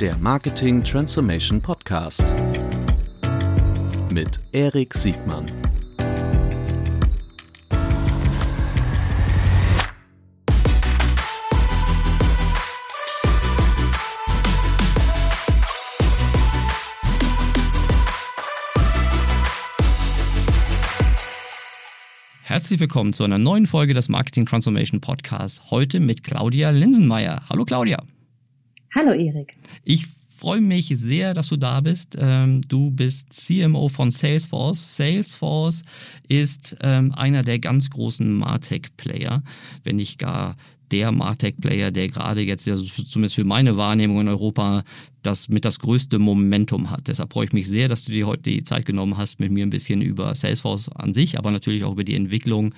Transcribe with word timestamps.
der 0.00 0.14
Marketing 0.18 0.84
Transformation 0.84 1.58
Podcast 1.62 2.22
mit 4.10 4.38
Erik 4.52 4.92
Siegmann. 4.92 5.46
Herzlich 22.42 22.80
willkommen 22.80 23.14
zu 23.14 23.24
einer 23.24 23.38
neuen 23.38 23.66
Folge 23.66 23.94
des 23.94 24.10
Marketing 24.10 24.44
Transformation 24.44 25.00
Podcasts. 25.00 25.70
Heute 25.70 26.00
mit 26.00 26.22
Claudia 26.22 26.68
Linsenmeier. 26.68 27.42
Hallo 27.48 27.64
Claudia. 27.64 28.02
Hallo 28.96 29.12
Erik. 29.12 29.54
Ich 29.84 30.06
freue 30.26 30.62
mich 30.62 30.88
sehr, 30.88 31.34
dass 31.34 31.48
du 31.48 31.58
da 31.58 31.82
bist. 31.82 32.16
Ähm, 32.18 32.62
du 32.66 32.90
bist 32.90 33.30
CMO 33.30 33.90
von 33.90 34.10
Salesforce. 34.10 34.96
Salesforce 34.96 35.82
ist 36.28 36.78
ähm, 36.80 37.12
einer 37.12 37.42
der 37.42 37.58
ganz 37.58 37.90
großen 37.90 38.32
Martech-Player, 38.32 39.42
wenn 39.84 39.96
nicht 39.96 40.18
gar 40.18 40.56
der 40.90 41.12
Martech-Player, 41.12 41.90
der 41.90 42.08
gerade 42.08 42.42
jetzt, 42.42 42.64
zumindest 42.64 43.34
für 43.34 43.44
meine 43.44 43.76
Wahrnehmung 43.76 44.20
in 44.20 44.28
Europa, 44.28 44.84
das 45.22 45.48
mit 45.48 45.64
das 45.64 45.80
größte 45.80 46.18
Momentum 46.18 46.90
hat. 46.90 47.08
Deshalb 47.08 47.32
freue 47.32 47.46
ich 47.46 47.52
mich 47.52 47.68
sehr, 47.68 47.88
dass 47.88 48.04
du 48.04 48.12
dir 48.12 48.26
heute 48.26 48.42
die 48.42 48.62
Zeit 48.62 48.86
genommen 48.86 49.16
hast, 49.16 49.40
mit 49.40 49.50
mir 49.50 49.66
ein 49.66 49.70
bisschen 49.70 50.00
über 50.00 50.34
Salesforce 50.34 50.88
an 50.90 51.14
sich, 51.14 51.38
aber 51.38 51.50
natürlich 51.50 51.84
auch 51.84 51.92
über 51.92 52.04
die 52.04 52.14
Entwicklung 52.14 52.74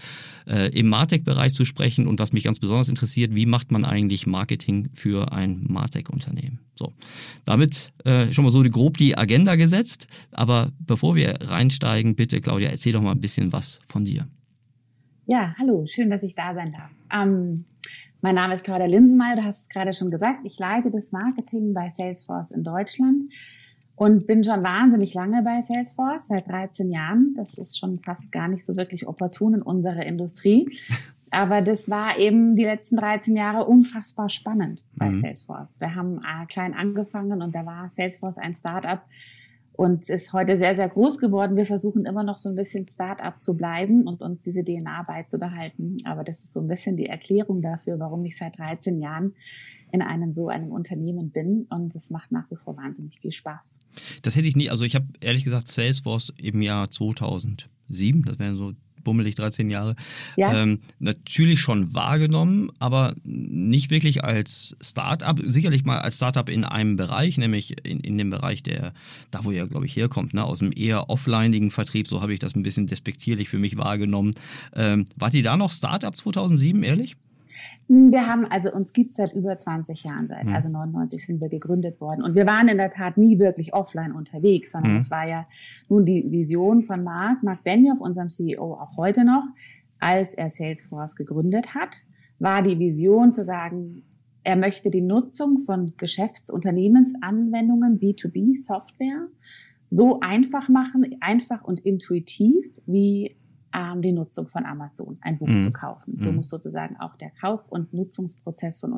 äh, 0.46 0.70
im 0.70 0.88
Martech-Bereich 0.88 1.52
zu 1.52 1.64
sprechen. 1.64 2.06
Und 2.06 2.20
was 2.20 2.32
mich 2.32 2.44
ganz 2.44 2.58
besonders 2.58 2.88
interessiert, 2.88 3.34
wie 3.34 3.46
macht 3.46 3.70
man 3.70 3.84
eigentlich 3.84 4.26
Marketing 4.26 4.88
für 4.94 5.32
ein 5.32 5.66
Martech-Unternehmen? 5.68 6.60
So, 6.74 6.92
damit 7.44 7.92
äh, 8.04 8.32
schon 8.32 8.44
mal 8.44 8.50
so 8.50 8.62
grob 8.62 8.96
die 8.96 9.18
Agenda 9.18 9.56
gesetzt. 9.56 10.06
Aber 10.30 10.72
bevor 10.78 11.16
wir 11.16 11.34
reinsteigen, 11.42 12.14
bitte 12.14 12.40
Claudia, 12.40 12.70
erzähl 12.70 12.92
doch 12.92 13.02
mal 13.02 13.12
ein 13.12 13.20
bisschen 13.20 13.52
was 13.52 13.80
von 13.86 14.04
dir. 14.04 14.26
Ja, 15.26 15.54
hallo, 15.58 15.84
schön, 15.86 16.08
dass 16.08 16.22
ich 16.22 16.34
da 16.34 16.54
sein 16.54 16.72
darf. 16.72 16.90
Ähm, 17.12 17.66
mein 18.20 18.34
Name 18.34 18.54
ist 18.54 18.64
Claudia 18.64 18.86
Linsenmeier, 18.86 19.36
du 19.36 19.44
hast 19.44 19.62
es 19.62 19.68
gerade 19.68 19.94
schon 19.94 20.10
gesagt. 20.10 20.40
Ich 20.44 20.58
leite 20.58 20.90
das 20.90 21.12
Marketing 21.12 21.72
bei 21.72 21.90
Salesforce 21.90 22.50
in 22.50 22.64
Deutschland 22.64 23.32
und 23.94 24.26
bin 24.26 24.44
schon 24.44 24.62
wahnsinnig 24.62 25.14
lange 25.14 25.42
bei 25.42 25.62
Salesforce, 25.62 26.28
seit 26.28 26.48
13 26.48 26.90
Jahren. 26.90 27.34
Das 27.36 27.58
ist 27.58 27.78
schon 27.78 27.98
fast 27.98 28.30
gar 28.32 28.48
nicht 28.48 28.64
so 28.64 28.76
wirklich 28.76 29.06
opportun 29.06 29.54
in 29.54 29.62
unserer 29.62 30.06
Industrie. 30.06 30.68
Aber 31.30 31.60
das 31.60 31.90
war 31.90 32.16
eben 32.18 32.56
die 32.56 32.64
letzten 32.64 32.96
13 32.96 33.36
Jahre 33.36 33.66
unfassbar 33.66 34.30
spannend 34.30 34.82
bei 34.96 35.10
mhm. 35.10 35.18
Salesforce. 35.18 35.80
Wir 35.80 35.94
haben 35.94 36.18
äh, 36.18 36.46
klein 36.46 36.74
angefangen 36.74 37.42
und 37.42 37.54
da 37.54 37.66
war 37.66 37.90
Salesforce 37.90 38.38
ein 38.38 38.54
Startup, 38.54 39.00
und 39.78 40.10
ist 40.10 40.32
heute 40.32 40.56
sehr, 40.56 40.74
sehr 40.74 40.88
groß 40.88 41.18
geworden. 41.18 41.54
Wir 41.54 41.64
versuchen 41.64 42.04
immer 42.04 42.24
noch 42.24 42.36
so 42.36 42.48
ein 42.48 42.56
bisschen 42.56 42.88
Start-up 42.88 43.40
zu 43.44 43.56
bleiben 43.56 44.08
und 44.08 44.22
uns 44.22 44.42
diese 44.42 44.64
DNA 44.64 45.04
beizubehalten. 45.04 45.98
Aber 46.02 46.24
das 46.24 46.40
ist 46.40 46.52
so 46.52 46.58
ein 46.58 46.66
bisschen 46.66 46.96
die 46.96 47.06
Erklärung 47.06 47.62
dafür, 47.62 48.00
warum 48.00 48.24
ich 48.24 48.36
seit 48.36 48.58
13 48.58 49.00
Jahren 49.00 49.34
in 49.92 50.02
einem 50.02 50.32
so 50.32 50.48
einem 50.48 50.72
Unternehmen 50.72 51.30
bin 51.30 51.68
und 51.70 51.94
es 51.94 52.10
macht 52.10 52.32
nach 52.32 52.50
wie 52.50 52.56
vor 52.56 52.76
wahnsinnig 52.76 53.20
viel 53.20 53.30
Spaß. 53.30 53.76
Das 54.22 54.34
hätte 54.34 54.48
ich 54.48 54.56
nie, 54.56 54.68
also 54.68 54.84
ich 54.84 54.96
habe 54.96 55.06
ehrlich 55.20 55.44
gesagt 55.44 55.68
Salesforce 55.68 56.32
im 56.42 56.60
Jahr 56.60 56.90
2007, 56.90 58.24
das 58.24 58.40
wären 58.40 58.56
so 58.56 58.72
bummelig 59.08 59.36
13 59.36 59.70
Jahre, 59.70 59.96
ja. 60.36 60.52
ähm, 60.52 60.80
natürlich 60.98 61.60
schon 61.60 61.94
wahrgenommen, 61.94 62.70
aber 62.78 63.14
nicht 63.24 63.90
wirklich 63.90 64.22
als 64.22 64.76
Startup, 64.82 65.40
sicherlich 65.46 65.86
mal 65.86 65.98
als 66.00 66.16
Startup 66.16 66.46
in 66.50 66.64
einem 66.64 66.96
Bereich, 66.96 67.38
nämlich 67.38 67.86
in, 67.86 68.00
in 68.00 68.18
dem 68.18 68.28
Bereich 68.28 68.62
der, 68.62 68.92
da 69.30 69.44
wo 69.44 69.50
ihr, 69.50 69.66
glaube 69.66 69.86
ich, 69.86 69.96
herkommt, 69.96 70.34
ne, 70.34 70.44
aus 70.44 70.58
dem 70.58 70.72
eher 70.76 71.08
offlineigen 71.08 71.70
Vertrieb, 71.70 72.06
so 72.06 72.20
habe 72.20 72.34
ich 72.34 72.38
das 72.38 72.54
ein 72.54 72.62
bisschen 72.62 72.86
despektierlich 72.86 73.48
für 73.48 73.58
mich 73.58 73.78
wahrgenommen. 73.78 74.32
Ähm, 74.74 75.06
wart 75.16 75.32
ihr 75.32 75.42
da 75.42 75.56
noch 75.56 75.72
Startup 75.72 76.14
2007, 76.14 76.82
ehrlich? 76.82 77.16
Hm, 77.88 78.12
wir 78.12 78.26
haben, 78.26 78.46
also 78.46 78.72
uns 78.72 78.92
gibt 78.92 79.16
seit 79.16 79.34
über 79.34 79.58
20 79.58 80.04
Jahren, 80.04 80.28
seit, 80.28 80.44
mhm. 80.44 80.54
also 80.54 80.70
99 80.70 81.24
sind 81.24 81.40
wir 81.40 81.48
gegründet 81.48 82.00
worden. 82.00 82.22
Und 82.22 82.34
wir 82.34 82.46
waren 82.46 82.68
in 82.68 82.78
der 82.78 82.90
Tat 82.90 83.16
nie 83.16 83.38
wirklich 83.38 83.74
offline 83.74 84.12
unterwegs, 84.12 84.72
sondern 84.72 84.92
mhm. 84.92 84.98
es 84.98 85.10
war 85.10 85.26
ja 85.26 85.46
nun 85.88 86.04
die 86.04 86.30
Vision 86.30 86.82
von 86.82 87.02
Marc, 87.02 87.42
Marc 87.42 87.64
Benioff, 87.64 88.00
unserem 88.00 88.28
CEO 88.28 88.74
auch 88.74 88.96
heute 88.96 89.24
noch, 89.24 89.44
als 89.98 90.34
er 90.34 90.50
Salesforce 90.50 91.16
gegründet 91.16 91.74
hat, 91.74 92.04
war 92.38 92.62
die 92.62 92.78
Vision 92.78 93.34
zu 93.34 93.42
sagen, 93.42 94.04
er 94.44 94.56
möchte 94.56 94.90
die 94.90 95.00
Nutzung 95.00 95.58
von 95.58 95.94
Geschäftsunternehmensanwendungen, 95.96 97.98
B2B-Software, 97.98 99.26
so 99.88 100.20
einfach 100.20 100.68
machen, 100.68 101.16
einfach 101.20 101.64
und 101.64 101.80
intuitiv, 101.80 102.64
wie 102.86 103.37
ähm, 103.74 104.02
die 104.02 104.12
Nutzung 104.12 104.48
von 104.48 104.64
Amazon, 104.64 105.18
ein 105.20 105.38
Buch 105.38 105.48
mhm. 105.48 105.62
zu 105.62 105.70
kaufen. 105.70 106.18
So 106.20 106.30
mhm. 106.30 106.36
muss 106.36 106.48
sozusagen 106.48 106.96
auch 106.98 107.16
der 107.16 107.30
Kauf- 107.30 107.68
und 107.68 107.92
Nutzungsprozess 107.92 108.80
von 108.80 108.92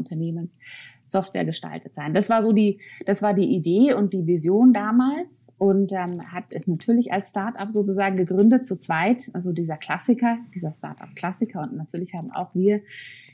Unternehmenssoftware 1.11 1.45
gestaltet 1.45 1.95
sein. 1.95 2.15
Das 2.15 2.31
war 2.31 2.43
so 2.43 2.53
die, 2.53 2.81
das 3.07 3.23
war 3.23 3.35
die 3.35 3.55
Idee 3.55 3.95
und 3.95 4.13
die 4.13 4.27
Vision 4.27 4.73
damals 4.73 5.53
und 5.59 5.93
ähm, 5.93 6.33
hat 6.33 6.45
es 6.51 6.67
natürlich 6.67 7.13
als 7.13 7.31
Startup 7.31 7.71
sozusagen 7.71 8.17
gegründet 8.17 8.67
zu 8.67 8.79
zweit, 8.79 9.31
also 9.33 9.53
dieser 9.53 9.77
Klassiker, 9.77 10.39
dieser 10.55 10.73
Startup-Klassiker 10.73 11.63
und 11.63 11.77
natürlich 11.77 12.15
haben 12.15 12.31
auch 12.33 12.55
wir 12.55 12.81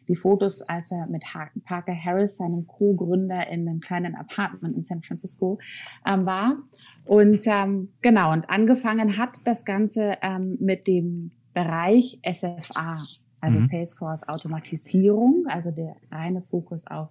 die 0.09 0.17
Fotos, 0.17 0.63
als 0.63 0.91
er 0.93 1.07
mit 1.09 1.25
Parker 1.65 1.95
Harris, 1.95 2.37
seinem 2.37 2.67
Co-Gründer, 2.67 3.49
in 3.49 3.69
einem 3.69 3.81
kleinen 3.81 4.15
Apartment 4.15 4.77
in 4.77 4.85
San 4.85 5.03
Francisco 5.03 5.59
ähm, 6.07 6.27
war. 6.27 6.57
Und 7.05 7.45
ähm, 7.47 7.89
genau, 8.03 8.33
und 8.33 8.49
angefangen 8.49 9.17
hat 9.17 9.47
das 9.47 9.65
Ganze 9.65 10.19
ähm, 10.23 10.59
mit 10.61 10.87
dem 10.87 11.33
Bereich 11.55 12.21
SFA, 12.25 12.99
also 13.41 13.59
mhm. 13.59 13.63
Salesforce 13.63 14.29
Automatisierung, 14.29 15.47
also 15.49 15.71
der 15.71 15.97
reine 16.11 16.41
Fokus 16.41 16.87
auf 16.87 17.11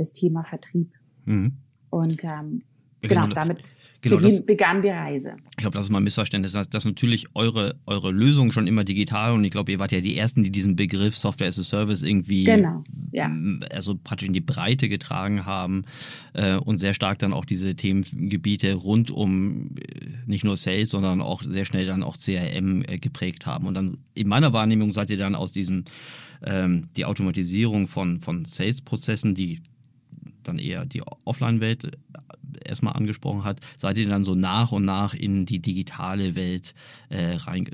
das 0.00 0.12
Thema 0.12 0.42
Vertrieb. 0.42 0.92
Mhm. 1.26 1.52
Und 1.90 2.24
ähm, 2.24 2.62
Genau, 3.02 3.22
genau, 3.22 3.34
damit 3.34 3.74
genau, 4.02 4.16
beginn, 4.16 4.36
das, 4.36 4.44
begann 4.44 4.82
die 4.82 4.88
Reise. 4.88 5.36
Ich 5.52 5.56
glaube, 5.56 5.74
das 5.74 5.86
ist 5.86 5.90
mal 5.90 6.00
ein 6.00 6.04
Missverständnis, 6.04 6.52
dass, 6.52 6.68
dass 6.68 6.84
natürlich 6.84 7.28
eure, 7.34 7.76
eure 7.86 8.10
Lösung 8.10 8.52
schon 8.52 8.66
immer 8.66 8.84
digital 8.84 9.32
und 9.32 9.42
ich 9.42 9.50
glaube, 9.50 9.72
ihr 9.72 9.78
wart 9.78 9.92
ja 9.92 10.00
die 10.00 10.18
Ersten, 10.18 10.42
die 10.42 10.50
diesen 10.50 10.76
Begriff 10.76 11.16
Software 11.16 11.48
as 11.48 11.58
a 11.58 11.62
Service 11.62 12.02
irgendwie 12.02 12.44
genau, 12.44 12.82
ja. 13.12 13.30
also 13.72 13.94
praktisch 13.96 14.28
in 14.28 14.34
die 14.34 14.42
Breite 14.42 14.90
getragen 14.90 15.46
haben 15.46 15.84
äh, 16.34 16.56
und 16.56 16.76
sehr 16.76 16.92
stark 16.92 17.18
dann 17.20 17.32
auch 17.32 17.46
diese 17.46 17.74
Themengebiete 17.74 18.74
rund 18.74 19.10
um 19.10 19.76
äh, 19.76 20.08
nicht 20.26 20.44
nur 20.44 20.58
Sales, 20.58 20.90
sondern 20.90 21.22
auch 21.22 21.42
sehr 21.42 21.64
schnell 21.64 21.86
dann 21.86 22.02
auch 22.02 22.18
CRM 22.18 22.82
äh, 22.86 22.98
geprägt 22.98 23.46
haben. 23.46 23.66
Und 23.66 23.74
dann 23.74 23.96
in 24.12 24.28
meiner 24.28 24.52
Wahrnehmung 24.52 24.92
seid 24.92 25.08
ihr 25.08 25.16
dann 25.16 25.34
aus 25.34 25.52
diesem 25.52 25.84
ähm, 26.42 26.82
die 26.96 27.06
Automatisierung 27.06 27.88
von, 27.88 28.20
von 28.20 28.44
Sales-Prozessen, 28.44 29.34
die 29.34 29.60
dann 30.42 30.58
eher 30.58 30.84
die 30.84 31.02
Offline-Welt 31.24 31.84
äh, 31.84 31.90
erstmal 32.64 32.94
angesprochen 32.94 33.44
hat, 33.44 33.60
seid 33.76 33.98
ihr 33.98 34.08
dann 34.08 34.24
so 34.24 34.34
nach 34.34 34.72
und 34.72 34.84
nach 34.84 35.14
in 35.14 35.46
die 35.46 35.60
digitale 35.60 36.36
Welt 36.36 36.74
äh, 37.08 37.34
rein, 37.34 37.68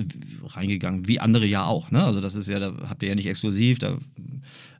reingegangen, 0.44 1.06
wie 1.08 1.20
andere 1.20 1.46
ja 1.46 1.64
auch. 1.64 1.90
Ne? 1.90 2.02
Also 2.02 2.20
das 2.20 2.34
ist 2.34 2.48
ja, 2.48 2.58
da 2.58 2.72
habt 2.88 3.02
ihr 3.02 3.10
ja 3.10 3.14
nicht 3.14 3.26
exklusiv, 3.26 3.78
da 3.78 3.98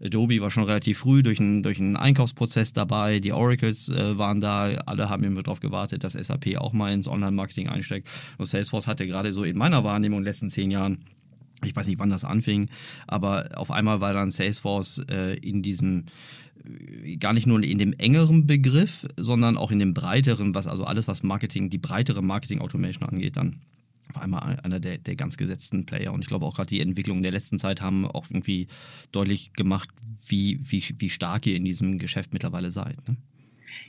Adobe 0.03 0.41
war 0.41 0.51
schon 0.51 0.65
relativ 0.65 0.99
früh 0.99 1.23
durch 1.23 1.41
einen, 1.41 1.63
durch 1.63 1.79
einen 1.79 1.97
Einkaufsprozess 1.97 2.73
dabei, 2.73 3.21
die 3.21 3.33
Oracles 3.33 3.89
äh, 3.89 4.19
waren 4.19 4.41
da, 4.41 4.69
alle 4.87 5.09
haben 5.09 5.25
immer 5.25 5.43
darauf 5.43 5.61
gewartet, 5.61 6.05
dass 6.05 6.13
SAP 6.13 6.57
auch 6.59 6.73
mal 6.73 6.93
ins 6.93 7.09
Online-Marketing 7.09 7.69
einsteckt. 7.69 8.09
Und 8.39 8.47
Salesforce 8.47 8.87
hatte 8.87 9.07
gerade 9.07 9.33
so 9.33 9.45
in 9.45 9.57
meiner 9.57 9.85
Wahrnehmung 9.85 10.19
in 10.19 10.25
den 10.25 10.29
letzten 10.29 10.51
zehn 10.51 10.71
Jahren 10.71 10.99
ich 11.65 11.75
weiß 11.75 11.87
nicht, 11.87 11.99
wann 11.99 12.11
das 12.11 12.25
anfing, 12.25 12.69
aber 13.07 13.51
auf 13.55 13.71
einmal 13.71 14.01
war 14.03 14.13
dann 14.13 14.31
Salesforce 14.31 15.05
äh, 15.11 15.37
in 15.39 15.63
diesem 15.63 16.05
gar 17.19 17.33
nicht 17.33 17.47
nur 17.47 17.63
in 17.63 17.79
dem 17.79 17.93
engeren 17.95 18.47
Begriff, 18.47 19.07
sondern 19.17 19.57
auch 19.57 19.71
in 19.71 19.79
dem 19.79 19.95
breiteren, 19.95 20.55
was 20.55 20.67
also 20.67 20.85
alles, 20.85 21.09
was 21.09 21.23
Marketing, 21.23 21.71
die 21.71 21.79
breitere 21.79 22.23
Marketing-Automation 22.23 23.09
angeht, 23.09 23.37
dann 23.37 23.57
war 24.13 24.23
einmal 24.23 24.61
einer 24.61 24.81
der, 24.81 24.99
der 24.99 25.17
ganz 25.17 25.37
gesetzten 25.37 25.85
Player. 25.87 26.13
Und 26.13 26.21
ich 26.21 26.27
glaube 26.27 26.47
auch 26.47 26.57
gerade 26.57 26.69
die 26.69 26.81
Entwicklungen 26.81 27.23
der 27.23 27.33
letzten 27.33 27.59
Zeit 27.59 27.81
haben 27.81 28.07
auch 28.07 28.27
irgendwie 28.31 28.69
deutlich 29.13 29.53
gemacht, 29.53 29.89
wie, 30.27 30.61
wie, 30.63 30.83
wie 30.99 31.11
stark 31.11 31.47
ihr 31.47 31.57
in 31.57 31.65
diesem 31.65 31.99
Geschäft 31.99 32.33
mittlerweile 32.33 32.71
seid. 32.71 32.97
Ne? 33.09 33.17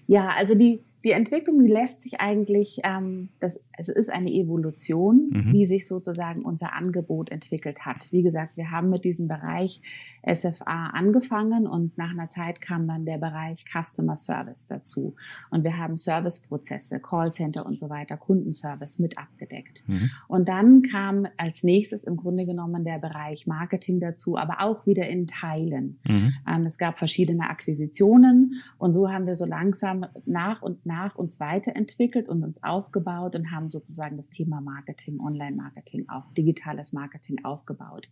Ja, 0.08 0.30
also 0.30 0.56
die, 0.56 0.80
die 1.08 1.14
Entwicklung, 1.14 1.64
die 1.64 1.72
lässt 1.72 2.02
sich 2.02 2.20
eigentlich, 2.20 2.82
ähm, 2.84 3.30
das, 3.40 3.62
es 3.78 3.88
ist 3.88 4.10
eine 4.10 4.30
Evolution, 4.30 5.30
mhm. 5.32 5.54
wie 5.54 5.66
sich 5.66 5.88
sozusagen 5.88 6.44
unser 6.44 6.74
Angebot 6.74 7.32
entwickelt 7.32 7.86
hat. 7.86 8.12
Wie 8.12 8.24
gesagt, 8.24 8.58
wir 8.58 8.72
haben 8.72 8.90
mit 8.90 9.06
diesem 9.06 9.30
Bereich 9.30 9.82
SFA 10.28 10.88
angefangen 10.88 11.66
und 11.66 11.98
nach 11.98 12.12
einer 12.12 12.30
Zeit 12.30 12.60
kam 12.60 12.88
dann 12.90 13.06
der 13.06 13.18
Bereich 13.18 13.64
Customer 13.64 14.18
Service 14.18 14.68
dazu. 14.68 15.16
Und 15.50 15.64
wir 15.64 15.78
haben 15.78 15.96
Serviceprozesse, 15.96 17.00
Callcenter 17.00 17.66
und 17.66 17.80
so 17.80 17.90
weiter, 17.90 18.18
Kundenservice 18.18 19.00
mit 19.00 19.18
abgedeckt. 19.18 19.86
Mhm. 19.88 20.10
Und 20.28 20.50
dann 20.50 20.82
kam 20.82 21.28
als 21.38 21.64
nächstes 21.64 22.04
im 22.04 22.18
Grunde 22.18 22.46
genommen 22.46 22.84
der 22.84 23.00
Bereich 23.00 23.48
Marketing 23.48 24.02
dazu, 24.02 24.38
aber 24.38 24.60
auch 24.60 24.86
wieder 24.86 25.08
in 25.08 25.28
Teilen. 25.28 26.00
Mhm. 26.06 26.34
Ähm, 26.46 26.66
es 26.66 26.78
gab 26.78 26.98
verschiedene 26.98 27.50
Akquisitionen 27.50 28.56
und 28.78 28.92
so 28.92 29.10
haben 29.10 29.26
wir 29.26 29.36
so 29.36 29.46
langsam 29.46 30.06
nach 30.26 30.62
und 30.62 30.86
nach 30.86 30.97
uns 31.16 31.40
weiterentwickelt 31.40 32.30
und 32.30 32.44
uns 32.44 32.64
aufgebaut 32.64 33.36
und 33.36 33.52
haben 33.52 33.70
sozusagen 33.70 34.18
das 34.18 34.30
Thema 34.30 34.62
Marketing, 34.62 35.20
Online-Marketing, 35.20 36.10
auch 36.10 36.32
digitales 36.34 36.94
Marketing 36.94 37.44
aufgebaut. 37.44 38.10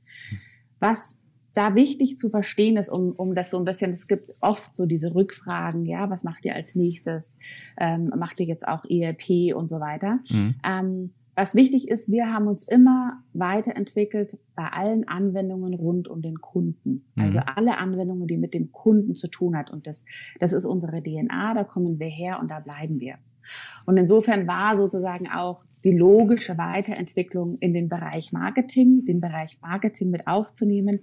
Was 0.80 1.18
da 1.54 1.74
wichtig 1.74 2.18
zu 2.18 2.30
verstehen 2.30 2.78
ist, 2.78 2.90
um, 2.90 3.14
um 3.18 3.34
das 3.34 3.50
so 3.50 3.58
ein 3.58 3.66
bisschen, 3.66 3.94
es 3.94 4.08
gibt 4.08 4.38
oft 4.42 4.76
so 4.76 4.86
diese 4.86 5.16
Rückfragen, 5.16 5.86
ja, 5.86 6.10
was 6.10 6.24
macht 6.24 6.46
ihr 6.46 6.54
als 6.54 6.76
nächstes? 6.76 7.38
Ähm, 7.78 8.12
macht 8.16 8.40
ihr 8.40 8.46
jetzt 8.46 8.68
auch 8.68 8.84
ERP 8.84 9.56
und 9.56 9.70
so 9.70 9.80
weiter? 9.80 10.20
Mhm. 10.30 10.56
Ähm, 10.64 11.14
was 11.36 11.54
wichtig 11.54 11.90
ist, 11.90 12.10
wir 12.10 12.32
haben 12.32 12.48
uns 12.48 12.68
immer 12.68 13.24
weiterentwickelt 13.34 14.40
bei 14.56 14.68
allen 14.68 15.08
Anwendungen 15.08 15.74
rund 15.74 16.08
um 16.08 16.22
den 16.22 16.40
Kunden. 16.40 17.06
Mhm. 17.16 17.24
Also 17.24 17.40
alle 17.40 17.78
Anwendungen, 17.78 18.28
die 18.28 18.38
mit 18.38 18.54
dem 18.54 18.72
Kunden 18.72 19.16
zu 19.16 19.28
tun 19.28 19.58
hat. 19.58 19.70
Und 19.70 19.86
das, 19.86 20.06
das 20.40 20.54
ist 20.54 20.66
unsere 20.66 21.04
DNA, 21.04 21.54
da 21.54 21.64
kommen 21.64 22.00
wir 22.00 22.08
her 22.08 22.40
und 22.40 22.52
da 22.52 22.60
bleiben 22.60 23.00
wir. 23.00 23.16
Und 23.86 23.98
insofern 23.98 24.48
war 24.48 24.76
sozusagen 24.76 25.28
auch 25.30 25.64
die 25.84 25.92
logische 25.92 26.58
Weiterentwicklung 26.58 27.58
in 27.60 27.74
den 27.74 27.90
Bereich 27.90 28.32
Marketing, 28.32 29.06
den 29.06 29.22
Bereich 29.22 29.60
Marketing 29.62 30.10
mit 30.10 30.26
aufzunehmen, 30.26 31.02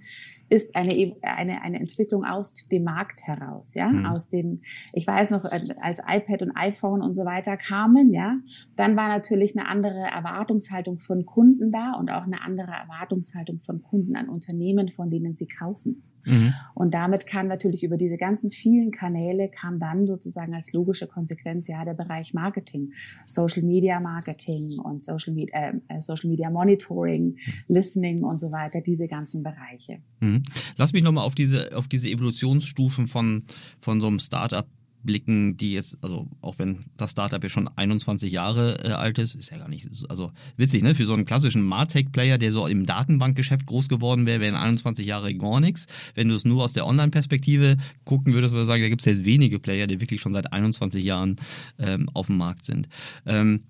ist 0.53 0.75
eine, 0.75 1.15
eine, 1.23 1.63
eine 1.63 1.79
Entwicklung 1.79 2.25
aus 2.25 2.53
dem 2.67 2.83
Markt 2.83 3.25
heraus, 3.25 3.73
ja, 3.73 3.89
mhm. 3.89 4.05
aus 4.05 4.29
dem, 4.29 4.61
ich 4.93 5.07
weiß 5.07 5.31
noch, 5.31 5.45
äh, 5.45 5.59
als 5.81 5.99
iPad 6.07 6.43
und 6.43 6.51
iPhone 6.55 7.01
und 7.01 7.15
so 7.15 7.25
weiter 7.25 7.57
kamen, 7.57 8.13
ja, 8.13 8.37
dann 8.75 8.95
war 8.95 9.07
natürlich 9.07 9.57
eine 9.57 9.67
andere 9.67 9.99
Erwartungshaltung 9.99 10.99
von 10.99 11.25
Kunden 11.25 11.71
da 11.71 11.93
und 11.93 12.11
auch 12.11 12.23
eine 12.23 12.41
andere 12.41 12.71
Erwartungshaltung 12.71 13.59
von 13.59 13.81
Kunden 13.81 14.15
an 14.15 14.29
Unternehmen, 14.29 14.89
von 14.89 15.09
denen 15.09 15.35
sie 15.35 15.47
kaufen. 15.47 16.03
Mhm. 16.25 16.53
Und 16.73 16.93
damit 16.93 17.27
kam 17.27 17.47
natürlich 17.47 17.83
über 17.83 17.97
diese 17.97 18.17
ganzen 18.17 18.51
vielen 18.51 18.91
Kanäle 18.91 19.49
kam 19.49 19.79
dann 19.79 20.07
sozusagen 20.07 20.53
als 20.53 20.71
logische 20.73 21.07
Konsequenz 21.07 21.67
ja 21.67 21.83
der 21.83 21.93
Bereich 21.93 22.33
Marketing, 22.33 22.93
Social 23.27 23.63
Media 23.63 23.99
Marketing 23.99 24.79
und 24.83 25.03
Social 25.03 25.33
Media, 25.33 25.73
äh, 25.87 26.01
Social 26.01 26.29
Media 26.29 26.49
Monitoring, 26.49 27.23
mhm. 27.23 27.37
Listening 27.67 28.23
und 28.23 28.39
so 28.39 28.51
weiter, 28.51 28.81
diese 28.81 29.07
ganzen 29.07 29.43
Bereiche. 29.43 29.99
Mhm. 30.21 30.42
Lass 30.77 30.93
mich 30.93 31.03
nochmal 31.03 31.25
auf 31.25 31.35
diese, 31.35 31.75
auf 31.75 31.87
diese 31.87 32.09
Evolutionsstufen 32.09 33.07
von, 33.07 33.43
von 33.79 34.01
so 34.01 34.07
einem 34.07 34.19
Startup 34.19 34.67
blicken, 35.03 35.57
die 35.57 35.73
jetzt, 35.73 35.97
also 36.01 36.27
auch 36.41 36.57
wenn 36.59 36.79
das 36.97 37.11
Startup 37.11 37.41
ja 37.41 37.49
schon 37.49 37.67
21 37.67 38.31
Jahre 38.31 38.77
äh, 38.83 38.91
alt 38.91 39.19
ist, 39.19 39.35
ist 39.35 39.51
ja 39.51 39.57
gar 39.57 39.67
nicht, 39.67 39.87
also 40.09 40.31
witzig, 40.57 40.81
ne? 40.81 40.95
Für 40.95 41.05
so 41.05 41.13
einen 41.13 41.25
klassischen 41.25 41.61
Martech-Player, 41.61 42.37
der 42.37 42.51
so 42.51 42.65
im 42.67 42.85
Datenbankgeschäft 42.85 43.65
groß 43.65 43.89
geworden 43.89 44.25
wäre, 44.25 44.39
wären 44.39 44.55
21 44.55 45.05
Jahre 45.05 45.33
gar 45.35 45.59
nichts. 45.59 45.85
Wenn 46.15 46.29
du 46.29 46.35
es 46.35 46.45
nur 46.45 46.63
aus 46.63 46.73
der 46.73 46.87
Online-Perspektive 46.87 47.77
gucken 48.05 48.33
würdest, 48.33 48.53
würde 48.53 48.63
ich 48.63 48.67
sagen, 48.67 48.81
da 48.81 48.89
gibt 48.89 49.01
es 49.01 49.05
jetzt 49.05 49.25
wenige 49.25 49.59
Player, 49.59 49.87
die 49.87 50.01
wirklich 50.01 50.21
schon 50.21 50.33
seit 50.33 50.51
21 50.51 51.03
Jahren 51.03 51.35
ähm, 51.79 52.09
auf 52.13 52.27
dem 52.27 52.37
Markt 52.37 52.65
sind. 52.65 52.87
Ähm, 53.25 53.63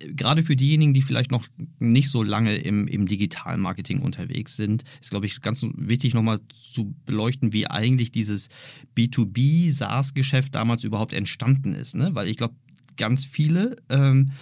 gerade 0.00 0.42
für 0.42 0.56
diejenigen, 0.56 0.94
die 0.94 1.02
vielleicht 1.02 1.30
noch 1.30 1.46
nicht 1.78 2.10
so 2.10 2.22
lange 2.22 2.56
im, 2.56 2.88
im 2.88 3.06
digitalen 3.06 3.60
Marketing 3.60 4.00
unterwegs 4.00 4.56
sind, 4.56 4.84
ist, 5.00 5.10
glaube 5.10 5.26
ich, 5.26 5.40
ganz 5.40 5.64
wichtig 5.74 6.14
nochmal 6.14 6.40
zu 6.48 6.94
beleuchten, 7.04 7.52
wie 7.52 7.66
eigentlich 7.66 8.10
dieses 8.10 8.48
B2B-SaaS-Geschäft 8.96 10.54
damals 10.54 10.84
überhaupt 10.84 11.12
entstanden 11.12 11.74
ist. 11.74 11.94
Ne? 11.94 12.10
Weil 12.14 12.28
ich 12.28 12.36
glaube, 12.36 12.54
ganz 12.96 13.24
viele 13.24 13.76
ähm, 13.88 14.32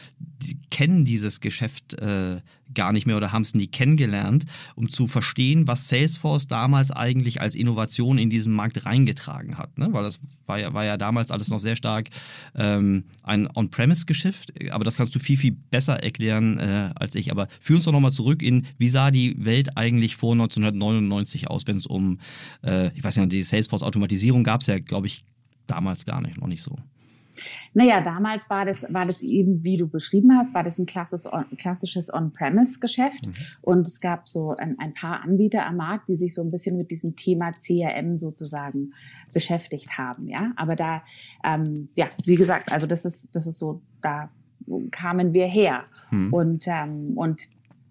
die 0.43 0.59
kennen 0.71 1.05
dieses 1.05 1.41
Geschäft 1.41 1.95
äh, 1.95 2.41
gar 2.75 2.93
nicht 2.93 3.06
mehr 3.06 3.17
oder 3.17 3.33
haben 3.33 3.43
es 3.43 3.55
nie 3.55 3.67
kennengelernt, 3.67 4.45
um 4.75 4.91
zu 4.91 5.06
verstehen, 5.06 5.67
was 5.67 5.89
Salesforce 5.89 6.47
damals 6.47 6.91
eigentlich 6.91 7.41
als 7.41 7.55
Innovation 7.55 8.19
in 8.19 8.31
diesen 8.31 8.53
Markt 8.53 8.85
reingetragen 8.85 9.56
hat. 9.56 9.79
Ne? 9.79 9.89
Weil 9.93 10.05
das 10.05 10.21
war 10.47 10.59
ja, 10.59 10.75
war 10.75 10.85
ja 10.85 10.97
damals 10.97 11.31
alles 11.31 11.49
noch 11.49 11.61
sehr 11.61 11.77
stark 11.77 12.11
ähm, 12.55 13.05
ein 13.23 13.49
On-Premise-Geschäft, 13.55 14.53
aber 14.71 14.85
das 14.85 14.97
kannst 14.97 15.15
du 15.15 15.19
viel, 15.19 15.39
viel 15.39 15.53
besser 15.53 16.03
erklären 16.03 16.59
äh, 16.59 16.91
als 16.94 17.15
ich. 17.15 17.33
Aber 17.33 17.49
führ 17.61 17.77
uns 17.77 17.87
doch 17.87 17.93
nochmal 17.93 18.12
zurück 18.12 18.43
in, 18.43 18.67
wie 18.77 18.89
sah 18.89 19.11
die 19.11 19.35
Welt 19.44 19.77
eigentlich 19.77 20.17
vor 20.17 20.33
1999 20.33 21.49
aus, 21.49 21.67
wenn 21.67 21.79
es 21.79 21.87
um, 21.87 22.21
äh, 22.62 22.94
ich 22.94 23.03
weiß 23.03 23.17
nicht, 23.17 23.33
die 23.33 23.43
Salesforce-Automatisierung 23.43 24.44
gab 24.44 24.61
es 24.61 24.67
ja, 24.67 24.79
glaube 24.79 25.06
ich, 25.06 25.25
damals 25.67 26.05
gar 26.05 26.21
nicht, 26.21 26.39
noch 26.39 26.49
nicht 26.49 26.62
so. 26.62 26.77
Naja, 27.75 28.00
damals 28.00 28.49
war 28.50 28.64
das, 28.64 28.87
war 28.90 29.06
das 29.06 29.23
eben, 29.23 29.64
wie 29.64 29.76
du 29.76 29.88
beschrieben 29.88 30.37
hast, 30.37 30.55
war 30.55 30.62
das 30.62 30.79
ein 30.79 30.87
klassisches 30.87 32.12
On-Premise-Geschäft. 32.12 33.26
Mhm. 33.26 33.35
Und 33.62 33.87
es 33.87 34.00
gab 34.00 34.29
so 34.29 34.55
ein, 34.56 34.79
ein, 34.79 34.94
paar 34.94 35.23
Anbieter 35.23 35.67
am 35.67 35.76
Markt, 35.76 36.08
die 36.08 36.17
sich 36.17 36.35
so 36.35 36.43
ein 36.43 36.50
bisschen 36.50 36.76
mit 36.76 36.90
diesem 36.90 37.17
Thema 37.17 37.52
CRM 37.52 38.17
sozusagen 38.17 38.93
beschäftigt 39.32 39.99
haben. 39.99 40.29
Ja, 40.29 40.52
aber 40.56 40.76
da, 40.76 41.02
ähm, 41.44 41.88
ja, 41.94 42.06
wie 42.25 42.37
gesagt, 42.37 42.73
also 42.73 42.87
das 42.87 43.05
ist, 43.05 43.29
das 43.35 43.46
ist 43.46 43.58
so, 43.58 43.82
da 44.02 44.31
kamen 44.91 45.32
wir 45.32 45.46
her. 45.46 45.84
Mhm. 46.11 46.32
Und, 46.32 46.64
ähm, 46.67 47.12
und 47.17 47.49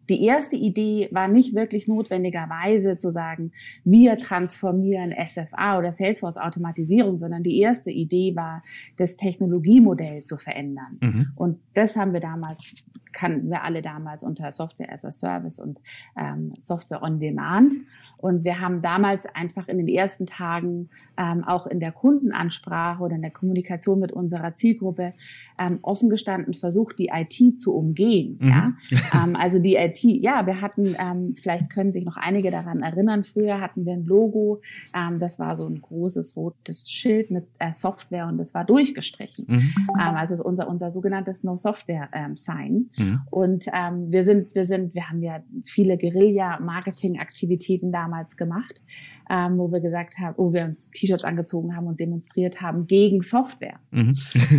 die 0.09 0.23
erste 0.23 0.55
Idee 0.55 1.09
war 1.11 1.27
nicht 1.27 1.53
wirklich 1.53 1.87
notwendigerweise 1.87 2.97
zu 2.97 3.11
sagen, 3.11 3.51
wir 3.83 4.17
transformieren 4.17 5.13
SFA 5.25 5.77
oder 5.77 5.91
Salesforce 5.91 6.37
Automatisierung, 6.37 7.17
sondern 7.17 7.43
die 7.43 7.59
erste 7.59 7.91
Idee 7.91 8.35
war, 8.35 8.63
das 8.97 9.17
Technologiemodell 9.17 10.23
zu 10.23 10.37
verändern. 10.37 10.97
Mhm. 11.01 11.27
Und 11.35 11.59
das 11.73 11.95
haben 11.95 12.13
wir 12.13 12.19
damals 12.19 12.75
kannten 13.17 13.49
wir 13.49 13.63
alle 13.63 13.81
damals 13.81 14.23
unter 14.23 14.51
Software 14.51 14.93
as 14.93 15.03
a 15.03 15.11
Service 15.11 15.57
und 15.57 15.79
ähm, 16.15 16.53
Software 16.59 17.01
on 17.01 17.19
Demand. 17.19 17.73
Und 18.17 18.43
wir 18.43 18.59
haben 18.59 18.81
damals 18.81 19.25
einfach 19.27 19.67
in 19.67 19.77
den 19.77 19.87
ersten 19.87 20.25
Tagen 20.25 20.89
ähm, 21.17 21.43
auch 21.43 21.67
in 21.67 21.79
der 21.79 21.91
Kundenansprache 21.91 23.03
oder 23.03 23.15
in 23.15 23.21
der 23.21 23.31
Kommunikation 23.31 23.99
mit 23.99 24.11
unserer 24.11 24.55
Zielgruppe 24.55 25.13
ähm, 25.59 25.79
offen 25.81 26.09
gestanden 26.09 26.53
versucht, 26.53 26.97
die 26.99 27.09
IT 27.13 27.59
zu 27.59 27.75
umgehen. 27.75 28.37
Mhm. 28.39 28.49
Ja? 28.49 28.73
ähm, 29.23 29.35
also 29.35 29.59
die 29.59 29.75
IT, 29.75 29.96
ja, 30.03 30.45
wir 30.45 30.61
hatten, 30.61 30.95
ähm, 30.99 31.35
vielleicht 31.35 31.69
können 31.69 31.91
sich 31.91 32.05
noch 32.05 32.17
einige 32.17 32.51
daran 32.51 32.81
erinnern, 32.81 33.23
früher 33.23 33.61
hatten 33.61 33.85
wir 33.85 33.93
ein 33.93 34.05
Logo, 34.05 34.61
ähm, 34.95 35.19
das 35.19 35.39
war 35.39 35.55
so 35.55 35.67
ein 35.67 35.81
großes 35.81 36.35
rotes 36.35 36.89
Schild 36.89 37.31
mit 37.31 37.45
äh, 37.59 37.73
Software 37.73 38.27
und 38.27 38.37
das 38.37 38.53
war 38.53 38.65
durchgestrichen. 38.65 39.45
Mhm. 39.47 39.73
Ähm, 39.99 40.15
also 40.15 40.43
unser, 40.43 40.67
unser 40.67 40.91
sogenanntes 40.91 41.43
No-Software-Sign. 41.43 42.89
Mhm. 42.97 43.19
Und 43.29 43.65
ähm, 43.73 44.11
wir 44.11 44.23
sind, 44.23 44.53
wir 44.55 44.65
sind, 44.65 44.93
wir 44.93 45.09
haben 45.09 45.21
ja 45.21 45.41
viele 45.63 45.97
Guerilla-Marketing-Aktivitäten 45.97 47.91
damals 47.91 48.37
gemacht, 48.37 48.81
ähm, 49.29 49.57
wo 49.57 49.71
wir 49.71 49.79
gesagt 49.79 50.17
haben, 50.19 50.35
wo 50.37 50.53
wir 50.53 50.65
uns 50.65 50.89
T-Shirts 50.91 51.23
angezogen 51.23 51.75
haben 51.75 51.87
und 51.87 51.99
demonstriert 51.99 52.61
haben 52.61 52.87
gegen 52.87 53.21
Software. 53.21 53.79
Mhm. 53.91 54.15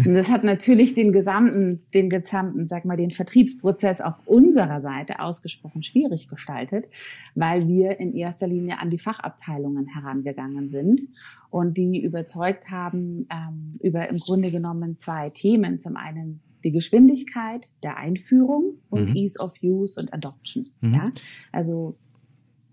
und 0.07 0.15
das 0.15 0.29
hat 0.29 0.45
natürlich 0.45 0.95
den 0.95 1.13
gesamten, 1.13 1.83
den 1.95 2.11
gesamten, 2.11 2.67
sag 2.67 2.85
mal, 2.85 2.97
den 2.97 3.11
Vertriebsprozess 3.11 4.01
auf 4.01 4.15
unserer 4.27 4.81
Seite 4.81 5.21
ausgesprochen 5.29 5.83
schwierig 5.83 6.29
gestaltet, 6.29 6.89
weil 7.35 7.69
wir 7.69 8.01
in 8.01 8.15
erster 8.15 8.49
Linie 8.49 8.79
an 8.79 8.91
die 8.91 8.99
Fachabteilungen 8.99 9.87
herangegangen 9.87 10.69
sind 10.69 11.03
und 11.51 11.77
die 11.77 12.03
überzeugt 12.03 12.71
haben 12.71 13.27
ähm, 13.31 13.79
über 13.81 14.09
im 14.09 14.17
Grunde 14.17 14.51
genommen 14.51 14.99
zwei 14.99 15.31
Themen. 15.31 15.81
Zum 15.81 15.97
einen 15.97 16.41
die 16.65 16.73
Geschwindigkeit 16.73 17.71
der 17.83 17.97
Einführung 17.97 18.79
und 18.91 19.11
mhm. 19.11 19.17
Ease 19.17 19.39
of 19.39 19.53
Use 19.63 20.01
und 20.01 20.13
Adoption. 20.13 20.67
Mhm. 20.81 20.95
Ja, 20.95 21.11
also 21.53 21.97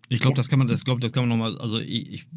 ich 0.09 0.19
glaube, 0.19 0.33
ja. 0.33 0.37
das 0.37 0.49
kann 0.49 0.59
man, 0.59 0.67
das 0.67 0.85
glaube, 0.85 1.01
das 1.01 1.11
kann 1.11 1.27
man 1.27 1.37
nochmal. 1.37 1.57
Also 1.57 1.79
ich, 1.79 2.13
ich 2.13 2.27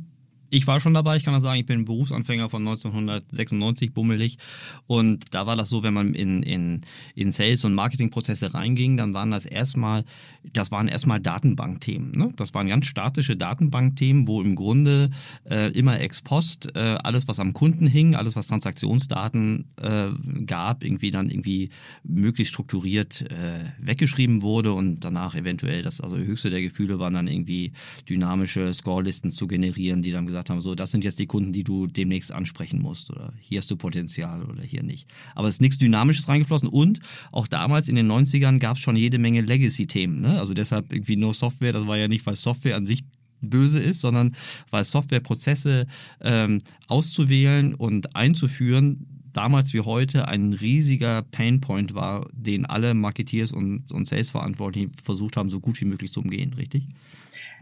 ich 0.50 0.66
war 0.66 0.80
schon 0.80 0.94
dabei, 0.94 1.16
ich 1.16 1.24
kann 1.24 1.34
das 1.34 1.42
sagen, 1.42 1.60
ich 1.60 1.66
bin 1.66 1.84
Berufsanfänger 1.84 2.48
von 2.48 2.66
1996, 2.66 3.92
bummelig. 3.92 4.38
Und 4.86 5.34
da 5.34 5.46
war 5.46 5.56
das 5.56 5.68
so, 5.68 5.82
wenn 5.82 5.94
man 5.94 6.14
in, 6.14 6.42
in, 6.42 6.80
in 7.14 7.32
Sales- 7.32 7.64
und 7.64 7.74
Marketingprozesse 7.74 8.54
reinging, 8.54 8.96
dann 8.96 9.14
waren 9.14 9.30
das 9.30 9.44
erstmal, 9.46 10.04
das 10.52 10.70
waren 10.70 10.88
erstmal 10.88 11.20
Datenbankthemen. 11.20 12.12
Ne? 12.12 12.32
Das 12.36 12.54
waren 12.54 12.68
ganz 12.68 12.86
statische 12.86 13.36
Datenbankthemen, 13.36 14.26
wo 14.26 14.40
im 14.40 14.54
Grunde 14.54 15.10
äh, 15.48 15.70
immer 15.72 16.00
ex 16.00 16.22
post 16.22 16.74
äh, 16.74 16.96
alles, 17.02 17.28
was 17.28 17.40
am 17.40 17.52
Kunden 17.52 17.86
hing, 17.86 18.14
alles, 18.14 18.36
was 18.36 18.46
Transaktionsdaten 18.46 19.66
äh, 19.80 20.08
gab, 20.46 20.82
irgendwie 20.82 21.10
dann 21.10 21.30
irgendwie 21.30 21.70
möglichst 22.04 22.54
strukturiert 22.54 23.22
äh, 23.30 23.64
weggeschrieben 23.78 24.42
wurde 24.42 24.72
und 24.72 25.00
danach 25.00 25.34
eventuell 25.34 25.82
das, 25.82 26.00
also 26.00 26.16
höchste 26.16 26.50
der 26.50 26.62
Gefühle 26.62 26.98
waren 26.98 27.14
dann 27.14 27.28
irgendwie 27.28 27.72
dynamische 28.08 28.72
Scorelisten 28.72 29.30
zu 29.30 29.46
generieren, 29.46 30.02
die 30.02 30.10
dann 30.10 30.26
gesagt 30.26 30.37
gesagt 30.38 30.50
haben, 30.50 30.60
so, 30.60 30.74
das 30.74 30.92
sind 30.92 31.04
jetzt 31.04 31.18
die 31.18 31.26
Kunden, 31.26 31.52
die 31.52 31.64
du 31.64 31.86
demnächst 31.86 32.32
ansprechen 32.32 32.80
musst 32.80 33.10
oder 33.10 33.32
hier 33.40 33.58
hast 33.58 33.70
du 33.70 33.76
Potenzial 33.76 34.44
oder 34.44 34.62
hier 34.62 34.82
nicht. 34.82 35.08
Aber 35.34 35.48
es 35.48 35.54
ist 35.54 35.60
nichts 35.60 35.78
Dynamisches 35.78 36.28
reingeflossen 36.28 36.68
und 36.68 37.00
auch 37.32 37.48
damals 37.48 37.88
in 37.88 37.96
den 37.96 38.10
90ern 38.10 38.58
gab 38.58 38.76
es 38.76 38.82
schon 38.82 38.96
jede 38.96 39.18
Menge 39.18 39.40
Legacy-Themen. 39.40 40.20
Ne? 40.20 40.38
Also 40.38 40.54
deshalb 40.54 40.92
irgendwie 40.92 41.16
No 41.16 41.32
Software, 41.32 41.72
das 41.72 41.86
war 41.86 41.98
ja 41.98 42.06
nicht, 42.06 42.24
weil 42.26 42.36
Software 42.36 42.76
an 42.76 42.86
sich 42.86 43.04
böse 43.40 43.80
ist, 43.80 44.00
sondern 44.00 44.34
weil 44.70 44.84
Softwareprozesse 44.84 45.86
ähm, 46.20 46.58
auszuwählen 46.86 47.74
und 47.74 48.14
einzuführen 48.14 49.06
damals 49.32 49.74
wie 49.74 49.80
heute 49.80 50.26
ein 50.26 50.52
riesiger 50.52 51.22
Painpoint 51.22 51.94
war, 51.94 52.28
den 52.32 52.64
alle 52.64 52.94
Marketeers 52.94 53.52
und, 53.52 53.92
und 53.92 54.06
Sales-Verantwortlichen 54.06 54.92
versucht 55.02 55.36
haben, 55.36 55.48
so 55.48 55.60
gut 55.60 55.80
wie 55.80 55.84
möglich 55.84 56.12
zu 56.12 56.20
umgehen, 56.20 56.54
richtig? 56.54 56.88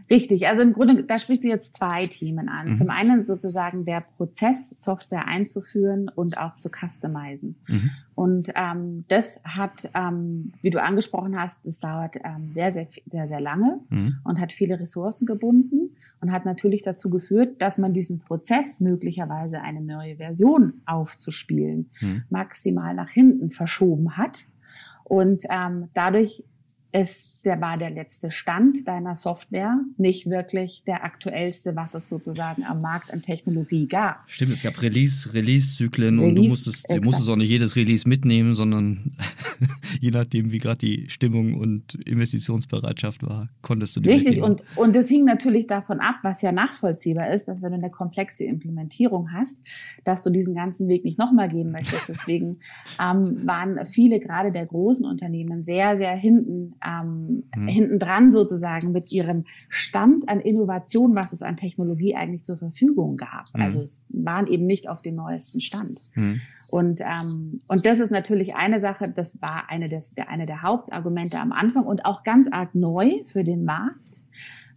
Richtig, 0.09 0.47
also 0.47 0.61
im 0.61 0.73
Grunde, 0.73 1.03
da 1.03 1.19
sprichst 1.19 1.43
du 1.43 1.49
jetzt 1.49 1.75
zwei 1.75 2.03
Themen 2.03 2.47
an. 2.47 2.69
Mhm. 2.69 2.75
Zum 2.75 2.89
einen 2.89 3.25
sozusagen 3.25 3.83
der 3.83 4.03
Prozess, 4.15 4.69
Software 4.69 5.27
einzuführen 5.27 6.09
und 6.09 6.37
auch 6.37 6.55
zu 6.55 6.69
customizen. 6.69 7.55
Mhm. 7.67 7.91
Und 8.15 8.51
ähm, 8.55 9.05
das 9.09 9.41
hat, 9.43 9.89
ähm, 9.93 10.53
wie 10.61 10.69
du 10.69 10.81
angesprochen 10.81 11.39
hast, 11.39 11.65
es 11.65 11.79
dauert 11.79 12.15
ähm, 12.23 12.53
sehr, 12.53 12.71
sehr, 12.71 12.87
sehr, 13.11 13.27
sehr 13.27 13.41
lange 13.41 13.79
mhm. 13.89 14.17
und 14.23 14.39
hat 14.39 14.53
viele 14.53 14.79
Ressourcen 14.79 15.25
gebunden 15.25 15.95
und 16.21 16.31
hat 16.31 16.45
natürlich 16.45 16.81
dazu 16.81 17.09
geführt, 17.09 17.61
dass 17.61 17.77
man 17.77 17.93
diesen 17.93 18.19
Prozess 18.19 18.79
möglicherweise 18.79 19.61
eine 19.61 19.81
neue 19.81 20.15
Version 20.15 20.81
aufzuspielen 20.85 21.89
mhm. 21.99 22.23
maximal 22.29 22.95
nach 22.95 23.09
hinten 23.09 23.51
verschoben 23.51 24.17
hat. 24.17 24.45
Und 25.03 25.43
ähm, 25.49 25.89
dadurch 25.93 26.43
ist, 26.91 27.45
der 27.45 27.59
war 27.61 27.77
der 27.77 27.89
letzte 27.89 28.31
Stand 28.31 28.87
deiner 28.87 29.15
Software, 29.15 29.79
nicht 29.97 30.29
wirklich 30.29 30.83
der 30.87 31.03
aktuellste, 31.03 31.75
was 31.75 31.93
es 31.93 32.09
sozusagen 32.09 32.63
am 32.63 32.81
Markt 32.81 33.11
an 33.11 33.21
Technologie 33.21 33.87
gab. 33.87 34.23
Stimmt, 34.27 34.53
es 34.53 34.63
gab 34.63 34.81
Release, 34.81 35.33
Release-Zyklen 35.33 36.19
Release, 36.19 36.29
und 36.29 36.35
du 36.35 36.49
musstest, 36.49 36.89
du 36.89 37.01
musstest 37.01 37.29
auch 37.29 37.35
nicht 37.35 37.49
jedes 37.49 37.75
Release 37.75 38.07
mitnehmen, 38.07 38.55
sondern 38.55 39.11
je 40.01 40.11
nachdem, 40.11 40.51
wie 40.51 40.57
gerade 40.57 40.77
die 40.77 41.09
Stimmung 41.09 41.55
und 41.55 41.95
Investitionsbereitschaft 41.95 43.23
war, 43.23 43.47
konntest 43.61 43.95
du 43.95 43.99
die 44.01 44.09
Richtig, 44.09 44.37
mitnehmen. 44.37 44.59
und, 44.75 44.77
und 44.77 44.95
das 44.95 45.09
hing 45.09 45.25
natürlich 45.25 45.67
davon 45.67 45.99
ab, 45.99 46.15
was 46.23 46.41
ja 46.41 46.51
nachvollziehbar 46.51 47.31
ist, 47.33 47.47
dass 47.47 47.61
wenn 47.61 47.71
du 47.71 47.77
eine 47.77 47.89
komplexe 47.89 48.45
Implementierung 48.45 49.31
hast, 49.33 49.55
dass 50.03 50.23
du 50.23 50.29
diesen 50.29 50.55
ganzen 50.55 50.87
Weg 50.87 51.03
nicht 51.03 51.17
nochmal 51.17 51.49
gehen 51.49 51.71
möchtest. 51.71 52.07
Deswegen 52.09 52.59
ähm, 53.01 53.45
waren 53.45 53.85
viele 53.85 54.19
gerade 54.19 54.51
der 54.51 54.65
großen 54.65 55.05
Unternehmen 55.05 55.65
sehr, 55.65 55.97
sehr 55.97 56.15
hinten 56.15 56.73
ähm, 56.85 57.43
mhm. 57.55 57.67
hinten 57.67 57.99
dran 57.99 58.31
sozusagen 58.31 58.91
mit 58.91 59.11
ihrem 59.11 59.45
Stand 59.69 60.27
an 60.29 60.39
Innovation, 60.39 61.15
was 61.15 61.33
es 61.33 61.41
an 61.41 61.57
Technologie 61.57 62.15
eigentlich 62.15 62.43
zur 62.43 62.57
Verfügung 62.57 63.17
gab. 63.17 63.45
Mhm. 63.53 63.61
Also 63.61 63.81
es 63.81 64.05
waren 64.09 64.47
eben 64.47 64.65
nicht 64.65 64.89
auf 64.89 65.01
dem 65.01 65.15
neuesten 65.15 65.61
Stand. 65.61 65.99
Mhm. 66.15 66.41
Und, 66.69 67.01
ähm, 67.01 67.61
und 67.67 67.85
das 67.85 67.99
ist 67.99 68.11
natürlich 68.11 68.55
eine 68.55 68.79
Sache, 68.79 69.11
das 69.11 69.41
war 69.41 69.69
eine, 69.69 69.89
des, 69.89 70.13
der, 70.15 70.29
eine 70.29 70.45
der 70.45 70.61
Hauptargumente 70.61 71.39
am 71.39 71.51
Anfang 71.51 71.85
und 71.85 72.05
auch 72.05 72.23
ganz 72.23 72.47
arg 72.51 72.75
neu 72.75 73.23
für 73.23 73.43
den 73.43 73.63
Markt. 73.63 74.25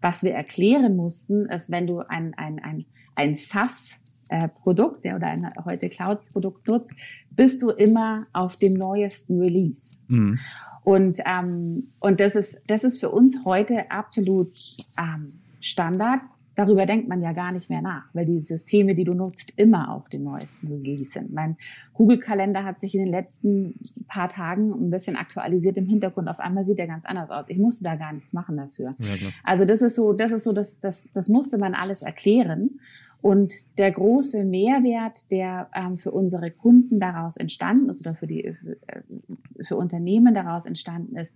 Was 0.01 0.23
wir 0.23 0.33
erklären 0.33 0.97
mussten, 0.97 1.47
ist, 1.47 1.71
wenn 1.71 1.87
du 1.87 1.99
ein, 1.99 2.33
ein, 2.35 2.59
ein, 2.59 2.87
ein 3.15 3.35
SaaS 3.35 4.00
äh, 4.31 4.49
Produkt 4.49 5.05
der 5.05 5.17
oder 5.17 5.27
ein 5.27 5.49
heute 5.65 5.89
Cloud-Produkt 5.89 6.67
nutzt, 6.69 6.95
bist 7.31 7.63
du 7.63 7.71
immer 7.71 8.27
auf 8.33 8.57
dem 8.57 8.75
neuesten 8.75 9.41
Release. 9.41 9.99
Mhm. 10.09 10.39
Und, 10.85 11.21
ähm, 11.27 11.89
und 11.99 12.21
das, 12.21 12.37
ist, 12.37 12.61
das 12.67 12.85
ist 12.85 13.01
für 13.01 13.11
uns 13.11 13.45
heute 13.45 13.91
absolut 13.91 14.53
ähm, 14.99 15.35
Standard. 15.61 16.21
Darüber 16.61 16.85
denkt 16.85 17.09
man 17.09 17.23
ja 17.23 17.33
gar 17.33 17.53
nicht 17.53 17.71
mehr 17.71 17.81
nach, 17.81 18.05
weil 18.13 18.27
die 18.27 18.43
Systeme, 18.43 18.95
die 18.95 19.05
du 19.05 19.15
nutzt, 19.15 19.55
immer 19.57 19.95
auf 19.95 20.11
den 20.11 20.25
neuesten 20.25 20.67
Release 20.67 21.13
sind. 21.13 21.33
Mein 21.33 21.57
Google-Kalender 21.95 22.67
hat 22.67 22.81
sich 22.81 22.95
in 22.95 23.01
den 23.01 23.09
letzten 23.09 23.81
paar 24.09 24.29
Tagen 24.29 24.71
ein 24.71 24.91
bisschen 24.91 25.17
aktualisiert 25.17 25.79
im 25.79 25.87
Hintergrund. 25.87 26.29
Auf 26.29 26.39
einmal 26.39 26.67
sieht 26.67 26.79
er 26.79 26.87
ganz 26.87 27.07
anders 27.07 27.31
aus. 27.31 27.49
Ich 27.49 27.57
musste 27.57 27.85
da 27.85 27.97
gar 27.97 28.13
nichts 28.13 28.35
machen 28.35 28.59
dafür. 28.59 28.93
Ja, 28.99 29.15
also 29.43 29.65
das 29.65 29.81
ist 29.81 29.97
so, 29.97 30.13
das 30.13 30.33
ist 30.33 30.45
so, 30.45 30.53
das, 30.53 30.79
das, 30.81 31.11
das 31.15 31.31
musste 31.31 31.57
man 31.57 31.73
alles 31.73 32.03
erklären. 32.03 32.79
Und 33.23 33.55
der 33.79 33.91
große 33.91 34.45
Mehrwert, 34.45 35.31
der 35.31 35.71
ähm, 35.75 35.97
für 35.97 36.11
unsere 36.11 36.51
Kunden 36.51 37.01
daraus 37.01 37.39
entstanden 37.39 37.89
ist 37.89 38.03
oder 38.03 38.15
für 38.15 38.27
die 38.27 38.55
für, 38.61 38.73
äh, 38.87 39.65
für 39.65 39.77
Unternehmen 39.77 40.35
daraus 40.35 40.67
entstanden 40.67 41.17
ist, 41.17 41.35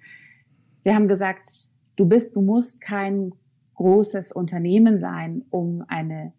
wir 0.83 0.95
haben 0.95 1.09
gesagt, 1.09 1.71
du 1.97 2.05
bist, 2.05 2.37
du 2.37 2.43
musst 2.43 2.83
kein 2.83 3.33
großes 3.75 4.33
Unternehmen 4.33 5.01
sein, 5.01 5.45
um 5.51 5.85
eine 5.89 6.33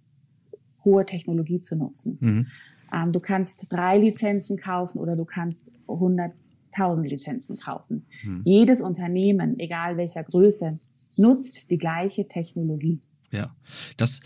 hohe 0.84 1.06
Technologie 1.06 1.62
zu 1.62 1.76
nutzen. 1.76 2.18
Mhm. 2.22 2.48
Ähm, 2.94 3.12
du 3.12 3.20
kannst 3.20 3.68
drei 3.72 3.98
Lizenzen 3.98 4.58
kaufen 4.58 5.00
oder 5.00 5.16
du 5.16 5.26
kannst 5.26 5.72
100.000 5.88 7.04
Lizenzen 7.04 7.58
kaufen. 7.58 8.06
Mhm. 8.24 8.42
Jedes 8.46 8.82
Unternehmen, 8.82 9.60
egal 9.60 9.98
welcher 9.98 10.24
Größe, 10.24 10.80
nutzt 11.18 11.70
die 11.72 11.78
gleiche 11.78 12.28
Technologie. 12.28 13.02
Ja, 13.32 13.56
das, 13.98 14.22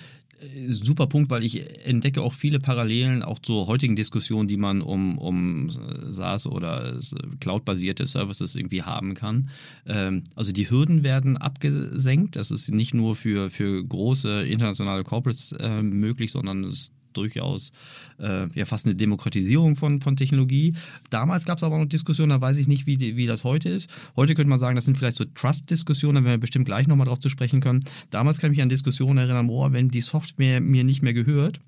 super 0.68 1.08
Punkt, 1.08 1.30
weil 1.30 1.44
ich 1.44 1.86
entdecke 1.86 2.22
auch 2.22 2.34
viele 2.34 2.60
Parallelen 2.60 3.24
auch 3.24 3.40
zur 3.40 3.68
heutigen 3.68 3.96
Diskussion, 3.96 4.48
die 4.48 4.58
man 4.58 4.82
um, 4.82 5.18
um 5.18 5.70
SaaS 6.12 6.48
oder 6.48 7.00
Cloud-basierte 7.40 8.06
Services 8.06 8.56
irgendwie 8.56 8.84
haben 8.84 9.14
kann. 9.14 9.50
Ähm, 9.86 10.24
also 10.36 10.52
die 10.52 10.70
Hürden 10.70 11.04
werden 11.04 11.38
abgesenkt. 11.38 12.36
Das 12.36 12.52
ist 12.52 12.72
nicht 12.72 12.94
nur 12.94 13.16
für, 13.16 13.50
für 13.50 13.84
große 13.84 14.44
internationale 14.44 15.04
Corporates 15.04 15.52
äh, 15.54 15.82
möglich, 15.82 16.32
sondern 16.32 16.64
es 16.64 16.92
durchaus 17.20 17.72
äh, 18.20 18.48
ja 18.54 18.66
fast 18.66 18.86
eine 18.86 18.96
Demokratisierung 18.96 19.76
von, 19.76 20.02
von 20.02 20.16
Technologie. 20.16 20.74
Damals 21.10 21.46
gab 21.46 21.58
es 21.58 21.64
aber 21.64 21.78
noch 21.78 21.86
Diskussionen, 21.86 22.30
da 22.30 22.42
weiß 22.42 22.58
ich 22.58 22.68
nicht, 22.68 22.88
wie, 22.88 23.00
wie 23.00 23.26
das 23.26 23.44
heute 23.44 23.70
ist. 23.70 23.90
Heute 24.16 24.34
könnte 24.34 24.50
man 24.50 24.60
sagen, 24.60 24.76
das 24.76 24.86
sind 24.86 24.98
vielleicht 24.98 25.18
so 25.18 25.26
Trust-Diskussionen, 25.26 26.16
da 26.16 26.24
werden 26.24 26.40
wir 26.40 26.42
bestimmt 26.42 26.66
gleich 26.66 26.88
nochmal 26.88 27.08
drauf 27.08 27.20
zu 27.20 27.30
sprechen 27.30 27.62
können. 27.62 27.82
Damals 28.10 28.40
kann 28.40 28.52
ich 28.52 28.58
mich 28.58 28.64
an 28.64 28.70
Diskussionen 28.70 29.18
erinnern, 29.18 29.50
oh, 29.50 29.68
wenn 29.72 29.90
die 29.90 30.02
Software 30.02 30.62
mir 30.62 30.84
nicht 30.84 31.02
mehr 31.02 31.14
gehört, 31.14 31.60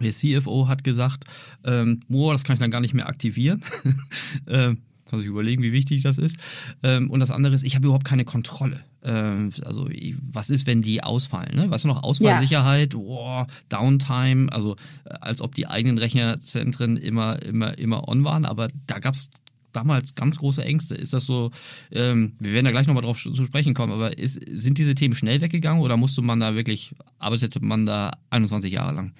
der 0.00 0.12
CFO 0.12 0.68
hat 0.68 0.84
gesagt, 0.84 1.24
ähm, 1.64 2.00
Moa, 2.08 2.32
das 2.32 2.44
kann 2.44 2.54
ich 2.54 2.60
dann 2.60 2.70
gar 2.70 2.80
nicht 2.80 2.94
mehr 2.94 3.08
aktivieren. 3.08 3.62
äh, 4.46 4.74
kann 5.10 5.20
sich 5.20 5.28
überlegen, 5.28 5.62
wie 5.62 5.72
wichtig 5.72 6.02
das 6.02 6.18
ist. 6.18 6.36
Ähm, 6.82 7.10
und 7.10 7.20
das 7.20 7.30
andere 7.30 7.54
ist, 7.54 7.64
ich 7.64 7.74
habe 7.74 7.86
überhaupt 7.86 8.04
keine 8.04 8.24
Kontrolle. 8.24 8.80
Ähm, 9.02 9.50
also 9.64 9.88
was 10.30 10.50
ist, 10.50 10.66
wenn 10.66 10.82
die 10.82 11.02
ausfallen? 11.02 11.56
Ne? 11.56 11.70
Weißt 11.70 11.84
du 11.84 11.88
noch, 11.88 12.02
Ausfallsicherheit, 12.02 12.94
ja. 12.94 13.00
wow, 13.00 13.46
Downtime, 13.68 14.52
also 14.52 14.76
äh, 15.04 15.14
als 15.20 15.42
ob 15.42 15.54
die 15.54 15.66
eigenen 15.66 15.98
Rechnerzentren 15.98 16.96
immer, 16.96 17.42
immer, 17.42 17.78
immer 17.78 18.08
on 18.08 18.24
waren, 18.24 18.44
aber 18.44 18.68
da 18.86 18.98
gab 18.98 19.14
es 19.14 19.30
damals 19.72 20.14
ganz 20.14 20.38
große 20.38 20.64
Ängste. 20.64 20.94
Ist 20.94 21.12
das 21.12 21.26
so, 21.26 21.50
ähm, 21.92 22.34
wir 22.40 22.52
werden 22.52 22.64
da 22.64 22.70
gleich 22.70 22.86
nochmal 22.86 23.02
drauf 23.02 23.20
zu 23.22 23.44
sprechen 23.44 23.74
kommen, 23.74 23.92
aber 23.92 24.18
ist, 24.18 24.40
sind 24.52 24.78
diese 24.78 24.94
Themen 24.94 25.14
schnell 25.14 25.40
weggegangen 25.40 25.82
oder 25.82 25.96
musste 25.96 26.22
man 26.22 26.40
da 26.40 26.54
wirklich, 26.54 26.94
arbeitete 27.18 27.60
man 27.60 27.86
da 27.86 28.12
21 28.30 28.72
Jahre 28.72 28.94
lang? 28.94 29.12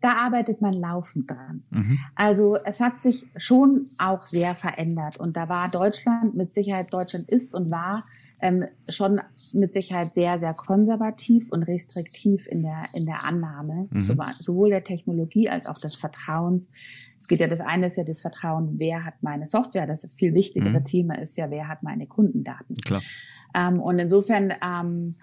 Da 0.00 0.16
arbeitet 0.16 0.60
man 0.60 0.74
laufend 0.74 1.30
dran. 1.30 1.62
Mhm. 1.70 1.98
Also 2.14 2.56
es 2.64 2.80
hat 2.80 3.02
sich 3.02 3.26
schon 3.36 3.86
auch 3.98 4.22
sehr 4.22 4.54
verändert 4.54 5.18
und 5.18 5.36
da 5.36 5.48
war 5.48 5.68
Deutschland 5.68 6.34
mit 6.34 6.54
Sicherheit, 6.54 6.92
Deutschland 6.92 7.28
ist 7.28 7.54
und 7.54 7.70
war 7.70 8.04
ähm, 8.40 8.64
schon 8.88 9.20
mit 9.52 9.72
Sicherheit 9.72 10.14
sehr, 10.14 10.38
sehr 10.38 10.54
konservativ 10.54 11.50
und 11.50 11.64
restriktiv 11.64 12.46
in 12.46 12.62
der, 12.62 12.84
in 12.94 13.04
der 13.04 13.24
Annahme, 13.24 13.88
mhm. 13.90 14.00
sowohl 14.38 14.70
der 14.70 14.84
Technologie 14.84 15.48
als 15.48 15.66
auch 15.66 15.78
des 15.78 15.96
Vertrauens. 15.96 16.70
Es 17.18 17.26
geht 17.26 17.40
ja, 17.40 17.48
das 17.48 17.60
eine 17.60 17.86
ist 17.86 17.96
ja 17.96 18.04
das 18.04 18.20
Vertrauen, 18.20 18.78
wer 18.78 19.04
hat 19.04 19.22
meine 19.22 19.46
Software, 19.46 19.86
das 19.86 20.06
viel 20.16 20.34
wichtigere 20.34 20.78
mhm. 20.78 20.84
Thema 20.84 21.18
ist 21.18 21.36
ja, 21.36 21.50
wer 21.50 21.66
hat 21.66 21.82
meine 21.82 22.06
Kundendaten. 22.06 22.76
Klar. 22.76 23.02
Ähm, 23.54 23.80
und 23.80 23.98
insofern 23.98 24.52
ähm, 24.62 25.14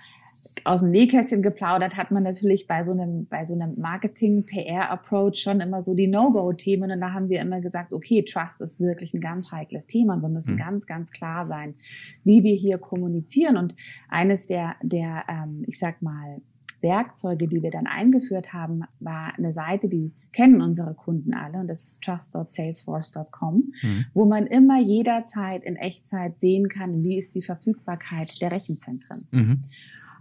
aus 0.66 0.82
dem 0.82 0.90
Nähkästchen 0.90 1.44
geplaudert, 1.44 1.96
hat 1.96 2.10
man 2.12 2.24
natürlich 2.24 2.68
bei 2.68 2.84
so 2.84 2.92
einem, 2.92 3.28
bei 3.28 3.46
so 3.46 3.54
einem 3.54 3.80
Marketing-PR-Approach 3.80 5.36
schon 5.36 5.62
immer 5.62 5.82
so 5.82 5.96
die 5.96 6.08
No-Go-Themen. 6.08 6.92
Und 6.92 7.02
da 7.02 7.14
haben 7.14 7.30
wir 7.30 7.40
immer 7.40 7.62
gesagt, 7.62 7.94
okay, 7.94 8.24
Trust 8.24 8.62
ist 8.62 8.80
wirklich 8.80 9.14
ein 9.14 9.22
ganz 9.22 9.52
heikles 9.52 9.86
Thema 9.86 10.16
und 10.16 10.24
wir 10.24 10.30
müssen 10.30 10.56
mhm. 10.56 10.60
ganz, 10.60 10.86
ganz 10.88 11.12
klar 11.12 11.48
sein, 11.48 11.76
wie 12.24 12.44
wir 12.44 12.56
hier 12.56 12.80
kommunizieren. 12.80 13.58
Und 13.58 13.76
eines 14.10 14.48
der, 14.48 14.76
der, 14.82 15.24
ähm, 15.30 15.64
ich 15.68 15.78
sag 15.78 16.02
mal, 16.02 16.42
Werkzeuge, 16.82 17.48
die 17.48 17.62
wir 17.64 17.72
dann 17.72 17.88
eingeführt 17.88 18.54
haben, 18.54 18.84
war 19.00 19.34
eine 19.38 19.54
Seite, 19.54 19.90
die 19.90 20.14
kennen 20.34 20.62
unsere 20.62 20.94
Kunden 20.94 21.34
alle 21.34 21.60
und 21.60 21.68
das 21.68 21.86
ist 21.86 22.04
trust.salesforce.com, 22.04 23.72
mhm. 23.82 24.06
wo 24.14 24.26
man 24.26 24.46
immer 24.48 24.80
jederzeit 24.82 25.64
in 25.64 25.78
Echtzeit 25.78 26.40
sehen 26.40 26.68
kann, 26.70 27.04
wie 27.04 27.18
ist 27.18 27.34
die 27.36 27.42
Verfügbarkeit 27.42 28.42
der 28.42 28.52
Rechenzentren. 28.52 29.28
Mhm. 29.32 29.62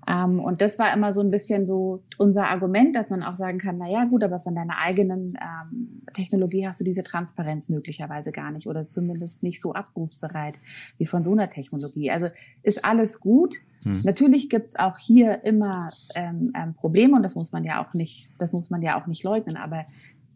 Ähm, 0.06 0.40
und 0.40 0.60
das 0.60 0.78
war 0.78 0.92
immer 0.92 1.12
so 1.12 1.20
ein 1.20 1.30
bisschen 1.30 1.66
so 1.66 2.02
unser 2.18 2.48
Argument, 2.48 2.94
dass 2.94 3.10
man 3.10 3.22
auch 3.22 3.36
sagen 3.36 3.58
kann, 3.58 3.78
na 3.78 3.88
ja, 3.88 4.04
gut, 4.04 4.22
aber 4.22 4.40
von 4.40 4.54
deiner 4.54 4.78
eigenen 4.78 5.34
ähm, 5.40 6.02
Technologie 6.14 6.66
hast 6.66 6.80
du 6.80 6.84
diese 6.84 7.02
Transparenz 7.02 7.68
möglicherweise 7.68 8.32
gar 8.32 8.50
nicht 8.50 8.66
oder 8.66 8.88
zumindest 8.88 9.42
nicht 9.42 9.60
so 9.60 9.72
abrufbereit 9.72 10.54
wie 10.98 11.06
von 11.06 11.24
so 11.24 11.32
einer 11.32 11.50
Technologie. 11.50 12.10
Also 12.10 12.28
ist 12.62 12.84
alles 12.84 13.20
gut. 13.20 13.56
Hm. 13.84 14.00
Natürlich 14.04 14.48
gibt's 14.48 14.76
auch 14.76 14.98
hier 14.98 15.44
immer 15.44 15.88
ähm, 16.14 16.52
ähm, 16.54 16.74
Probleme 16.74 17.16
und 17.16 17.22
das 17.22 17.34
muss 17.34 17.52
man 17.52 17.64
ja 17.64 17.84
auch 17.84 17.94
nicht, 17.94 18.30
das 18.38 18.52
muss 18.52 18.70
man 18.70 18.82
ja 18.82 19.00
auch 19.00 19.06
nicht 19.06 19.22
leugnen, 19.22 19.56
aber 19.56 19.84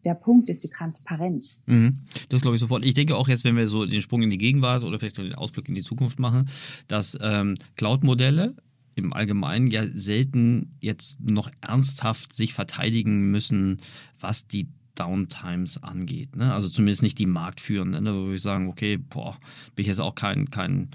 der 0.05 0.15
Punkt 0.15 0.49
ist 0.49 0.65
die 0.65 0.69
Transparenz. 0.69 1.63
Mhm. 1.67 1.99
Das 2.29 2.41
glaube 2.41 2.55
ich 2.55 2.61
sofort. 2.61 2.85
Ich 2.85 2.95
denke 2.95 3.17
auch 3.17 3.29
jetzt, 3.29 3.45
wenn 3.45 3.57
wir 3.57 3.69
so 3.69 3.85
den 3.85 4.01
Sprung 4.01 4.23
in 4.23 4.31
die 4.31 4.39
Gegenwart 4.39 4.85
oder 4.85 4.99
vielleicht 4.99 5.19
den 5.19 5.35
Ausblick 5.35 5.69
in 5.69 5.75
die 5.75 5.83
Zukunft 5.83 6.19
machen, 6.19 6.49
dass 6.87 7.19
ähm, 7.21 7.57
Cloud-Modelle 7.77 8.55
im 8.99 9.13
Allgemeinen 9.13 9.69
ja 9.69 9.87
selten 9.87 10.77
jetzt 10.81 11.21
noch 11.21 11.51
ernsthaft 11.61 12.33
sich 12.33 12.55
verteidigen 12.55 13.31
müssen, 13.31 13.81
was 14.19 14.47
die 14.47 14.69
Downtimes 14.95 15.83
angeht. 15.83 16.37
Ne? 16.37 16.53
Also 16.53 16.69
zumindest 16.69 17.03
nicht 17.03 17.19
die 17.19 17.27
marktführenden, 17.27 18.05
ne? 18.05 18.15
wo 18.15 18.31
wir 18.31 18.39
sagen, 18.39 18.69
okay, 18.69 18.97
boah, 18.97 19.39
bin 19.77 19.85
ich 19.85 19.89
jetzt 19.89 20.01
auch 20.01 20.15
kein, 20.15 20.51
kein 20.51 20.91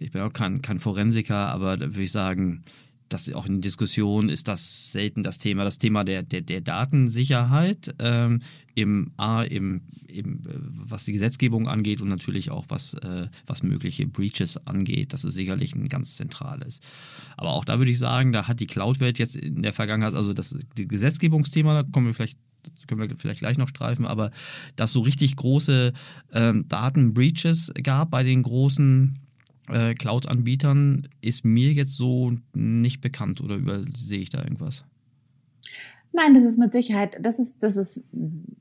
ich 0.00 0.10
bin 0.10 0.22
auch 0.22 0.32
kein, 0.32 0.62
kein 0.62 0.78
Forensiker, 0.78 1.48
aber 1.50 1.76
da 1.76 1.86
würde 1.86 2.02
ich 2.02 2.12
sagen, 2.12 2.64
das 3.14 3.32
auch 3.32 3.46
in 3.46 3.60
Diskussionen 3.60 4.28
ist 4.28 4.48
das 4.48 4.90
selten 4.90 5.22
das 5.22 5.38
Thema. 5.38 5.62
Das 5.64 5.78
Thema 5.78 6.04
der, 6.04 6.24
der, 6.24 6.40
der 6.40 6.60
Datensicherheit 6.60 7.94
ähm, 8.00 8.42
im 8.74 9.12
A, 9.16 9.44
im, 9.44 9.82
im, 10.08 10.40
äh, 10.40 10.54
was 10.86 11.04
die 11.04 11.12
Gesetzgebung 11.12 11.68
angeht 11.68 12.02
und 12.02 12.08
natürlich 12.08 12.50
auch 12.50 12.64
was, 12.68 12.94
äh, 12.94 13.28
was 13.46 13.62
mögliche 13.62 14.06
Breaches 14.08 14.66
angeht. 14.66 15.12
Das 15.12 15.24
ist 15.24 15.34
sicherlich 15.34 15.76
ein 15.76 15.88
ganz 15.88 16.16
zentrales. 16.16 16.80
Aber 17.36 17.50
auch 17.50 17.64
da 17.64 17.78
würde 17.78 17.92
ich 17.92 18.00
sagen, 18.00 18.32
da 18.32 18.48
hat 18.48 18.58
die 18.58 18.66
Cloud-Welt 18.66 19.20
jetzt 19.20 19.36
in 19.36 19.62
der 19.62 19.72
Vergangenheit, 19.72 20.14
also 20.14 20.32
das 20.32 20.56
Gesetzgebungsthema, 20.74 21.82
da 21.82 21.88
kommen 21.88 22.08
wir 22.08 22.14
vielleicht 22.14 22.38
können 22.86 23.10
wir 23.10 23.16
vielleicht 23.18 23.40
gleich 23.40 23.58
noch 23.58 23.68
streifen, 23.68 24.06
aber 24.06 24.30
dass 24.74 24.90
so 24.90 25.02
richtig 25.02 25.36
große 25.36 25.92
ähm, 26.32 26.64
Datenbreaches 26.66 27.70
gab 27.82 28.10
bei 28.10 28.22
den 28.22 28.42
großen 28.42 29.18
äh, 29.68 29.94
Cloud-Anbietern 29.94 31.08
ist 31.20 31.44
mir 31.44 31.72
jetzt 31.72 31.96
so 31.96 32.32
nicht 32.54 33.00
bekannt 33.00 33.40
oder 33.40 33.56
übersehe 33.56 34.20
ich 34.20 34.30
da 34.30 34.42
irgendwas? 34.42 34.84
Nein, 36.16 36.32
das 36.32 36.44
ist 36.44 36.58
mit 36.58 36.70
Sicherheit, 36.70 37.18
das 37.20 37.40
ist, 37.40 37.60
das 37.60 37.76
ist 37.76 38.04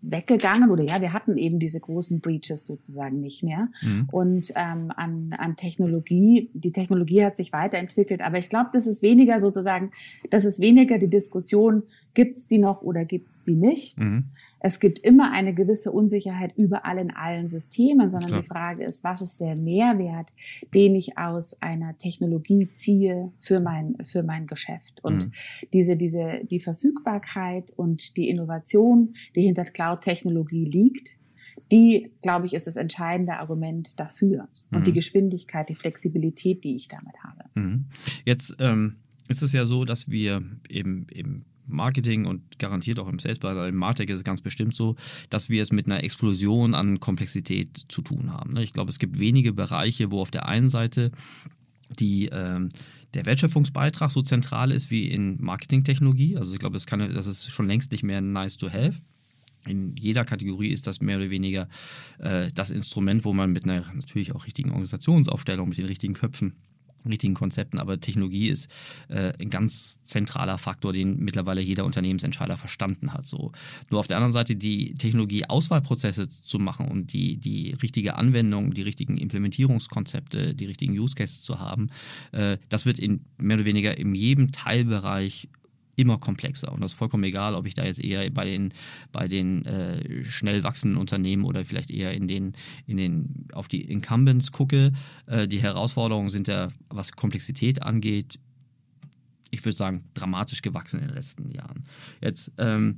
weggegangen 0.01 0.71
oder 0.71 0.83
ja, 0.83 1.01
wir 1.01 1.13
hatten 1.13 1.37
eben 1.37 1.59
diese 1.59 1.79
großen 1.79 2.19
Breaches 2.19 2.65
sozusagen 2.65 3.19
nicht 3.19 3.43
mehr. 3.43 3.67
Mhm. 3.83 4.09
Und 4.11 4.51
ähm, 4.55 4.91
an, 4.95 5.35
an 5.37 5.55
Technologie, 5.55 6.49
die 6.55 6.71
Technologie 6.71 7.23
hat 7.23 7.37
sich 7.37 7.53
weiterentwickelt, 7.53 8.21
aber 8.21 8.39
ich 8.39 8.49
glaube, 8.49 8.71
das 8.73 8.87
ist 8.87 9.03
weniger 9.03 9.39
sozusagen, 9.39 9.91
das 10.31 10.45
ist 10.45 10.61
weniger 10.61 10.97
die 10.97 11.11
Diskussion, 11.11 11.83
gibt's 12.13 12.47
die 12.47 12.57
noch 12.57 12.81
oder 12.81 13.05
gibt's 13.05 13.41
die 13.41 13.55
nicht. 13.55 13.99
Mhm. 13.99 14.25
Es 14.59 14.79
gibt 14.79 14.99
immer 14.99 15.31
eine 15.31 15.53
gewisse 15.53 15.91
Unsicherheit 15.91 16.53
überall 16.55 16.97
in 16.97 17.11
allen 17.11 17.49
Systemen, 17.49 18.09
sondern 18.09 18.29
Klar. 18.29 18.41
die 18.41 18.47
Frage 18.47 18.83
ist, 18.85 19.03
was 19.03 19.21
ist 19.21 19.41
der 19.41 19.55
Mehrwert, 19.55 20.31
den 20.73 20.95
ich 20.95 21.17
aus 21.17 21.61
einer 21.61 21.97
Technologie 21.97 22.69
ziehe 22.71 23.29
für 23.39 23.61
mein, 23.61 23.97
für 24.03 24.23
mein 24.23 24.47
Geschäft? 24.47 25.03
Und 25.03 25.25
mhm. 25.25 25.31
diese, 25.73 25.97
diese, 25.97 26.41
die 26.49 26.59
Verfügbarkeit 26.59 27.71
und 27.75 28.15
die 28.15 28.29
Innovation, 28.29 29.15
die 29.35 29.41
hinter 29.41 29.65
Cloud-Technologie 29.65 30.65
liegt, 30.65 31.17
die, 31.71 32.11
glaube 32.21 32.45
ich, 32.45 32.53
ist 32.53 32.67
das 32.67 32.75
entscheidende 32.75 33.33
Argument 33.33 33.99
dafür. 33.99 34.47
Und 34.71 34.79
mhm. 34.79 34.83
die 34.85 34.93
Geschwindigkeit, 34.93 35.69
die 35.69 35.75
Flexibilität, 35.75 36.63
die 36.63 36.75
ich 36.75 36.87
damit 36.87 37.15
habe. 37.23 37.43
Mhm. 37.55 37.85
Jetzt 38.25 38.55
ähm, 38.59 38.97
ist 39.27 39.41
es 39.41 39.53
ja 39.53 39.65
so, 39.65 39.83
dass 39.83 40.09
wir 40.09 40.41
eben, 40.69 41.07
eben 41.11 41.45
Marketing 41.67 42.25
und 42.25 42.59
garantiert 42.59 42.99
auch 42.99 43.07
im 43.07 43.19
Sales, 43.19 43.39
weil 43.41 43.69
im 43.69 43.75
Martech 43.75 44.09
ist 44.09 44.17
es 44.17 44.23
ganz 44.23 44.41
bestimmt 44.41 44.75
so, 44.75 44.95
dass 45.29 45.49
wir 45.49 45.61
es 45.61 45.71
mit 45.71 45.85
einer 45.85 46.03
Explosion 46.03 46.73
an 46.73 46.99
Komplexität 46.99 47.85
zu 47.87 48.01
tun 48.01 48.31
haben. 48.31 48.53
Ne? 48.53 48.63
Ich 48.63 48.73
glaube, 48.73 48.89
es 48.89 48.99
gibt 48.99 49.19
wenige 49.19 49.53
Bereiche, 49.53 50.11
wo 50.11 50.21
auf 50.21 50.31
der 50.31 50.47
einen 50.47 50.69
Seite 50.69 51.11
die, 51.99 52.27
äh, 52.29 52.59
der 53.13 53.25
Wertschöpfungsbeitrag 53.25 54.09
so 54.11 54.21
zentral 54.21 54.71
ist 54.71 54.91
wie 54.91 55.07
in 55.07 55.41
Marketingtechnologie. 55.41 56.37
Also 56.37 56.53
ich 56.53 56.59
glaube, 56.59 56.73
das, 56.73 56.85
kann, 56.85 56.99
das 56.99 57.27
ist 57.27 57.51
schon 57.51 57.67
längst 57.67 57.91
nicht 57.91 58.03
mehr 58.03 58.21
nice 58.21 58.57
to 58.57 58.71
have. 58.71 59.01
In 59.65 59.95
jeder 59.95 60.25
Kategorie 60.25 60.69
ist 60.69 60.87
das 60.87 60.99
mehr 60.99 61.17
oder 61.17 61.29
weniger 61.29 61.69
äh, 62.19 62.49
das 62.53 62.69
Instrument, 62.69 63.23
wo 63.23 63.31
man 63.31 63.51
mit 63.51 63.63
einer 63.63 63.85
natürlich 63.93 64.33
auch 64.33 64.45
richtigen 64.45 64.71
Organisationsaufstellung, 64.71 65.69
mit 65.69 65.77
den 65.77 65.85
richtigen 65.85 66.13
Köpfen 66.13 66.55
richtigen 67.11 67.33
Konzepten, 67.33 67.79
aber 67.79 67.99
Technologie 67.99 68.49
ist 68.49 68.69
äh, 69.09 69.33
ein 69.39 69.49
ganz 69.49 70.01
zentraler 70.03 70.57
Faktor, 70.57 70.93
den 70.93 71.19
mittlerweile 71.19 71.61
jeder 71.61 71.85
Unternehmensentscheider 71.85 72.57
verstanden 72.57 73.13
hat. 73.13 73.25
So. 73.25 73.51
Nur 73.89 73.99
auf 73.99 74.07
der 74.07 74.17
anderen 74.17 74.33
Seite 74.33 74.55
die 74.55 74.95
Technologie-Auswahlprozesse 74.95 76.29
zu 76.29 76.59
machen 76.59 76.89
und 76.89 77.13
die, 77.13 77.37
die 77.37 77.71
richtige 77.81 78.15
Anwendung, 78.15 78.73
die 78.73 78.81
richtigen 78.81 79.17
Implementierungskonzepte, 79.17 80.53
die 80.53 80.65
richtigen 80.65 80.97
Use 80.97 81.15
Cases 81.15 81.41
zu 81.41 81.59
haben, 81.59 81.89
äh, 82.31 82.57
das 82.69 82.85
wird 82.85 82.99
in 82.99 83.25
mehr 83.37 83.57
oder 83.57 83.65
weniger 83.65 83.97
in 83.97 84.15
jedem 84.15 84.51
Teilbereich 84.51 85.49
immer 85.95 86.17
komplexer. 86.17 86.71
Und 86.71 86.81
das 86.81 86.93
ist 86.93 86.97
vollkommen 86.97 87.23
egal, 87.23 87.55
ob 87.55 87.65
ich 87.65 87.73
da 87.73 87.85
jetzt 87.85 88.03
eher 88.03 88.29
bei 88.31 88.45
den, 88.45 88.73
bei 89.11 89.27
den 89.27 89.65
äh, 89.65 90.25
schnell 90.25 90.63
wachsenden 90.63 90.97
Unternehmen 90.97 91.43
oder 91.43 91.65
vielleicht 91.65 91.91
eher 91.91 92.13
in 92.13 92.27
den, 92.27 92.53
in 92.87 92.97
den, 92.97 93.47
auf 93.53 93.67
die 93.67 93.81
Incumbents 93.81 94.51
gucke. 94.51 94.91
Äh, 95.27 95.47
die 95.47 95.61
Herausforderungen 95.61 96.29
sind 96.29 96.47
ja, 96.47 96.69
was 96.89 97.11
Komplexität 97.11 97.83
angeht, 97.83 98.39
ich 99.51 99.63
würde 99.63 99.75
sagen, 99.75 100.03
dramatisch 100.15 100.63
gewachsen 100.63 100.99
in 100.99 101.07
den 101.07 101.15
letzten 101.15 101.51
Jahren. 101.51 101.83
Jetzt 102.21 102.51
ähm, 102.57 102.97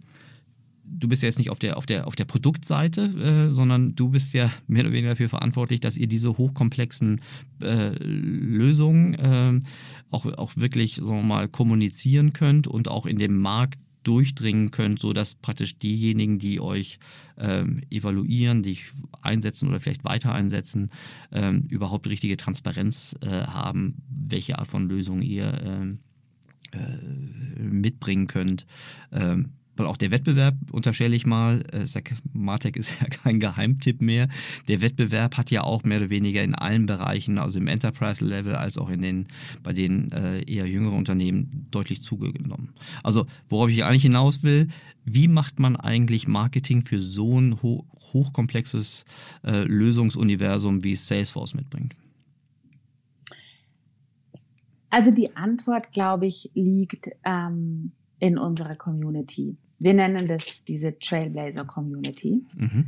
du 0.87 1.07
bist 1.07 1.23
ja 1.23 1.27
jetzt 1.27 1.39
nicht 1.39 1.49
auf 1.49 1.59
der, 1.59 1.77
auf 1.77 1.85
der, 1.85 2.07
auf 2.07 2.15
der 2.15 2.25
Produktseite, 2.25 3.03
äh, 3.03 3.47
sondern 3.47 3.95
du 3.95 4.09
bist 4.09 4.33
ja 4.33 4.51
mehr 4.67 4.83
oder 4.83 4.91
weniger 4.91 5.09
dafür 5.09 5.29
verantwortlich, 5.29 5.79
dass 5.79 5.97
ihr 5.97 6.07
diese 6.07 6.37
hochkomplexen 6.37 7.21
äh, 7.61 7.95
Lösungen 7.99 9.13
äh, 9.15 9.59
auch, 10.11 10.25
auch 10.25 10.55
wirklich 10.55 10.95
sagen 10.95 11.17
wir 11.17 11.23
mal, 11.23 11.47
kommunizieren 11.47 12.33
könnt 12.33 12.67
und 12.67 12.87
auch 12.87 13.05
in 13.05 13.17
dem 13.17 13.39
Markt 13.39 13.79
durchdringen 14.03 14.69
könnt, 14.69 14.99
sodass 14.99 15.33
praktisch 15.33 15.79
diejenigen, 15.79 16.37
die 16.37 16.61
euch 16.61 16.99
ähm, 17.37 17.81
evaluieren, 17.89 18.61
die 18.61 18.77
einsetzen 19.21 19.67
oder 19.67 19.79
vielleicht 19.79 20.03
weiter 20.03 20.31
einsetzen, 20.31 20.89
ähm, 21.31 21.67
überhaupt 21.71 22.07
richtige 22.07 22.37
Transparenz 22.37 23.15
äh, 23.21 23.27
haben, 23.27 24.03
welche 24.07 24.59
Art 24.59 24.67
von 24.67 24.87
Lösung 24.87 25.23
ihr 25.23 25.59
ähm, 25.63 25.99
äh, 26.71 27.59
mitbringen 27.59 28.27
könnt. 28.27 28.67
Ähm, 29.11 29.53
weil 29.75 29.87
auch 29.87 29.97
der 29.97 30.11
Wettbewerb, 30.11 30.55
unterstelle 30.71 31.15
ich 31.15 31.25
mal, 31.25 31.63
äh, 31.71 31.85
Martech 32.33 32.75
ist 32.75 32.99
ja 33.01 33.07
kein 33.07 33.39
Geheimtipp 33.39 34.01
mehr, 34.01 34.27
der 34.67 34.81
Wettbewerb 34.81 35.37
hat 35.37 35.51
ja 35.51 35.63
auch 35.63 35.83
mehr 35.83 35.97
oder 35.97 36.09
weniger 36.09 36.43
in 36.43 36.55
allen 36.55 36.85
Bereichen, 36.85 37.37
also 37.37 37.59
im 37.59 37.67
Enterprise-Level 37.67 38.55
als 38.55 38.77
auch 38.77 38.89
in 38.89 39.01
den, 39.01 39.27
bei 39.63 39.73
den 39.73 40.11
äh, 40.11 40.41
eher 40.43 40.67
jüngeren 40.67 40.97
Unternehmen 40.97 41.67
deutlich 41.71 42.03
zugenommen. 42.03 42.73
Also 43.03 43.25
worauf 43.49 43.69
ich 43.69 43.83
eigentlich 43.83 44.03
hinaus 44.03 44.43
will, 44.43 44.69
wie 45.03 45.27
macht 45.27 45.59
man 45.59 45.75
eigentlich 45.75 46.27
Marketing 46.27 46.83
für 46.83 46.99
so 46.99 47.39
ein 47.39 47.61
ho 47.61 47.85
hochkomplexes 48.13 49.03
äh, 49.43 49.63
Lösungsuniversum, 49.63 50.83
wie 50.83 50.91
es 50.91 51.07
Salesforce 51.07 51.53
mitbringt? 51.53 51.95
Also 54.89 55.11
die 55.11 55.35
Antwort, 55.35 55.91
glaube 55.91 56.25
ich, 56.27 56.51
liegt 56.53 57.09
ähm, 57.25 57.91
in 58.19 58.37
unserer 58.37 58.75
Community. 58.75 59.57
Wir 59.79 59.93
nennen 59.93 60.27
das 60.27 60.63
diese 60.63 60.97
Trailblazer 60.97 61.65
Community. 61.65 62.43
Mhm. 62.55 62.87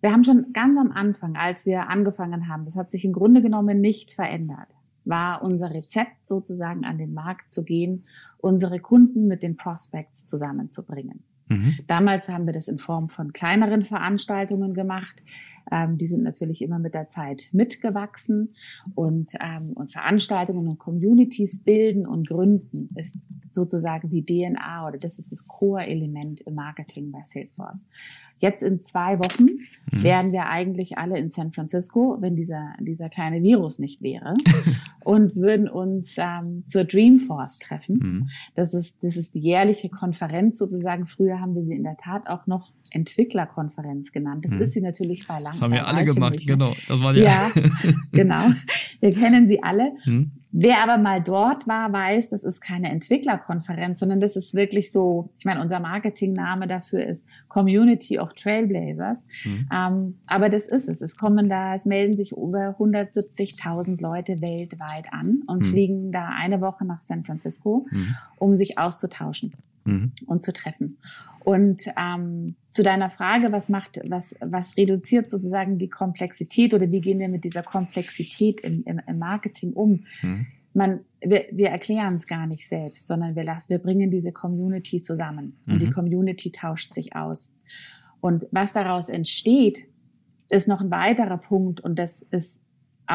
Wir 0.00 0.12
haben 0.12 0.24
schon 0.24 0.52
ganz 0.52 0.76
am 0.76 0.90
Anfang, 0.90 1.36
als 1.36 1.64
wir 1.64 1.88
angefangen 1.88 2.48
haben, 2.48 2.64
das 2.64 2.76
hat 2.76 2.90
sich 2.90 3.04
im 3.04 3.12
Grunde 3.12 3.40
genommen 3.40 3.80
nicht 3.80 4.10
verändert, 4.10 4.74
war 5.04 5.42
unser 5.42 5.72
Rezept 5.72 6.26
sozusagen 6.26 6.84
an 6.84 6.98
den 6.98 7.14
Markt 7.14 7.52
zu 7.52 7.64
gehen, 7.64 8.02
unsere 8.38 8.80
Kunden 8.80 9.28
mit 9.28 9.44
den 9.44 9.56
Prospects 9.56 10.26
zusammenzubringen. 10.26 11.22
Mhm. 11.52 11.74
Damals 11.86 12.28
haben 12.28 12.46
wir 12.46 12.52
das 12.52 12.68
in 12.68 12.78
Form 12.78 13.08
von 13.08 13.32
kleineren 13.32 13.82
Veranstaltungen 13.82 14.74
gemacht. 14.74 15.22
Ähm, 15.70 15.98
die 15.98 16.06
sind 16.06 16.22
natürlich 16.22 16.62
immer 16.62 16.78
mit 16.78 16.94
der 16.94 17.08
Zeit 17.08 17.48
mitgewachsen 17.52 18.54
und, 18.94 19.32
ähm, 19.40 19.72
und 19.74 19.92
Veranstaltungen 19.92 20.68
und 20.68 20.78
Communities 20.78 21.62
bilden 21.62 22.06
und 22.06 22.28
gründen 22.28 22.90
ist 22.96 23.16
sozusagen 23.52 24.08
die 24.08 24.24
DNA 24.24 24.88
oder 24.88 24.98
das 24.98 25.18
ist 25.18 25.30
das 25.30 25.46
Core-Element 25.46 26.40
im 26.42 26.54
Marketing 26.54 27.12
bei 27.12 27.20
Salesforce. 27.24 27.84
Jetzt 28.38 28.62
in 28.62 28.82
zwei 28.82 29.18
Wochen 29.18 29.44
mhm. 29.44 30.02
wären 30.02 30.32
wir 30.32 30.46
eigentlich 30.46 30.98
alle 30.98 31.18
in 31.18 31.30
San 31.30 31.52
Francisco, 31.52 32.16
wenn 32.20 32.34
dieser, 32.34 32.74
dieser 32.80 33.08
kleine 33.08 33.42
Virus 33.42 33.78
nicht 33.78 34.02
wäre 34.02 34.34
und 35.04 35.36
würden 35.36 35.68
uns 35.68 36.16
ähm, 36.18 36.64
zur 36.66 36.84
Dreamforce 36.84 37.58
treffen. 37.58 37.98
Mhm. 38.02 38.28
Das 38.54 38.74
ist, 38.74 39.04
das 39.04 39.16
ist 39.16 39.34
die 39.34 39.40
jährliche 39.40 39.90
Konferenz 39.90 40.58
sozusagen. 40.58 41.06
Früher 41.06 41.40
haben 41.42 41.54
wir 41.54 41.64
sie 41.64 41.74
in 41.74 41.82
der 41.82 41.96
Tat 41.98 42.26
auch 42.28 42.46
noch 42.46 42.72
Entwicklerkonferenz 42.90 44.12
genannt. 44.12 44.44
Das 44.44 44.52
mhm. 44.52 44.62
ist 44.62 44.72
sie 44.72 44.80
natürlich 44.80 45.26
bei 45.26 45.34
lang. 45.34 45.52
Das 45.52 45.60
haben 45.60 45.72
wir 45.72 45.86
alle 45.86 46.04
gemacht, 46.04 46.34
nicht. 46.34 46.46
genau. 46.46 46.74
Das 46.88 47.02
war 47.02 47.14
ja. 47.14 47.24
ja, 47.24 47.50
genau. 48.12 48.46
Wir 49.00 49.12
kennen 49.12 49.48
sie 49.48 49.62
alle. 49.62 49.92
Mhm. 50.04 50.30
Wer 50.54 50.82
aber 50.82 50.98
mal 50.98 51.22
dort 51.22 51.66
war, 51.66 51.92
weiß, 51.92 52.28
das 52.28 52.44
ist 52.44 52.60
keine 52.60 52.90
Entwicklerkonferenz, 52.90 53.98
sondern 53.98 54.20
das 54.20 54.36
ist 54.36 54.52
wirklich 54.52 54.92
so, 54.92 55.30
ich 55.38 55.46
meine, 55.46 55.62
unser 55.62 55.80
Marketingname 55.80 56.66
dafür 56.66 57.06
ist 57.06 57.24
Community 57.48 58.18
of 58.18 58.34
Trailblazers. 58.34 59.24
Mhm. 59.44 59.68
Ähm, 59.74 60.18
aber 60.26 60.50
das 60.50 60.68
ist 60.68 60.88
es. 60.88 61.00
Es 61.00 61.16
kommen 61.16 61.48
da, 61.48 61.74
es 61.74 61.86
melden 61.86 62.16
sich 62.16 62.32
über 62.32 62.76
170.000 62.78 64.00
Leute 64.00 64.42
weltweit 64.42 65.12
an 65.12 65.42
und 65.46 65.62
mhm. 65.62 65.64
fliegen 65.64 66.12
da 66.12 66.28
eine 66.28 66.60
Woche 66.60 66.84
nach 66.84 67.02
San 67.02 67.24
Francisco, 67.24 67.86
mhm. 67.90 68.14
um 68.38 68.54
sich 68.54 68.78
auszutauschen 68.78 69.54
mhm. 69.84 70.12
und 70.26 70.42
zu 70.42 70.52
treffen. 70.52 70.98
Und 71.40 71.84
ähm, 71.96 72.56
zu 72.70 72.82
deiner 72.82 73.10
Frage, 73.10 73.52
was 73.52 73.68
macht, 73.68 74.00
was, 74.08 74.36
was 74.40 74.76
reduziert 74.76 75.30
sozusagen 75.30 75.78
die 75.78 75.88
Komplexität 75.88 76.72
oder 76.74 76.90
wie 76.90 77.00
gehen 77.00 77.18
wir 77.18 77.28
mit 77.28 77.44
dieser 77.44 77.62
Komplexität 77.62 78.60
im, 78.60 78.82
im, 78.84 79.00
im 79.06 79.18
Marketing 79.18 79.72
um? 79.72 80.04
Mhm. 80.22 80.46
Man, 80.74 81.00
wir, 81.20 81.46
wir 81.52 81.68
erklären 81.68 82.14
es 82.14 82.26
gar 82.26 82.46
nicht 82.46 82.66
selbst, 82.66 83.06
sondern 83.06 83.36
wir 83.36 83.44
lassen, 83.44 83.68
wir 83.68 83.78
bringen 83.78 84.10
diese 84.10 84.32
Community 84.32 85.02
zusammen 85.02 85.58
und 85.66 85.80
die 85.80 85.86
mhm. 85.86 85.92
Community 85.92 86.50
tauscht 86.50 86.94
sich 86.94 87.14
aus. 87.14 87.52
Und 88.20 88.46
was 88.52 88.72
daraus 88.72 89.08
entsteht, 89.10 89.84
ist 90.48 90.68
noch 90.68 90.80
ein 90.80 90.90
weiterer 90.90 91.38
Punkt 91.38 91.80
und 91.80 91.98
das 91.98 92.22
ist 92.22 92.61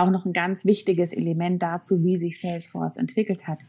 auch 0.01 0.09
noch 0.09 0.25
ein 0.25 0.33
ganz 0.33 0.65
wichtiges 0.65 1.13
Element 1.13 1.61
dazu, 1.61 2.03
wie 2.03 2.17
sich 2.17 2.39
Salesforce 2.39 2.97
entwickelt 2.97 3.47
hat. 3.47 3.59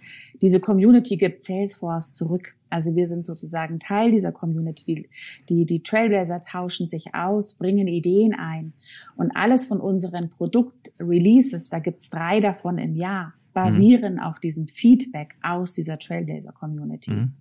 Diese 0.40 0.60
Community 0.60 1.16
gibt 1.16 1.44
Salesforce 1.44 2.12
zurück. 2.12 2.54
Also 2.70 2.94
wir 2.96 3.08
sind 3.08 3.24
sozusagen 3.24 3.80
Teil 3.80 4.10
dieser 4.10 4.32
Community. 4.32 5.08
Die, 5.48 5.64
die 5.64 5.82
Trailblazer 5.82 6.42
tauschen 6.42 6.86
sich 6.86 7.14
aus, 7.14 7.54
bringen 7.54 7.88
Ideen 7.88 8.34
ein. 8.34 8.72
Und 9.16 9.30
alles 9.34 9.66
von 9.66 9.80
unseren 9.80 10.30
Produktreleases, 10.30 11.70
da 11.70 11.78
gibt's 11.78 12.10
drei 12.10 12.40
davon 12.40 12.78
im 12.78 12.94
Jahr, 12.94 13.34
basieren 13.54 14.14
mhm. 14.14 14.20
auf 14.20 14.38
diesem 14.38 14.68
Feedback 14.68 15.34
aus 15.42 15.74
dieser 15.74 15.98
Trailblazer 15.98 16.52
Community. 16.52 17.10
Mhm. 17.10 17.32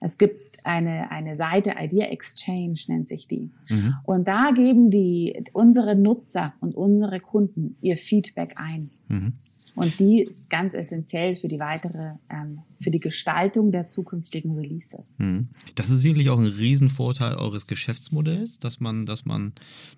Es 0.00 0.18
gibt 0.18 0.64
eine, 0.64 1.10
eine 1.10 1.36
Seite, 1.36 1.74
Idea 1.78 2.06
Exchange 2.06 2.78
nennt 2.88 3.08
sich 3.08 3.26
die. 3.26 3.50
Mhm. 3.68 3.94
Und 4.04 4.28
da 4.28 4.52
geben 4.52 4.90
die, 4.90 5.44
unsere 5.52 5.96
Nutzer 5.96 6.54
und 6.60 6.74
unsere 6.74 7.20
Kunden 7.20 7.76
ihr 7.80 7.96
Feedback 7.96 8.54
ein. 8.56 8.90
Mhm. 9.08 9.32
Und 9.78 10.00
die 10.00 10.22
ist 10.22 10.50
ganz 10.50 10.74
essentiell 10.74 11.36
für 11.36 11.46
die 11.46 11.60
weitere, 11.60 12.14
ähm, 12.30 12.58
für 12.80 12.90
die 12.90 12.98
Gestaltung 12.98 13.70
der 13.70 13.86
zukünftigen 13.86 14.52
Releases. 14.52 15.18
Mhm. 15.20 15.48
Das 15.76 15.88
ist 15.88 16.00
sicherlich 16.00 16.30
auch 16.30 16.38
ein 16.38 16.46
Riesenvorteil 16.46 17.36
eures 17.36 17.68
Geschäftsmodells, 17.68 18.58
dass 18.58 18.80
man, 18.80 19.06
dass 19.06 19.24
man 19.24 19.52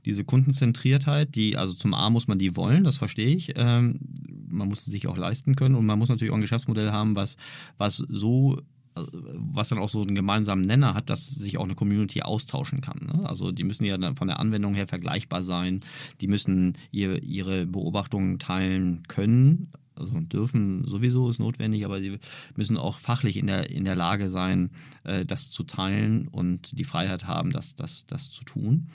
diese 0.04 0.24
Kundenzentriertheit, 0.24 1.34
die, 1.34 1.56
also 1.56 1.72
zum 1.72 1.94
A 1.94 2.10
muss 2.10 2.28
man 2.28 2.38
die 2.38 2.56
wollen, 2.56 2.84
das 2.84 2.98
verstehe 2.98 3.34
ich. 3.34 3.54
Ähm, 3.56 4.00
man 4.48 4.68
muss 4.68 4.84
sie 4.84 4.90
sich 4.90 5.06
auch 5.06 5.16
leisten 5.16 5.56
können 5.56 5.76
und 5.76 5.86
man 5.86 5.98
muss 5.98 6.10
natürlich 6.10 6.30
auch 6.30 6.36
ein 6.36 6.42
Geschäftsmodell 6.42 6.90
haben, 6.90 7.16
was, 7.16 7.36
was 7.78 7.96
so 7.96 8.58
was 8.94 9.68
dann 9.68 9.78
auch 9.78 9.88
so 9.88 10.02
einen 10.02 10.14
gemeinsamen 10.14 10.62
Nenner 10.62 10.94
hat, 10.94 11.10
dass 11.10 11.26
sich 11.26 11.58
auch 11.58 11.64
eine 11.64 11.74
Community 11.74 12.22
austauschen 12.22 12.80
kann. 12.80 13.10
Ne? 13.12 13.28
Also 13.28 13.52
die 13.52 13.64
müssen 13.64 13.84
ja 13.84 13.96
von 14.14 14.28
der 14.28 14.40
Anwendung 14.40 14.74
her 14.74 14.86
vergleichbar 14.86 15.42
sein, 15.42 15.80
die 16.20 16.28
müssen 16.28 16.76
ihr, 16.90 17.22
ihre 17.22 17.66
Beobachtungen 17.66 18.38
teilen 18.38 19.02
können, 19.06 19.70
also 20.00 20.18
dürfen 20.20 20.86
sowieso 20.86 21.30
ist 21.30 21.38
notwendig, 21.38 21.84
aber 21.84 22.00
sie 22.00 22.18
müssen 22.56 22.76
auch 22.76 22.98
fachlich 22.98 23.36
in 23.36 23.46
der, 23.46 23.70
in 23.70 23.84
der 23.84 23.96
Lage 23.96 24.30
sein, 24.30 24.70
äh, 25.04 25.24
das 25.24 25.50
zu 25.50 25.62
teilen 25.62 26.26
und 26.28 26.78
die 26.78 26.84
Freiheit 26.84 27.26
haben, 27.26 27.50
das, 27.50 27.76
das, 27.76 28.06
das 28.06 28.30
zu 28.30 28.44
tun. 28.44 28.88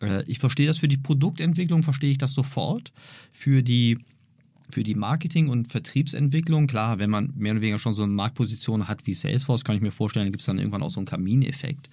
Äh, 0.00 0.24
ich 0.26 0.38
verstehe 0.38 0.66
das 0.66 0.78
für 0.78 0.88
die 0.88 0.96
Produktentwicklung, 0.96 1.82
verstehe 1.82 2.10
ich 2.10 2.18
das 2.18 2.32
sofort. 2.32 2.92
Für 3.32 3.62
die 3.62 3.98
für 4.68 4.82
die 4.82 4.94
Marketing- 4.94 5.48
und 5.48 5.68
Vertriebsentwicklung, 5.68 6.66
klar, 6.66 6.98
wenn 6.98 7.10
man 7.10 7.32
mehr 7.36 7.52
oder 7.52 7.60
weniger 7.60 7.78
schon 7.78 7.94
so 7.94 8.02
eine 8.02 8.12
Marktposition 8.12 8.88
hat 8.88 9.06
wie 9.06 9.14
Salesforce, 9.14 9.64
kann 9.64 9.76
ich 9.76 9.82
mir 9.82 9.92
vorstellen, 9.92 10.26
gibt 10.32 10.40
es 10.40 10.46
dann 10.46 10.58
irgendwann 10.58 10.82
auch 10.82 10.90
so 10.90 11.00
einen 11.00 11.06
Kamineffekt. 11.06 11.88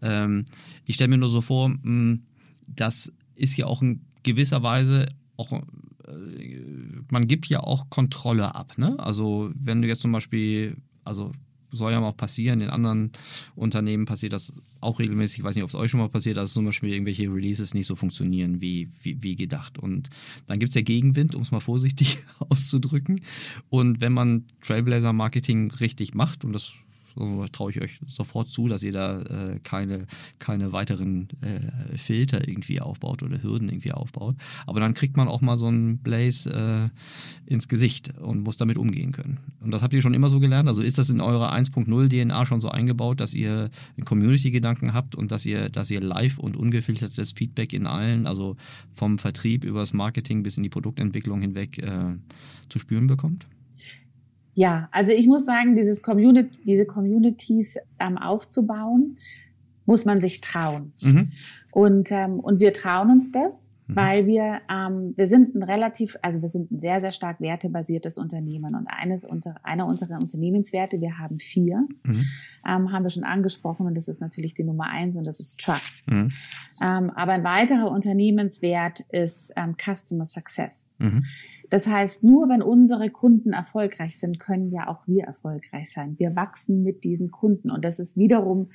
Ähm, 0.00 0.46
ich 0.86 0.94
stelle 0.94 1.08
mir 1.08 1.18
nur 1.18 1.28
so 1.28 1.40
vor, 1.40 1.68
mh, 1.68 1.78
hm, 1.82 2.22
das 2.66 3.12
ist 3.34 3.56
ja 3.56 3.66
auch 3.66 3.82
in 3.82 4.02
gewisser 4.22 4.62
Weise 4.62 5.06
auch, 5.36 5.52
äh, 5.52 5.62
man 7.10 7.26
gibt 7.26 7.46
ja 7.46 7.60
auch 7.60 7.90
Kontrolle 7.90 8.54
ab. 8.54 8.78
Ne? 8.78 8.98
Also 8.98 9.50
wenn 9.54 9.82
du 9.82 9.88
jetzt 9.88 10.02
zum 10.02 10.12
Beispiel, 10.12 10.76
also 11.04 11.32
soll 11.72 11.92
ja 11.92 12.00
auch 12.00 12.16
passieren. 12.16 12.60
In 12.60 12.70
anderen 12.70 13.12
Unternehmen 13.56 14.04
passiert 14.04 14.32
das 14.32 14.52
auch 14.80 14.98
regelmäßig. 14.98 15.38
Ich 15.38 15.44
weiß 15.44 15.54
nicht, 15.54 15.64
ob 15.64 15.70
es 15.70 15.74
euch 15.74 15.90
schon 15.90 16.00
mal 16.00 16.08
passiert, 16.08 16.36
dass 16.36 16.52
zum 16.52 16.64
Beispiel 16.64 16.92
irgendwelche 16.92 17.24
Releases 17.24 17.74
nicht 17.74 17.86
so 17.86 17.94
funktionieren 17.94 18.60
wie, 18.60 18.88
wie, 19.02 19.22
wie 19.22 19.36
gedacht. 19.36 19.78
Und 19.78 20.10
dann 20.46 20.58
gibt 20.58 20.70
es 20.70 20.74
ja 20.74 20.82
Gegenwind, 20.82 21.34
um 21.34 21.42
es 21.42 21.50
mal 21.50 21.60
vorsichtig 21.60 22.18
auszudrücken. 22.48 23.20
Und 23.70 24.00
wenn 24.00 24.12
man 24.12 24.44
Trailblazer-Marketing 24.60 25.72
richtig 25.72 26.14
macht, 26.14 26.44
und 26.44 26.52
das 26.52 26.72
traue 27.52 27.70
ich 27.70 27.80
euch 27.80 28.00
sofort 28.06 28.48
zu, 28.48 28.68
dass 28.68 28.82
ihr 28.82 28.92
da 28.92 29.22
äh, 29.22 29.60
keine, 29.62 30.06
keine 30.38 30.72
weiteren 30.72 31.28
äh, 31.40 31.96
Filter 31.98 32.46
irgendwie 32.46 32.80
aufbaut 32.80 33.22
oder 33.22 33.42
Hürden 33.42 33.68
irgendwie 33.68 33.92
aufbaut. 33.92 34.36
Aber 34.66 34.80
dann 34.80 34.94
kriegt 34.94 35.16
man 35.16 35.28
auch 35.28 35.40
mal 35.40 35.56
so 35.56 35.66
einen 35.66 35.98
Blaze 35.98 36.90
äh, 37.46 37.52
ins 37.52 37.68
Gesicht 37.68 38.18
und 38.18 38.40
muss 38.40 38.56
damit 38.56 38.78
umgehen 38.78 39.12
können. 39.12 39.38
Und 39.60 39.72
das 39.72 39.82
habt 39.82 39.92
ihr 39.92 40.02
schon 40.02 40.14
immer 40.14 40.28
so 40.28 40.40
gelernt? 40.40 40.68
Also 40.68 40.82
ist 40.82 40.98
das 40.98 41.10
in 41.10 41.20
eurer 41.20 41.52
1.0 41.52 42.08
DNA 42.08 42.46
schon 42.46 42.60
so 42.60 42.68
eingebaut, 42.68 43.20
dass 43.20 43.34
ihr 43.34 43.70
einen 43.96 44.04
Community-Gedanken 44.04 44.94
habt 44.94 45.14
und 45.14 45.32
dass 45.32 45.46
ihr, 45.46 45.68
dass 45.68 45.90
ihr 45.90 46.00
live 46.00 46.38
und 46.38 46.56
ungefiltertes 46.56 47.32
Feedback 47.32 47.72
in 47.72 47.86
allen, 47.86 48.26
also 48.26 48.56
vom 48.94 49.18
Vertrieb 49.18 49.64
über 49.64 49.80
das 49.80 49.92
Marketing 49.92 50.42
bis 50.42 50.56
in 50.56 50.62
die 50.62 50.68
Produktentwicklung 50.68 51.40
hinweg 51.40 51.78
äh, 51.78 52.16
zu 52.68 52.78
spüren 52.78 53.06
bekommt? 53.06 53.46
Ja, 54.54 54.88
also 54.92 55.12
ich 55.12 55.26
muss 55.26 55.46
sagen, 55.46 55.76
dieses 55.76 56.02
Community, 56.02 56.58
diese 56.64 56.84
Communities 56.84 57.78
ähm, 57.98 58.18
aufzubauen, 58.18 59.16
muss 59.86 60.04
man 60.04 60.20
sich 60.20 60.40
trauen. 60.40 60.92
Mhm. 61.00 61.32
Und, 61.70 62.12
ähm, 62.12 62.38
und 62.38 62.60
wir 62.60 62.72
trauen 62.72 63.10
uns 63.10 63.32
das, 63.32 63.68
mhm. 63.86 63.96
weil 63.96 64.26
wir, 64.26 64.60
ähm, 64.70 65.14
wir 65.16 65.26
sind 65.26 65.54
ein 65.54 65.62
relativ, 65.62 66.16
also 66.20 66.42
wir 66.42 66.48
sind 66.48 66.70
ein 66.70 66.80
sehr, 66.80 67.00
sehr 67.00 67.12
stark 67.12 67.40
wertebasiertes 67.40 68.18
Unternehmen. 68.18 68.74
Und 68.74 68.86
eines 68.88 69.24
unter, 69.24 69.56
einer 69.62 69.86
unserer 69.86 70.16
Unternehmenswerte, 70.20 71.00
wir 71.00 71.18
haben 71.18 71.38
vier, 71.38 71.86
mhm. 72.04 72.26
ähm, 72.68 72.92
haben 72.92 73.02
wir 73.02 73.10
schon 73.10 73.24
angesprochen 73.24 73.86
und 73.86 73.94
das 73.94 74.06
ist 74.06 74.20
natürlich 74.20 74.54
die 74.54 74.64
Nummer 74.64 74.88
eins 74.90 75.16
und 75.16 75.26
das 75.26 75.40
ist 75.40 75.58
Trust. 75.58 76.06
Mhm. 76.06 76.30
Ähm, 76.82 77.10
aber 77.10 77.32
ein 77.32 77.44
weiterer 77.44 77.90
Unternehmenswert 77.90 79.00
ist 79.10 79.52
ähm, 79.56 79.76
Customer 79.82 80.26
Success. 80.26 80.86
Das 81.72 81.86
heißt, 81.86 82.22
nur 82.22 82.50
wenn 82.50 82.60
unsere 82.60 83.08
Kunden 83.08 83.54
erfolgreich 83.54 84.20
sind, 84.20 84.38
können 84.38 84.70
ja 84.70 84.88
auch 84.88 85.06
wir 85.06 85.24
erfolgreich 85.24 85.90
sein. 85.90 86.18
Wir 86.18 86.36
wachsen 86.36 86.82
mit 86.82 87.02
diesen 87.02 87.30
Kunden 87.30 87.70
und 87.70 87.82
das 87.82 87.98
ist 87.98 88.18
wiederum 88.18 88.68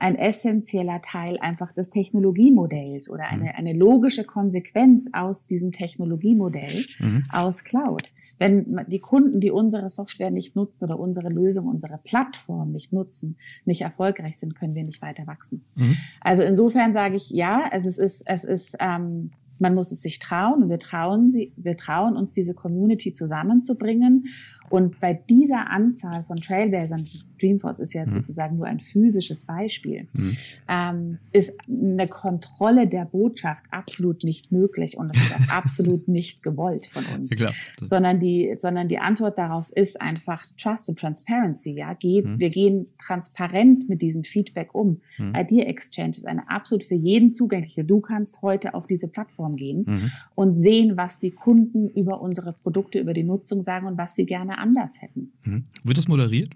ein 0.00 0.16
essentieller 0.16 1.00
Teil 1.00 1.38
einfach 1.38 1.70
des 1.70 1.90
Technologiemodells 1.90 3.08
oder 3.08 3.28
eine, 3.28 3.44
mhm. 3.44 3.52
eine 3.54 3.72
logische 3.74 4.24
Konsequenz 4.24 5.08
aus 5.12 5.46
diesem 5.46 5.70
Technologiemodell, 5.70 6.86
mhm. 6.98 7.22
aus 7.32 7.62
Cloud. 7.62 8.12
Wenn 8.40 8.84
die 8.88 8.98
Kunden, 8.98 9.38
die 9.38 9.52
unsere 9.52 9.88
Software 9.88 10.32
nicht 10.32 10.56
nutzen 10.56 10.82
oder 10.82 10.98
unsere 10.98 11.28
Lösung, 11.28 11.68
unsere 11.68 11.98
Plattform 11.98 12.72
nicht 12.72 12.92
nutzen, 12.92 13.36
nicht 13.64 13.82
erfolgreich 13.82 14.40
sind, 14.40 14.56
können 14.56 14.74
wir 14.74 14.82
nicht 14.82 15.02
weiter 15.02 15.28
wachsen. 15.28 15.64
Mhm. 15.76 15.96
Also 16.20 16.42
insofern 16.42 16.94
sage 16.94 17.14
ich 17.14 17.30
ja, 17.30 17.70
es 17.70 17.86
ist, 17.86 18.24
es 18.26 18.42
ist 18.42 18.76
ähm, 18.80 19.30
man 19.60 19.74
muss 19.74 19.92
es 19.92 20.00
sich 20.00 20.18
trauen 20.18 20.62
und 20.62 20.68
wir 20.70 20.78
trauen, 20.78 21.30
sie, 21.30 21.52
wir 21.56 21.76
trauen 21.76 22.16
uns, 22.16 22.32
diese 22.32 22.54
Community 22.54 23.12
zusammenzubringen. 23.12 24.26
Und 24.70 25.00
bei 25.00 25.14
dieser 25.14 25.68
Anzahl 25.68 26.22
von 26.22 26.36
Trailblazern, 26.36 27.04
Dreamforce 27.40 27.80
ist 27.80 27.92
ja 27.92 28.06
mhm. 28.06 28.12
sozusagen 28.12 28.56
nur 28.56 28.66
ein 28.66 28.78
physisches 28.78 29.44
Beispiel, 29.44 30.06
mhm. 30.12 30.36
ähm, 30.68 31.18
ist 31.32 31.52
eine 31.68 32.06
Kontrolle 32.06 32.86
der 32.86 33.04
Botschaft 33.04 33.64
absolut 33.70 34.22
nicht 34.22 34.52
möglich 34.52 34.96
und 34.96 35.10
das 35.10 35.20
ist 35.20 35.34
auch 35.34 35.54
absolut 35.56 36.06
nicht 36.06 36.44
gewollt 36.44 36.86
von 36.86 37.04
uns. 37.16 37.38
Ja. 37.38 37.50
Sondern 37.80 38.20
die, 38.20 38.54
sondern 38.58 38.86
die 38.86 38.98
Antwort 38.98 39.38
darauf 39.38 39.70
ist 39.72 40.00
einfach 40.00 40.44
Trust 40.56 40.88
and 40.88 40.98
Transparency. 40.98 41.72
Ja, 41.72 41.94
Geht, 41.94 42.26
mhm. 42.26 42.38
wir 42.38 42.50
gehen 42.50 42.86
transparent 43.04 43.88
mit 43.88 44.00
diesem 44.02 44.22
Feedback 44.22 44.72
um. 44.72 45.00
Mhm. 45.18 45.34
Idea 45.34 45.64
Exchange 45.64 46.10
ist 46.10 46.26
eine 46.26 46.48
absolut 46.48 46.84
für 46.84 46.94
jeden 46.94 47.32
zugängliche. 47.32 47.84
Du 47.84 48.00
kannst 48.00 48.40
heute 48.42 48.74
auf 48.74 48.86
diese 48.86 49.08
Plattform 49.08 49.56
gehen 49.56 49.84
mhm. 49.86 50.10
und 50.36 50.56
sehen, 50.56 50.96
was 50.96 51.18
die 51.18 51.32
Kunden 51.32 51.88
über 51.88 52.20
unsere 52.20 52.52
Produkte, 52.52 53.00
über 53.00 53.14
die 53.14 53.24
Nutzung 53.24 53.62
sagen 53.62 53.88
und 53.88 53.98
was 53.98 54.14
sie 54.14 54.26
gerne 54.26 54.59
anders 54.60 55.00
hätten. 55.00 55.32
Mhm. 55.44 55.64
Wird 55.82 55.98
das 55.98 56.08
moderiert? 56.08 56.50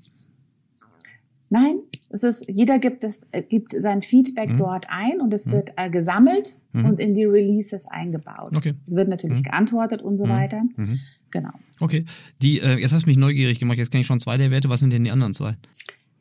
Nein, 1.51 1.81
es 2.11 2.23
ist, 2.23 2.49
jeder 2.49 2.79
gibt, 2.79 3.05
es, 3.05 3.27
äh, 3.33 3.43
gibt 3.43 3.75
sein 3.81 4.03
Feedback 4.03 4.51
mhm. 4.51 4.57
dort 4.57 4.87
ein 4.89 5.21
und 5.21 5.33
es 5.33 5.47
mhm. 5.47 5.53
wird 5.53 5.73
äh, 5.77 5.91
gesammelt 5.91 6.59
mhm. 6.73 6.85
und 6.85 7.01
in 7.01 7.15
die 7.15 7.25
Releases 7.25 7.87
eingebaut. 7.87 8.57
Okay. 8.57 8.75
Es 8.87 8.97
wird 8.97 9.09
natürlich 9.09 9.39
mhm. 9.39 9.45
geantwortet 9.45 10.03
und 10.03 10.17
so 10.17 10.27
mhm. 10.27 10.31
weiter. 10.31 10.63
Mhm. 10.77 11.01
Genau. 11.31 11.53
Okay. 11.81 12.05
Die, 12.43 12.61
äh, 12.61 12.79
jetzt 12.79 12.93
hast 12.93 13.07
du 13.07 13.11
mich 13.11 13.17
neugierig 13.17 13.59
gemacht, 13.59 13.79
jetzt 13.79 13.91
kenne 13.91 14.01
ich 14.03 14.07
schon 14.07 14.21
zwei 14.21 14.37
der 14.37 14.51
Werte. 14.51 14.69
Was 14.69 14.81
sind 14.81 14.93
denn 14.93 15.05
die 15.05 15.11
anderen 15.11 15.35
zwei? 15.35 15.57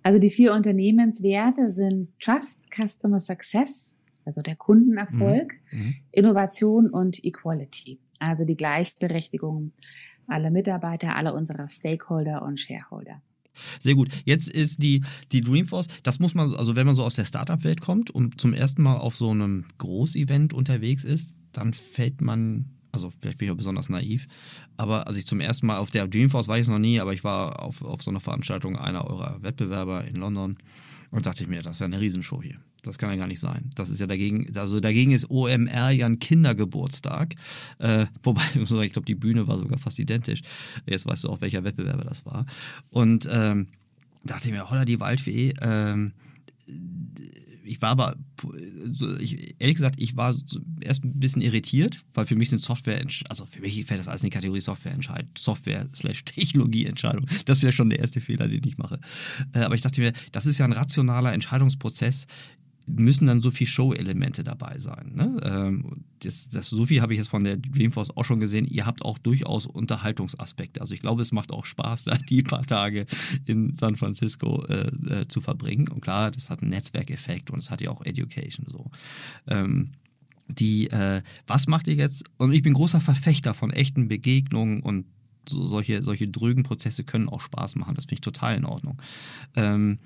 Also 0.03 0.19
die 0.19 0.29
vier 0.29 0.53
Unternehmenswerte 0.53 1.71
sind 1.71 2.09
Trust, 2.19 2.59
Customer 2.71 3.19
Success, 3.19 3.93
also 4.25 4.41
der 4.41 4.55
Kundenerfolg, 4.55 5.53
Innovation 6.11 6.89
und 6.89 7.23
Equality, 7.23 7.99
also 8.19 8.43
die 8.43 8.57
Gleichberechtigung 8.57 9.71
alle 10.27 10.51
Mitarbeiter, 10.51 11.15
alle 11.15 11.33
unsere 11.33 11.67
Stakeholder 11.69 12.41
und 12.41 12.59
Shareholder. 12.59 13.21
Sehr 13.79 13.95
gut. 13.95 14.09
Jetzt 14.25 14.49
ist 14.49 14.81
die, 14.81 15.03
die 15.31 15.41
Dreamforce, 15.41 15.87
das 16.01 16.19
muss 16.19 16.33
man, 16.33 16.53
also 16.55 16.75
wenn 16.75 16.87
man 16.87 16.95
so 16.95 17.03
aus 17.03 17.15
der 17.15 17.25
Startup-Welt 17.25 17.81
kommt 17.81 18.09
und 18.09 18.41
zum 18.41 18.53
ersten 18.53 18.81
Mal 18.81 18.97
auf 18.97 19.15
so 19.15 19.29
einem 19.29 19.65
Großevent 19.77 20.53
unterwegs 20.53 21.03
ist, 21.03 21.35
dann 21.51 21.73
fällt 21.73 22.21
man 22.21 22.73
also 22.93 23.11
vielleicht 23.19 23.39
bin 23.39 23.47
ich 23.47 23.51
auch 23.51 23.57
besonders 23.57 23.89
naiv, 23.89 24.27
aber 24.77 25.07
als 25.07 25.17
ich 25.17 25.25
zum 25.25 25.39
ersten 25.39 25.65
Mal 25.65 25.77
auf 25.77 25.89
der 25.89 26.07
Dreamforce 26.07 26.47
war 26.47 26.57
ich 26.57 26.61
es 26.61 26.67
noch 26.67 26.77
nie, 26.77 26.99
aber 26.99 27.11
ich 27.11 27.23
war 27.23 27.63
auf, 27.63 27.81
auf 27.81 28.03
so 28.03 28.11
einer 28.11 28.19
Veranstaltung 28.19 28.77
einer 28.77 29.05
eurer 29.09 29.41
Wettbewerber 29.41 30.05
in 30.05 30.15
London 30.17 30.57
und 31.13 31.27
dachte 31.27 31.43
ich 31.43 31.49
mir, 31.49 31.61
das 31.61 31.75
ist 31.75 31.79
ja 31.79 31.85
eine 31.85 32.01
Riesenshow 32.01 32.41
hier. 32.41 32.57
Das 32.81 32.97
kann 32.97 33.11
ja 33.11 33.15
gar 33.15 33.27
nicht 33.27 33.39
sein. 33.39 33.69
Das 33.75 33.89
ist 33.89 33.99
ja 33.99 34.07
dagegen, 34.07 34.47
also 34.57 34.79
dagegen 34.79 35.11
ist 35.11 35.29
OMR 35.29 35.91
ja 35.91 36.07
ein 36.07 36.17
Kindergeburtstag. 36.17 37.35
Äh, 37.77 38.07
wobei, 38.23 38.41
ich 38.55 38.93
glaube, 38.93 39.05
die 39.05 39.13
Bühne 39.13 39.47
war 39.47 39.59
sogar 39.59 39.77
fast 39.77 39.99
identisch. 39.99 40.41
Jetzt 40.87 41.05
weißt 41.05 41.23
du 41.23 41.29
auch, 41.29 41.39
welcher 41.39 41.63
Wettbewerber 41.63 42.03
das 42.03 42.25
war. 42.25 42.47
Und 42.89 43.29
ähm, 43.31 43.67
dachte 44.23 44.47
ich 44.47 44.55
mir, 44.55 44.67
holla 44.71 44.85
die 44.85 44.99
Waldfee, 44.99 45.53
ähm, 45.61 46.13
ich 47.63 47.79
war 47.79 47.91
aber, 47.91 48.15
so, 48.91 49.17
ich, 49.17 49.55
ehrlich 49.59 49.75
gesagt, 49.75 50.01
ich 50.01 50.15
war 50.15 50.33
so 50.33 50.59
erst 50.81 51.03
ein 51.03 51.19
bisschen 51.19 51.41
irritiert, 51.41 51.99
weil 52.13 52.25
für 52.25 52.35
mich 52.35 52.49
sind 52.49 52.61
Software, 52.61 53.03
also 53.29 53.45
für 53.45 53.61
mich 53.61 53.85
fällt 53.85 53.99
das 53.99 54.07
alles 54.07 54.23
in 54.23 54.29
die 54.29 54.35
Kategorie 54.35 54.61
Softwareentscheid, 54.61 55.27
Software 55.37 55.87
slash 55.93 56.23
Technologieentscheidung. 56.25 57.25
Das 57.45 57.61
wäre 57.61 57.71
schon 57.71 57.89
der 57.89 57.99
erste 57.99 58.21
Fehler, 58.21 58.47
den 58.47 58.63
ich 58.65 58.77
mache. 58.77 58.99
Äh, 59.53 59.59
aber 59.59 59.75
ich 59.75 59.81
dachte 59.81 60.01
mir, 60.01 60.13
das 60.31 60.45
ist 60.45 60.57
ja 60.57 60.65
ein 60.65 60.73
rationaler 60.73 61.33
Entscheidungsprozess, 61.33 62.27
müssen 62.87 63.27
dann 63.27 63.41
so 63.41 63.51
viel 63.51 63.67
Show-Elemente 63.67 64.43
dabei 64.43 64.77
sein. 64.77 65.13
Ne? 65.15 65.39
Ähm, 65.43 66.05
das, 66.19 66.49
das, 66.49 66.69
so 66.69 66.85
viel 66.85 67.01
habe 67.01 67.13
ich 67.13 67.19
jetzt 67.19 67.29
von 67.29 67.43
der 67.43 67.57
Dreamforce 67.57 68.15
auch 68.15 68.25
schon 68.25 68.39
gesehen. 68.39 68.65
Ihr 68.65 68.85
habt 68.85 69.03
auch 69.03 69.17
durchaus 69.17 69.65
Unterhaltungsaspekte. 69.65 70.81
Also 70.81 70.93
ich 70.93 71.01
glaube, 71.01 71.21
es 71.21 71.31
macht 71.31 71.51
auch 71.51 71.65
Spaß, 71.65 72.03
da 72.05 72.17
die 72.17 72.43
paar 72.43 72.65
Tage 72.65 73.05
in 73.45 73.75
San 73.75 73.95
Francisco 73.95 74.65
äh, 74.65 74.87
äh, 74.87 75.27
zu 75.27 75.41
verbringen. 75.41 75.87
Und 75.87 76.01
klar, 76.01 76.31
das 76.31 76.49
hat 76.49 76.61
einen 76.61 76.71
Netzwerkeffekt 76.71 77.51
und 77.51 77.59
es 77.59 77.69
hat 77.69 77.81
ja 77.81 77.91
auch 77.91 78.05
Education 78.05 78.65
so. 78.69 78.91
Ähm, 79.47 79.91
die, 80.47 80.89
äh, 80.89 81.21
was 81.47 81.67
macht 81.67 81.87
ihr 81.87 81.95
jetzt? 81.95 82.25
Und 82.37 82.53
ich 82.53 82.61
bin 82.61 82.73
großer 82.73 83.01
Verfechter 83.01 83.53
von 83.53 83.71
echten 83.71 84.07
Begegnungen 84.07 84.81
und 84.81 85.05
so, 85.47 85.65
solche, 85.65 86.01
solche 86.01 86.27
drögen 86.27 86.63
Prozesse 86.63 87.03
können 87.03 87.29
auch 87.29 87.41
Spaß 87.41 87.75
machen. 87.75 87.95
Das 87.95 88.05
finde 88.05 88.15
ich 88.15 88.21
total 88.21 88.55
in 88.55 88.65
Ordnung. 88.65 89.01
Ähm, 89.55 89.99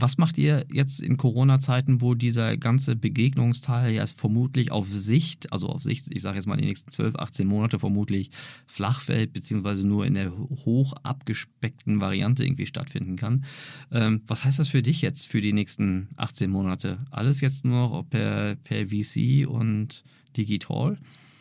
was 0.00 0.18
macht 0.18 0.38
ihr 0.38 0.64
jetzt 0.72 1.00
in 1.00 1.16
Corona-Zeiten, 1.16 2.00
wo 2.00 2.14
dieser 2.14 2.56
ganze 2.56 2.96
Begegnungsteil 2.96 3.94
ja 3.94 4.06
vermutlich 4.06 4.72
auf 4.72 4.88
Sicht, 4.88 5.52
also 5.52 5.68
auf 5.68 5.82
Sicht, 5.82 6.06
ich 6.10 6.22
sage 6.22 6.36
jetzt 6.36 6.46
mal 6.46 6.56
den 6.56 6.66
nächsten 6.66 6.90
12, 6.90 7.16
18 7.16 7.46
Monate 7.46 7.78
vermutlich 7.78 8.30
flach 8.66 9.00
fällt, 9.00 9.32
beziehungsweise 9.32 9.86
nur 9.86 10.06
in 10.06 10.14
der 10.14 10.32
hoch 10.64 10.94
abgespeckten 11.02 12.00
Variante 12.00 12.44
irgendwie 12.44 12.66
stattfinden 12.66 13.16
kann. 13.16 13.44
Ähm, 13.90 14.22
was 14.26 14.44
heißt 14.44 14.58
das 14.58 14.68
für 14.68 14.82
dich 14.82 15.02
jetzt 15.02 15.28
für 15.28 15.40
die 15.40 15.52
nächsten 15.52 16.08
18 16.16 16.50
Monate? 16.50 16.98
Alles 17.10 17.40
jetzt 17.40 17.64
nur 17.64 17.88
noch 17.88 18.02
per, 18.08 18.56
per 18.56 18.86
VC 18.88 19.46
und 19.48 20.04
digital? 20.36 20.96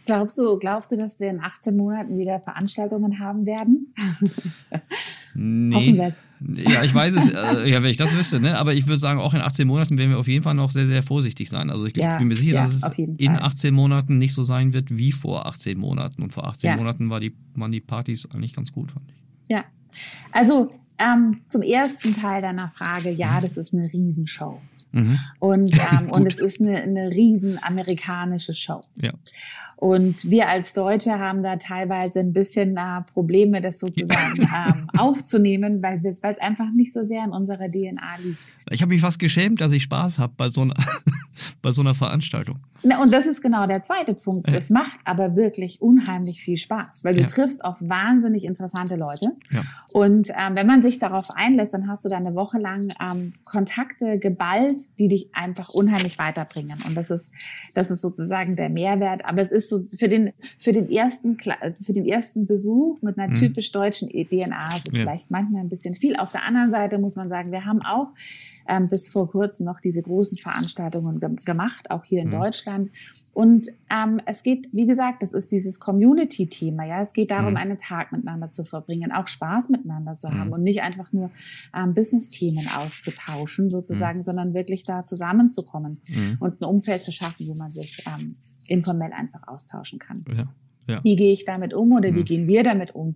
Glaubst 0.05 0.37
du, 0.37 0.57
glaubst 0.57 0.91
du, 0.91 0.97
dass 0.97 1.19
wir 1.19 1.29
in 1.29 1.39
18 1.39 1.75
Monaten 1.75 2.17
wieder 2.17 2.39
Veranstaltungen 2.39 3.19
haben 3.19 3.45
werden? 3.45 3.93
Nee. 5.41 5.95
Ja, 6.41 6.83
ich 6.83 6.93
weiß 6.93 7.13
es, 7.13 7.31
äh, 7.31 7.69
ja, 7.69 7.81
wenn 7.83 7.91
ich 7.91 7.97
das 7.97 8.15
wüsste, 8.15 8.39
ne? 8.39 8.57
aber 8.57 8.73
ich 8.73 8.87
würde 8.87 8.97
sagen, 8.97 9.19
auch 9.19 9.33
in 9.33 9.41
18 9.41 9.67
Monaten 9.67 9.97
werden 9.97 10.11
wir 10.11 10.17
auf 10.17 10.27
jeden 10.27 10.43
Fall 10.43 10.55
noch 10.55 10.71
sehr, 10.71 10.87
sehr 10.87 11.03
vorsichtig 11.03 11.49
sein. 11.49 11.69
Also 11.69 11.85
ich 11.85 11.95
ja, 11.95 12.17
bin 12.17 12.27
mir 12.27 12.35
sicher, 12.35 12.55
ja, 12.55 12.61
dass 12.63 12.73
es 12.73 12.97
in 12.97 13.37
18 13.37 13.73
Monaten 13.73 14.17
nicht 14.17 14.33
so 14.33 14.43
sein 14.43 14.73
wird 14.73 14.97
wie 14.97 15.11
vor 15.11 15.45
18 15.45 15.77
Monaten. 15.77 16.23
Und 16.23 16.33
vor 16.33 16.45
18 16.47 16.71
ja. 16.71 16.75
Monaten 16.75 17.09
war 17.09 17.19
die, 17.19 17.35
waren 17.55 17.71
die 17.71 17.79
Partys 17.79 18.27
eigentlich 18.33 18.53
ganz 18.53 18.71
gut, 18.71 18.91
fand 18.91 19.05
ich. 19.09 19.15
Ja, 19.49 19.63
also 20.31 20.71
ähm, 20.97 21.41
zum 21.47 21.61
ersten 21.61 22.15
Teil 22.15 22.41
deiner 22.41 22.69
Frage, 22.71 23.09
ja, 23.09 23.39
das 23.39 23.55
ist 23.55 23.73
eine 23.73 23.91
Riesenshow. 23.91 24.59
Mhm. 24.91 25.19
Und, 25.39 25.73
ähm, 25.91 26.11
und 26.11 26.25
es 26.25 26.39
ist 26.39 26.61
eine, 26.61 26.81
eine 26.81 27.09
riesen 27.09 27.61
amerikanische 27.61 28.53
Show. 28.53 28.81
Ja. 28.95 29.13
Und 29.75 30.29
wir 30.29 30.49
als 30.49 30.73
Deutsche 30.73 31.19
haben 31.19 31.41
da 31.41 31.55
teilweise 31.55 32.19
ein 32.19 32.33
bisschen 32.33 32.75
äh, 32.75 33.01
Probleme, 33.13 33.61
das 33.61 33.79
sozusagen 33.79 34.41
ähm, 34.41 34.89
aufzunehmen, 34.97 35.81
weil 35.81 36.01
es 36.05 36.21
einfach 36.21 36.69
nicht 36.75 36.91
so 36.91 37.01
sehr 37.03 37.23
in 37.23 37.31
unserer 37.31 37.69
DNA 37.69 38.17
liegt. 38.21 38.39
Ich 38.71 38.81
habe 38.81 38.93
mich 38.93 39.01
fast 39.01 39.19
geschämt, 39.19 39.61
dass 39.61 39.71
ich 39.71 39.83
Spaß 39.83 40.19
habe 40.19 40.33
bei, 40.35 40.49
so 40.49 40.61
einer, 40.61 40.75
bei 41.61 41.71
so 41.71 41.81
einer 41.81 41.95
Veranstaltung. 41.95 42.59
Na, 42.83 43.01
und 43.01 43.11
das 43.11 43.27
ist 43.27 43.41
genau 43.41 43.67
der 43.67 43.81
zweite 43.81 44.13
Punkt. 44.13 44.47
Ja. 44.47 44.55
Es 44.55 44.69
macht 44.69 44.99
aber 45.03 45.35
wirklich 45.35 45.81
unheimlich 45.81 46.41
viel 46.41 46.57
Spaß, 46.57 47.03
weil 47.03 47.15
du 47.15 47.21
ja. 47.21 47.27
triffst 47.27 47.63
auf 47.63 47.75
wahnsinnig 47.79 48.45
interessante 48.45 48.95
Leute. 48.95 49.33
Ja. 49.49 49.61
Und 49.91 50.29
ähm, 50.29 50.55
wenn 50.55 50.67
man 50.67 50.81
sich 50.81 50.99
darauf 50.99 51.29
einlässt, 51.31 51.73
dann 51.73 51.87
hast 51.87 52.05
du 52.05 52.09
da 52.09 52.17
eine 52.17 52.35
Woche 52.35 52.57
lang 52.57 52.89
ähm, 53.01 53.33
Kontakte 53.43 54.17
geballt, 54.17 54.81
die 54.97 55.09
dich 55.09 55.29
einfach 55.33 55.69
unheimlich 55.69 56.17
weiterbringen. 56.19 56.77
Und 56.87 56.95
das 56.95 57.09
ist, 57.09 57.29
das 57.73 57.91
ist 57.91 58.01
sozusagen 58.01 58.55
der 58.55 58.69
Mehrwert. 58.69 59.25
Aber 59.25 59.41
es 59.41 59.51
ist 59.51 59.69
so 59.69 59.85
für 59.97 60.07
den, 60.07 60.31
für 60.57 60.71
den 60.71 60.89
ersten, 60.89 61.37
für 61.81 61.93
den 61.93 62.05
ersten 62.05 62.47
Besuch 62.47 63.01
mit 63.01 63.17
einer 63.17 63.31
mhm. 63.31 63.35
typisch 63.35 63.71
deutschen 63.71 64.09
DNA 64.09 64.75
ist 64.75 64.87
es 64.87 64.93
vielleicht 64.93 65.31
manchmal 65.31 65.61
ein 65.61 65.69
bisschen 65.69 65.95
viel. 65.95 66.15
Auf 66.15 66.31
der 66.31 66.43
anderen 66.43 66.71
Seite 66.71 66.97
muss 66.97 67.15
man 67.15 67.29
sagen, 67.29 67.51
wir 67.51 67.65
haben 67.65 67.81
auch 67.81 68.09
ähm, 68.69 68.87
bis 68.87 69.09
vor 69.09 69.29
kurzem 69.29 69.65
noch 69.65 69.79
diese 69.79 70.01
großen 70.01 70.37
Veranstaltungen 70.37 71.19
ge 71.19 71.35
gemacht, 71.43 71.91
auch 71.91 72.03
hier 72.03 72.21
in 72.21 72.27
mhm. 72.27 72.33
Deutschland. 72.33 72.91
Und 73.33 73.67
ähm, 73.89 74.19
es 74.25 74.43
geht, 74.43 74.67
wie 74.71 74.85
gesagt, 74.85 75.21
das 75.21 75.33
ist 75.33 75.51
dieses 75.51 75.79
Community-Thema. 75.79 76.85
Ja, 76.85 77.01
es 77.01 77.13
geht 77.13 77.31
darum, 77.31 77.51
mhm. 77.51 77.57
einen 77.57 77.77
Tag 77.77 78.11
miteinander 78.11 78.51
zu 78.51 78.63
verbringen, 78.63 79.11
auch 79.11 79.27
Spaß 79.27 79.69
miteinander 79.69 80.15
zu 80.15 80.29
haben 80.29 80.47
mhm. 80.47 80.53
und 80.53 80.63
nicht 80.63 80.81
einfach 80.81 81.11
nur 81.13 81.31
ähm, 81.75 81.93
Business-Themen 81.93 82.67
auszutauschen, 82.77 83.69
sozusagen, 83.69 84.19
mhm. 84.19 84.23
sondern 84.23 84.53
wirklich 84.53 84.83
da 84.83 85.05
zusammenzukommen 85.05 85.99
mhm. 86.07 86.37
und 86.39 86.61
ein 86.61 86.65
Umfeld 86.65 87.03
zu 87.03 87.11
schaffen, 87.11 87.47
wo 87.47 87.55
man 87.55 87.71
sich 87.71 88.03
ähm, 88.07 88.35
informell 88.67 89.13
einfach 89.13 89.47
austauschen 89.47 89.99
kann. 89.99 90.25
Ja, 90.35 90.47
ja. 90.87 91.03
Wie 91.03 91.15
gehe 91.15 91.31
ich 91.31 91.45
damit 91.45 91.73
um 91.73 91.91
oder 91.91 92.09
wie 92.13 92.21
mhm. 92.21 92.25
gehen 92.25 92.47
wir 92.47 92.63
damit 92.63 92.95
um? 92.95 93.15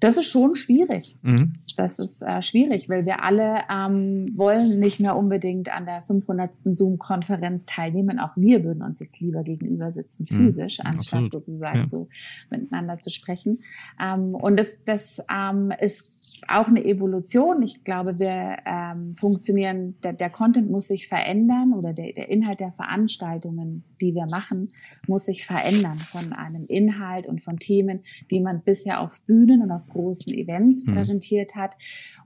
Das 0.00 0.16
ist 0.16 0.26
schon 0.26 0.54
schwierig. 0.56 1.16
Mhm. 1.22 1.54
Das 1.78 2.00
ist 2.00 2.22
äh, 2.22 2.42
schwierig, 2.42 2.88
weil 2.88 3.06
wir 3.06 3.22
alle 3.22 3.60
ähm, 3.70 4.32
wollen 4.34 4.80
nicht 4.80 4.98
mehr 4.98 5.16
unbedingt 5.16 5.72
an 5.72 5.86
der 5.86 6.02
500. 6.02 6.56
Zoom-Konferenz 6.64 7.66
teilnehmen. 7.66 8.18
Auch 8.18 8.36
wir 8.36 8.64
würden 8.64 8.82
uns 8.82 8.98
jetzt 8.98 9.20
lieber 9.20 9.44
gegenüber 9.44 9.92
sitzen, 9.92 10.26
mhm. 10.28 10.36
physisch, 10.36 10.78
mhm. 10.78 10.86
anstatt 10.86 11.24
Absolut. 11.24 11.32
sozusagen 11.32 11.78
ja. 11.78 11.88
so 11.88 12.08
miteinander 12.50 12.98
zu 12.98 13.10
sprechen. 13.10 13.60
Ähm, 14.02 14.34
und 14.34 14.58
das, 14.58 14.82
das 14.82 15.22
ähm, 15.32 15.72
ist 15.78 16.17
auch 16.46 16.68
eine 16.68 16.84
Evolution. 16.84 17.62
Ich 17.62 17.84
glaube, 17.84 18.18
wir 18.18 18.58
ähm, 18.64 19.14
funktionieren, 19.14 19.96
der, 20.02 20.12
der 20.12 20.30
Content 20.30 20.70
muss 20.70 20.88
sich 20.88 21.08
verändern 21.08 21.72
oder 21.72 21.92
der, 21.92 22.12
der 22.12 22.28
Inhalt 22.30 22.60
der 22.60 22.72
Veranstaltungen, 22.72 23.84
die 24.00 24.14
wir 24.14 24.26
machen, 24.30 24.72
muss 25.06 25.26
sich 25.26 25.44
verändern 25.44 25.98
von 25.98 26.32
einem 26.32 26.64
Inhalt 26.64 27.26
und 27.26 27.42
von 27.42 27.58
Themen, 27.58 28.00
die 28.30 28.40
man 28.40 28.62
bisher 28.62 29.00
auf 29.00 29.20
Bühnen 29.22 29.62
und 29.62 29.70
auf 29.70 29.88
großen 29.88 30.32
Events 30.32 30.86
mhm. 30.86 30.94
präsentiert 30.94 31.54
hat 31.54 31.76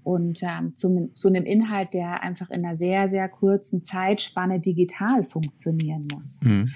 und 0.03 0.43
ähm, 0.43 0.77
zu, 0.77 1.11
zu 1.15 1.29
einem 1.29 1.45
Inhalt, 1.45 1.95
der 1.95 2.23
einfach 2.23 2.51
in 2.51 2.65
einer 2.65 2.77
sehr, 2.77 3.09
sehr 3.09 3.29
kurzen 3.29 3.85
Zeitspanne 3.85 4.61
digital 4.61 5.25
funktionieren 5.25 6.07
muss. 6.15 6.41
Mhm. 6.43 6.71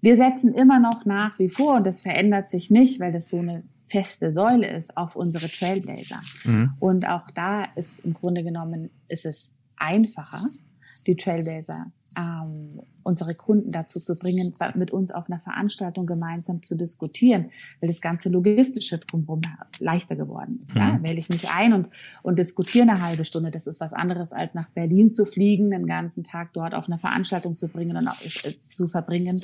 Wir 0.00 0.16
setzen 0.16 0.54
immer 0.54 0.78
noch 0.78 1.04
nach 1.04 1.38
wie 1.38 1.48
vor, 1.48 1.76
und 1.76 1.86
das 1.86 2.00
verändert 2.00 2.50
sich 2.50 2.70
nicht, 2.70 3.00
weil 3.00 3.12
das 3.12 3.28
so 3.28 3.38
eine 3.38 3.62
feste 3.90 4.32
Säule 4.32 4.68
ist 4.68 4.96
auf 4.96 5.16
unsere 5.16 5.48
Trailblazer. 5.48 6.20
Mhm. 6.44 6.74
Und 6.78 7.08
auch 7.08 7.30
da 7.32 7.64
ist 7.74 8.00
im 8.00 8.14
Grunde 8.14 8.42
genommen, 8.42 8.90
ist 9.08 9.26
es 9.26 9.50
einfacher, 9.76 10.48
die 11.06 11.16
Trailblazer 11.16 11.86
ähm, 12.16 12.80
unsere 13.02 13.34
Kunden 13.34 13.72
dazu 13.72 13.98
zu 14.00 14.16
bringen, 14.16 14.54
mit 14.74 14.90
uns 14.90 15.10
auf 15.10 15.28
einer 15.28 15.40
Veranstaltung 15.40 16.06
gemeinsam 16.06 16.62
zu 16.62 16.76
diskutieren, 16.76 17.50
weil 17.80 17.88
das 17.88 18.00
ganze 18.00 18.28
Logistische 18.28 18.98
drumherum 18.98 19.40
leichter 19.78 20.16
geworden 20.16 20.60
ist. 20.62 20.74
Mhm. 20.74 20.80
Ja? 20.80 21.00
Wähle 21.02 21.18
ich 21.18 21.28
mich 21.28 21.50
ein 21.50 21.72
und, 21.72 21.88
und 22.22 22.38
diskutiere 22.38 22.88
eine 22.88 23.02
halbe 23.02 23.24
Stunde. 23.24 23.50
Das 23.50 23.66
ist 23.66 23.80
was 23.80 23.92
anderes, 23.92 24.32
als 24.32 24.54
nach 24.54 24.68
Berlin 24.70 25.12
zu 25.12 25.24
fliegen, 25.24 25.70
den 25.70 25.86
ganzen 25.86 26.24
Tag 26.24 26.52
dort 26.52 26.74
auf 26.74 26.88
einer 26.88 26.98
Veranstaltung 26.98 27.56
zu 27.56 27.68
bringen 27.68 27.96
und 27.96 28.08
auch, 28.08 28.20
äh, 28.22 28.54
zu 28.74 28.86
verbringen 28.86 29.40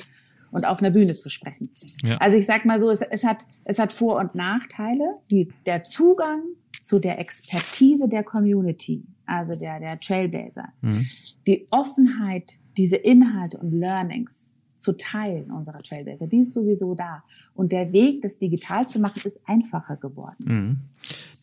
und 0.51 0.65
auf 0.65 0.79
einer 0.79 0.91
Bühne 0.91 1.15
zu 1.15 1.29
sprechen. 1.29 1.69
Ja. 2.01 2.17
Also 2.17 2.37
ich 2.37 2.45
sag 2.45 2.65
mal 2.65 2.79
so, 2.79 2.89
es, 2.89 3.01
es, 3.01 3.23
hat, 3.23 3.45
es 3.63 3.79
hat 3.79 3.91
Vor- 3.91 4.19
und 4.19 4.35
Nachteile. 4.35 5.17
Die, 5.31 5.49
der 5.65 5.83
Zugang 5.83 6.41
zu 6.81 6.99
der 6.99 7.19
Expertise 7.19 8.07
der 8.07 8.23
Community, 8.23 9.03
also 9.25 9.57
der, 9.57 9.79
der 9.79 9.99
Trailblazer, 9.99 10.69
mhm. 10.81 11.05
die 11.45 11.67
Offenheit, 11.71 12.53
diese 12.77 12.95
Inhalte 12.95 13.57
und 13.57 13.71
Learnings 13.71 14.55
zu 14.77 14.93
teilen 14.93 15.51
unserer 15.51 15.79
Trailblazer, 15.79 16.27
die 16.27 16.41
ist 16.41 16.53
sowieso 16.53 16.93
da. 16.93 17.23
Und 17.55 17.71
der 17.71 17.91
Weg, 17.91 18.21
das 18.21 18.37
digital 18.37 18.87
zu 18.87 18.99
machen, 18.99 19.21
ist 19.25 19.39
einfacher 19.45 19.97
geworden. 19.97 20.45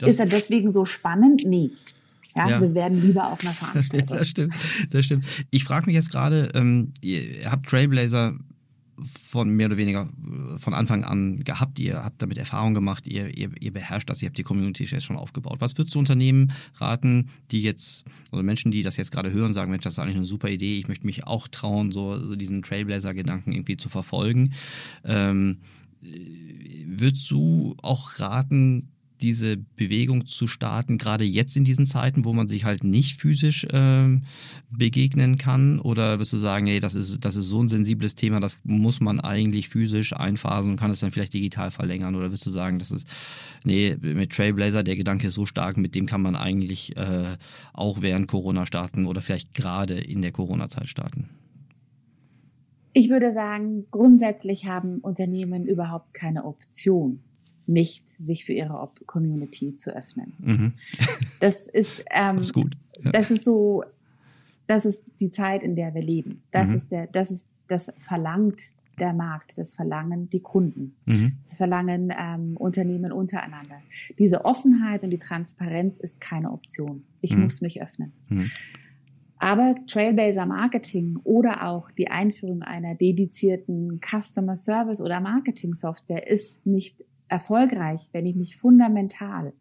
Mhm. 0.00 0.06
Ist 0.06 0.20
er 0.20 0.26
deswegen 0.26 0.72
so 0.72 0.84
spannend? 0.84 1.42
Nee. 1.44 1.70
Ja, 2.36 2.48
ja, 2.48 2.60
wir 2.60 2.74
werden 2.74 3.00
lieber 3.00 3.30
auf 3.30 3.42
einer 3.42 3.52
Veranstaltung. 3.54 4.18
das 4.18 4.28
stimmt, 4.28 4.54
das 4.90 5.04
stimmt. 5.04 5.24
Ich 5.50 5.64
frage 5.64 5.86
mich 5.86 5.94
jetzt 5.94 6.10
gerade, 6.10 6.48
ähm, 6.54 6.92
ihr 7.00 7.50
habt 7.50 7.66
Trailblazer 7.66 8.34
von 9.04 9.50
mehr 9.50 9.66
oder 9.66 9.76
weniger 9.76 10.08
äh, 10.08 10.58
von 10.58 10.74
Anfang 10.74 11.04
an 11.04 11.44
gehabt. 11.44 11.78
Ihr 11.78 12.02
habt 12.04 12.22
damit 12.22 12.38
Erfahrung 12.38 12.74
gemacht, 12.74 13.06
ihr, 13.06 13.36
ihr, 13.36 13.50
ihr 13.60 13.72
beherrscht 13.72 14.08
das, 14.10 14.22
ihr 14.22 14.28
habt 14.28 14.38
die 14.38 14.42
Community 14.42 14.86
schon 15.00 15.16
aufgebaut. 15.16 15.60
Was 15.60 15.76
würdest 15.76 15.94
du 15.94 15.98
Unternehmen 15.98 16.52
raten, 16.76 17.28
die 17.50 17.60
jetzt, 17.60 18.04
also 18.30 18.42
Menschen, 18.42 18.70
die 18.70 18.82
das 18.82 18.96
jetzt 18.96 19.12
gerade 19.12 19.32
hören, 19.32 19.54
sagen, 19.54 19.70
Mensch, 19.70 19.84
das 19.84 19.94
ist 19.94 19.98
eigentlich 19.98 20.16
eine 20.16 20.26
super 20.26 20.48
Idee, 20.48 20.78
ich 20.78 20.88
möchte 20.88 21.06
mich 21.06 21.26
auch 21.26 21.48
trauen, 21.48 21.92
so, 21.92 22.18
so 22.24 22.34
diesen 22.36 22.62
Trailblazer-Gedanken 22.62 23.52
irgendwie 23.52 23.76
zu 23.76 23.88
verfolgen. 23.88 24.52
Ähm, 25.04 25.58
würdest 26.86 27.30
du 27.30 27.76
auch 27.82 28.18
raten, 28.18 28.93
diese 29.20 29.56
Bewegung 29.56 30.26
zu 30.26 30.46
starten, 30.46 30.98
gerade 30.98 31.24
jetzt 31.24 31.56
in 31.56 31.64
diesen 31.64 31.86
Zeiten, 31.86 32.24
wo 32.24 32.32
man 32.32 32.48
sich 32.48 32.64
halt 32.64 32.84
nicht 32.84 33.20
physisch 33.20 33.64
äh, 33.64 34.20
begegnen 34.70 35.38
kann? 35.38 35.78
Oder 35.78 36.18
wirst 36.18 36.32
du 36.32 36.38
sagen, 36.38 36.66
hey, 36.66 36.80
das 36.80 36.94
ist, 36.94 37.24
das 37.24 37.36
ist 37.36 37.48
so 37.48 37.62
ein 37.62 37.68
sensibles 37.68 38.14
Thema, 38.14 38.40
das 38.40 38.58
muss 38.64 39.00
man 39.00 39.20
eigentlich 39.20 39.68
physisch 39.68 40.14
einphasen 40.14 40.72
und 40.72 40.78
kann 40.78 40.90
es 40.90 41.00
dann 41.00 41.12
vielleicht 41.12 41.34
digital 41.34 41.70
verlängern? 41.70 42.14
Oder 42.14 42.32
wirst 42.32 42.46
du 42.46 42.50
sagen, 42.50 42.78
das 42.78 42.90
ist, 42.90 43.06
nee, 43.64 43.96
mit 44.00 44.32
Trailblazer, 44.32 44.82
der 44.82 44.96
Gedanke 44.96 45.28
ist 45.28 45.34
so 45.34 45.46
stark, 45.46 45.76
mit 45.76 45.94
dem 45.94 46.06
kann 46.06 46.22
man 46.22 46.36
eigentlich 46.36 46.96
äh, 46.96 47.36
auch 47.72 48.02
während 48.02 48.28
Corona 48.28 48.66
starten 48.66 49.06
oder 49.06 49.20
vielleicht 49.20 49.54
gerade 49.54 49.98
in 49.98 50.22
der 50.22 50.32
Corona-Zeit 50.32 50.88
starten? 50.88 51.28
Ich 52.96 53.10
würde 53.10 53.32
sagen, 53.32 53.86
grundsätzlich 53.90 54.66
haben 54.66 54.98
Unternehmen 54.98 55.66
überhaupt 55.66 56.14
keine 56.14 56.44
Option, 56.44 57.20
nicht 57.66 58.04
sich 58.20 58.44
für 58.44 58.52
ihre 58.52 58.88
Community 59.06 59.74
zu 59.76 59.94
öffnen. 59.94 60.34
Mhm. 60.38 60.72
Das 61.40 61.66
ist, 61.66 62.02
ähm, 62.10 62.38
das 62.38 62.46
ist 62.46 62.54
gut. 62.54 62.72
Ja. 63.00 63.10
Das 63.10 63.30
ist 63.30 63.44
so, 63.44 63.84
das 64.66 64.86
ist 64.86 65.04
die 65.20 65.30
Zeit, 65.30 65.62
in 65.62 65.76
der 65.76 65.94
wir 65.94 66.00
leben. 66.00 66.42
Das 66.52 66.70
mhm. 66.70 66.76
ist 66.76 66.92
der, 66.92 67.06
das 67.06 67.30
ist, 67.30 67.48
das 67.68 67.92
verlangt 67.98 68.62
der 68.98 69.12
Markt, 69.12 69.58
das 69.58 69.72
verlangen 69.72 70.30
die 70.30 70.40
Kunden, 70.40 70.94
mhm. 71.04 71.32
das 71.42 71.56
verlangen 71.56 72.12
ähm, 72.16 72.56
Unternehmen 72.56 73.12
untereinander. 73.12 73.76
Diese 74.18 74.44
Offenheit 74.44 75.02
und 75.02 75.10
die 75.10 75.18
Transparenz 75.18 75.98
ist 75.98 76.20
keine 76.20 76.52
Option. 76.52 77.04
Ich 77.20 77.36
mhm. 77.36 77.42
muss 77.42 77.60
mich 77.60 77.82
öffnen. 77.82 78.12
Mhm. 78.30 78.50
Aber 79.38 79.74
Trailblazer 79.86 80.46
Marketing 80.46 81.18
oder 81.24 81.66
auch 81.66 81.90
die 81.90 82.10
Einführung 82.10 82.62
einer 82.62 82.94
dedizierten 82.94 84.00
Customer 84.00 84.56
Service 84.56 85.00
oder 85.00 85.20
Marketing 85.20 85.74
Software 85.74 86.26
ist 86.26 86.64
nicht 86.66 87.04
erfolgreich, 87.34 88.08
wenn 88.12 88.26
ich 88.26 88.36
nicht 88.36 88.56
fundamental 88.56 89.52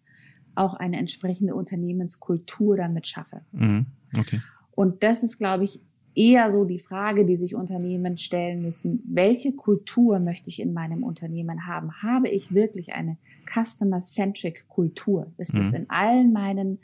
auch 0.54 0.76
eine 0.76 0.98
entsprechende 0.98 1.56
Unternehmenskultur 1.56 2.78
damit 2.78 3.08
schaffe. 3.08 3.42
Mhm. 3.52 3.88
Okay. 4.16 4.40
Und 4.76 5.02
das 5.02 5.24
ist, 5.24 5.40
glaube 5.40 5.64
ich, 5.64 5.82
eher 6.14 6.52
so 6.52 6.66
die 6.66 6.78
Frage, 6.78 7.26
die 7.26 7.36
sich 7.36 7.56
Unternehmen 7.56 8.20
stellen 8.20 8.62
müssen. 8.62 9.02
Welche 9.08 9.54
Kultur 9.54 10.20
möchte 10.20 10.50
ich 10.50 10.62
in 10.62 10.72
meinem 10.72 11.04
Unternehmen 11.04 11.66
haben? 11.66 11.92
Habe 12.04 12.30
ich 12.30 12.54
wirklich 12.54 12.94
eine 12.94 13.18
Customer-Centric 13.48 14.68
Kultur? 14.68 15.34
Ist 15.38 15.56
mhm. 15.56 15.74
in 15.74 15.90
allen 15.90 16.32
meinen 16.32 16.78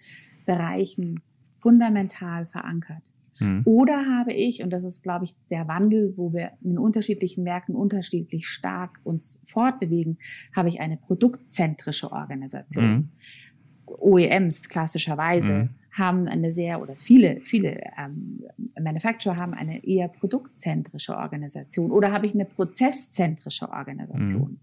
Bereichen 0.48 1.22
fundamental 1.56 2.48
verankert. 2.48 3.12
Mhm. 3.40 3.62
Oder 3.66 4.06
habe 4.06 4.34
ich, 4.34 4.64
und 4.64 4.72
das 4.72 4.84
ist, 4.84 5.04
glaube 5.04 5.26
ich, 5.26 5.36
der 5.50 5.68
Wandel, 5.68 6.14
wo 6.18 6.34
wir 6.34 6.52
in 6.62 6.78
unterschiedlichen 6.78 7.44
Märkten 7.44 7.76
unterschiedlich 7.76 8.48
stark 8.48 9.00
uns 9.04 9.42
fortbewegen, 9.46 10.18
habe 10.56 10.70
ich 10.70 10.82
eine 10.82 10.98
produktzentrische 10.98 12.12
Organisation. 12.12 12.86
Mhm. 12.86 13.10
OEMs 13.86 14.70
klassischerweise 14.70 15.54
mhm. 15.54 15.70
haben 15.92 16.28
eine 16.28 16.52
sehr, 16.52 16.82
oder 16.82 16.96
viele, 16.96 17.42
viele 17.42 17.82
ähm, 17.98 18.44
Manufacturer 18.80 19.36
haben 19.36 19.54
eine 19.54 19.84
eher 19.84 20.08
produktzentrische 20.08 21.18
Organisation. 21.18 21.92
Oder 21.92 22.12
habe 22.12 22.26
ich 22.26 22.34
eine 22.34 22.46
prozesszentrische 22.46 23.70
Organisation? 23.70 24.52
Mhm. 24.52 24.60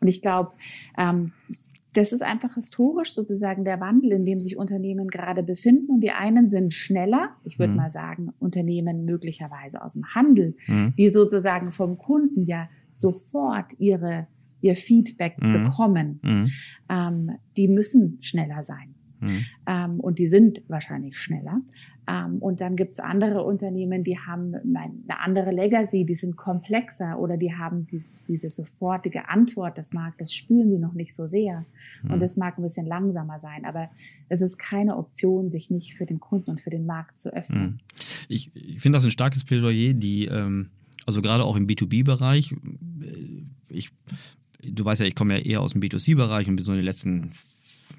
Und 0.00 0.08
ich 0.08 0.22
glaube, 0.22 0.50
ähm, 0.96 1.32
das 1.92 2.12
ist 2.12 2.22
einfach 2.22 2.54
historisch 2.54 3.12
sozusagen 3.12 3.64
der 3.64 3.80
Wandel, 3.80 4.12
in 4.12 4.24
dem 4.24 4.40
sich 4.40 4.56
Unternehmen 4.56 5.08
gerade 5.08 5.42
befinden. 5.42 5.90
Und 5.90 6.00
die 6.00 6.12
einen 6.12 6.50
sind 6.50 6.72
schneller, 6.72 7.30
ich 7.44 7.58
würde 7.58 7.72
mhm. 7.72 7.78
mal 7.78 7.90
sagen, 7.90 8.32
Unternehmen 8.38 9.04
möglicherweise 9.04 9.82
aus 9.82 9.94
dem 9.94 10.04
Handel, 10.14 10.54
mhm. 10.66 10.94
die 10.96 11.10
sozusagen 11.10 11.72
vom 11.72 11.98
Kunden 11.98 12.46
ja 12.46 12.68
sofort 12.92 13.72
ihre, 13.78 14.28
ihr 14.60 14.76
Feedback 14.76 15.36
mhm. 15.40 15.52
bekommen. 15.52 16.20
Mhm. 16.22 16.50
Ähm, 16.88 17.30
die 17.56 17.68
müssen 17.68 18.18
schneller 18.20 18.62
sein. 18.62 18.94
Mhm. 19.20 19.44
Ähm, 19.66 20.00
und 20.00 20.18
die 20.18 20.26
sind 20.26 20.62
wahrscheinlich 20.68 21.18
schneller. 21.18 21.60
Ähm, 22.10 22.38
und 22.38 22.60
dann 22.60 22.74
gibt's 22.74 22.98
andere 22.98 23.44
Unternehmen, 23.44 24.02
die 24.02 24.18
haben 24.18 24.54
eine 24.54 25.20
andere 25.20 25.52
Legacy, 25.52 26.04
die 26.04 26.14
sind 26.14 26.36
komplexer 26.36 27.18
oder 27.20 27.36
die 27.36 27.54
haben 27.54 27.86
dieses, 27.86 28.24
diese 28.24 28.50
sofortige 28.50 29.28
Antwort 29.28 29.78
des 29.78 29.92
Marktes, 29.92 30.34
spüren 30.34 30.70
die 30.70 30.78
noch 30.78 30.94
nicht 30.94 31.14
so 31.14 31.26
sehr. 31.26 31.66
Mhm. 32.02 32.10
Und 32.10 32.22
das 32.22 32.36
mag 32.36 32.58
ein 32.58 32.62
bisschen 32.62 32.86
langsamer 32.86 33.38
sein, 33.38 33.64
aber 33.64 33.90
es 34.28 34.40
ist 34.40 34.58
keine 34.58 34.96
Option, 34.96 35.50
sich 35.50 35.70
nicht 35.70 35.94
für 35.94 36.06
den 36.06 36.18
Kunden 36.18 36.50
und 36.50 36.60
für 36.60 36.70
den 36.70 36.84
Markt 36.84 37.18
zu 37.18 37.32
öffnen. 37.32 37.62
Mhm. 37.62 37.78
Ich, 38.28 38.50
ich 38.54 38.80
finde 38.80 38.96
das 38.96 39.04
ein 39.04 39.12
starkes 39.12 39.44
Plädoyer, 39.44 39.92
die, 39.92 40.26
ähm, 40.26 40.70
also 41.06 41.22
gerade 41.22 41.44
auch 41.44 41.56
im 41.56 41.68
B2B-Bereich, 41.68 42.52
äh, 43.02 43.44
ich 43.68 43.92
du 44.62 44.84
weißt 44.84 45.00
ja, 45.00 45.06
ich 45.06 45.14
komme 45.14 45.38
ja 45.38 45.44
eher 45.44 45.60
aus 45.62 45.72
dem 45.72 45.80
B2C-Bereich 45.80 46.48
und 46.48 46.56
bin 46.56 46.64
so 46.64 46.72
in 46.72 46.78
den 46.78 46.84
letzten 46.84 47.30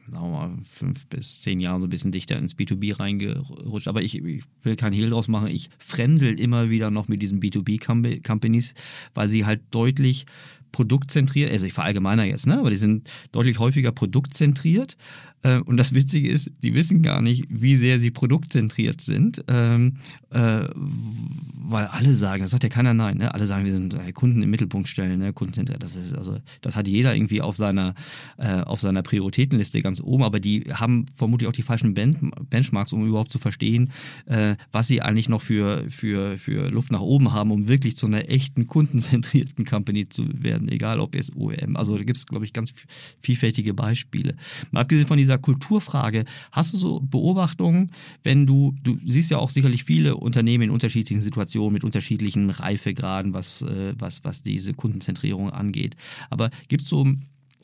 sagen 0.10 0.26
wir 0.26 0.48
mal, 0.48 0.58
fünf 0.70 1.06
bis 1.08 1.42
zehn 1.42 1.60
Jahren 1.60 1.82
so 1.82 1.88
ein 1.88 1.90
bisschen 1.90 2.12
dichter 2.12 2.38
ins 2.38 2.56
B2B 2.56 3.00
reingerutscht. 3.00 3.88
Aber 3.88 4.02
ich, 4.02 4.16
ich 4.16 4.44
will 4.64 4.76
keinen 4.76 4.94
Hehl 4.94 5.10
draus 5.10 5.28
machen. 5.28 5.48
Ich 5.48 5.70
fremdel 5.80 6.40
immer 6.40 6.70
wieder 6.70 6.92
noch 6.92 7.08
mit 7.08 7.22
diesen 7.22 7.40
B2B-Companies, 7.40 8.74
weil 9.14 9.28
sie 9.28 9.46
halt 9.46 9.62
deutlich 9.72 10.26
produktzentriert, 10.72 11.52
also 11.52 11.66
ich 11.66 11.74
verallgemeiner 11.74 12.24
jetzt, 12.24 12.48
ne? 12.48 12.58
aber 12.58 12.70
die 12.70 12.78
sind 12.78 13.10
deutlich 13.32 13.60
häufiger 13.60 13.92
produktzentriert. 13.92 14.96
Äh, 15.44 15.60
und 15.60 15.78
das 15.78 15.94
Witzige 15.94 16.30
ist, 16.30 16.52
die 16.64 16.74
wissen 16.74 17.02
gar 17.02 17.22
nicht, 17.22 17.46
wie 17.50 17.76
sehr 17.76 18.00
sie 18.00 18.12
produktzentriert 18.12 19.02
sind, 19.02 19.44
ähm, 19.48 19.98
äh, 20.32 20.68
weil 20.74 21.86
alle 21.86 22.14
sagen, 22.14 22.42
das 22.42 22.52
sagt 22.52 22.64
ja 22.64 22.70
keiner 22.70 22.94
nein, 22.94 23.18
ne? 23.18 23.34
alle 23.34 23.46
sagen, 23.46 23.66
wir 23.66 23.72
sind 23.72 23.94
äh, 23.94 24.12
Kunden 24.12 24.42
im 24.42 24.50
Mittelpunkt 24.50 24.88
stellen, 24.88 25.20
ne? 25.20 25.34
kundenzentriert. 25.34 25.84
Das 25.84 25.96
ist 25.96 26.16
also, 26.16 26.38
das 26.62 26.76
hat 26.76 26.88
jeder 26.88 27.16
irgendwie 27.16 27.42
auf 27.42 27.56
seiner 27.56 27.94
äh, 28.38 28.62
auf 28.62 28.82
seiner 28.82 29.04
Prioritätenliste 29.04 29.82
ganz 29.82 30.02
oben, 30.02 30.24
aber 30.24 30.40
die 30.40 30.64
haben 30.74 31.06
vermutlich 31.16 31.48
auch 31.48 31.54
die 31.54 31.62
falschen 31.62 31.94
ben 31.94 32.32
Benchmarks, 32.50 32.94
um 32.94 33.06
überhaupt 33.08 33.32
zu 33.32 33.40
verstehen, 33.40 33.92
äh, 34.26 34.56
was 34.72 34.88
sie 34.88 35.02
eigentlich 35.02 35.30
noch 35.30 35.42
für 35.42 35.86
für 35.90 36.38
für 36.38 36.70
Luft 36.70 36.92
nach 36.92 37.02
oben 37.02 37.32
haben, 37.34 37.52
um 37.52 37.68
wirklich 37.68 37.96
zu 37.96 38.08
einer 38.08 38.30
echten 38.30 38.68
kundenzentrierten 38.68 39.66
Company 39.66 40.10
zu 40.10 40.26
werden 40.34 40.70
egal 40.72 41.00
ob 41.00 41.16
jetzt 41.16 41.36
OEM. 41.36 41.76
Also 41.76 41.96
da 41.96 42.04
gibt 42.04 42.18
es, 42.18 42.26
glaube 42.26 42.46
ich, 42.46 42.54
ganz 42.54 42.74
vielfältige 43.22 43.74
Beispiele. 43.74 44.36
Mal 44.72 44.82
abgesehen 44.82 45.08
von 45.08 45.18
dieser 45.18 45.31
Kulturfrage, 45.38 46.26
hast 46.52 46.74
du 46.74 46.78
so 46.78 47.00
Beobachtungen, 47.00 47.92
wenn 48.24 48.46
du, 48.46 48.76
du 48.84 48.98
siehst 49.06 49.32
ja 49.32 49.38
auch 49.38 49.50
sicherlich 49.50 49.84
viele 49.84 50.16
Unternehmen 50.16 50.66
in 50.66 50.70
unterschiedlichen 50.72 51.22
Situationen 51.22 51.74
mit 51.74 51.84
unterschiedlichen 51.84 52.50
Reifegraden, 52.50 53.34
was, 53.34 53.62
äh, 53.62 53.94
was, 53.98 54.24
was 54.24 54.44
diese 54.44 54.74
Kundenzentrierung 54.74 55.50
angeht. 55.50 55.96
Aber 56.30 56.50
gibt 56.68 56.84
es 56.84 56.90
so 56.90 57.06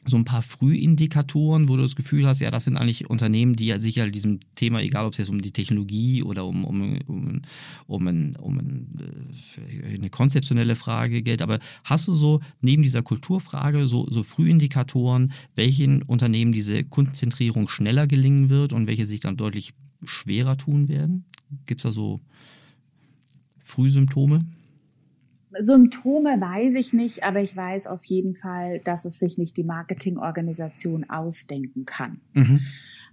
so 0.08 0.18
ein 0.18 0.26
paar 0.26 0.42
Frühindikatoren, 0.42 1.70
wo 1.70 1.76
du 1.76 1.82
das 1.82 1.96
Gefühl 1.96 2.28
hast, 2.28 2.40
ja, 2.40 2.50
das 2.50 2.66
sind 2.66 2.78
eigentlich 2.78 3.10
Unternehmen, 3.10 3.56
die 3.56 3.68
ja 3.68 3.80
sicher 3.80 4.10
diesem 4.10 4.40
Thema, 4.56 4.82
egal 4.82 5.06
ob 5.06 5.12
es 5.12 5.18
jetzt 5.18 5.30
um 5.30 5.42
die 5.42 5.52
Technologie 5.52 6.24
oder 6.24 6.46
um, 6.46 6.64
um, 6.64 7.00
um, 7.08 7.42
um, 7.88 8.08
ein, 8.08 8.36
um 8.38 8.58
ein, 8.58 8.88
äh, 9.72 9.96
eine 9.96 10.10
konzeptionelle 10.10 10.76
Frage 10.76 11.22
geht, 11.22 11.42
aber 11.42 11.60
hast 11.84 12.08
du 12.08 12.14
so 12.14 12.42
neben 12.62 12.84
dieser 12.84 13.04
Kulturfrage 13.04 13.88
so, 13.88 14.08
so 14.10 14.24
Frühindikatoren, 14.24 15.34
welchen 15.56 16.02
Unternehmen 16.04 16.52
diese 16.52 16.84
Kundenzentrierung 16.84 17.68
schneller 17.68 18.08
gelingen 18.08 18.50
wird 18.50 18.74
und 18.74 18.88
welche 18.88 19.06
sich 19.06 19.20
dann 19.20 19.38
deutlich 19.38 19.74
schwerer 20.04 20.58
tun 20.58 20.88
werden? 20.88 21.26
Gibt 21.66 21.82
es 21.82 21.84
da 21.84 21.92
so 21.92 22.22
Frühsymptome? 23.60 24.46
Symptome 25.60 26.40
weiß 26.40 26.76
ich 26.76 26.94
nicht, 26.94 27.24
aber 27.24 27.42
ich 27.42 27.56
weiß 27.56 27.88
auf 27.88 28.04
jeden 28.06 28.34
Fall, 28.34 28.80
dass 28.80 29.06
es 29.06 29.20
sich 29.20 29.38
nicht 29.38 29.58
die 29.58 29.64
Marketingorganisation 29.64 31.10
ausdenken 31.10 31.86
kann. 31.86 32.22
Mhm. 32.34 32.60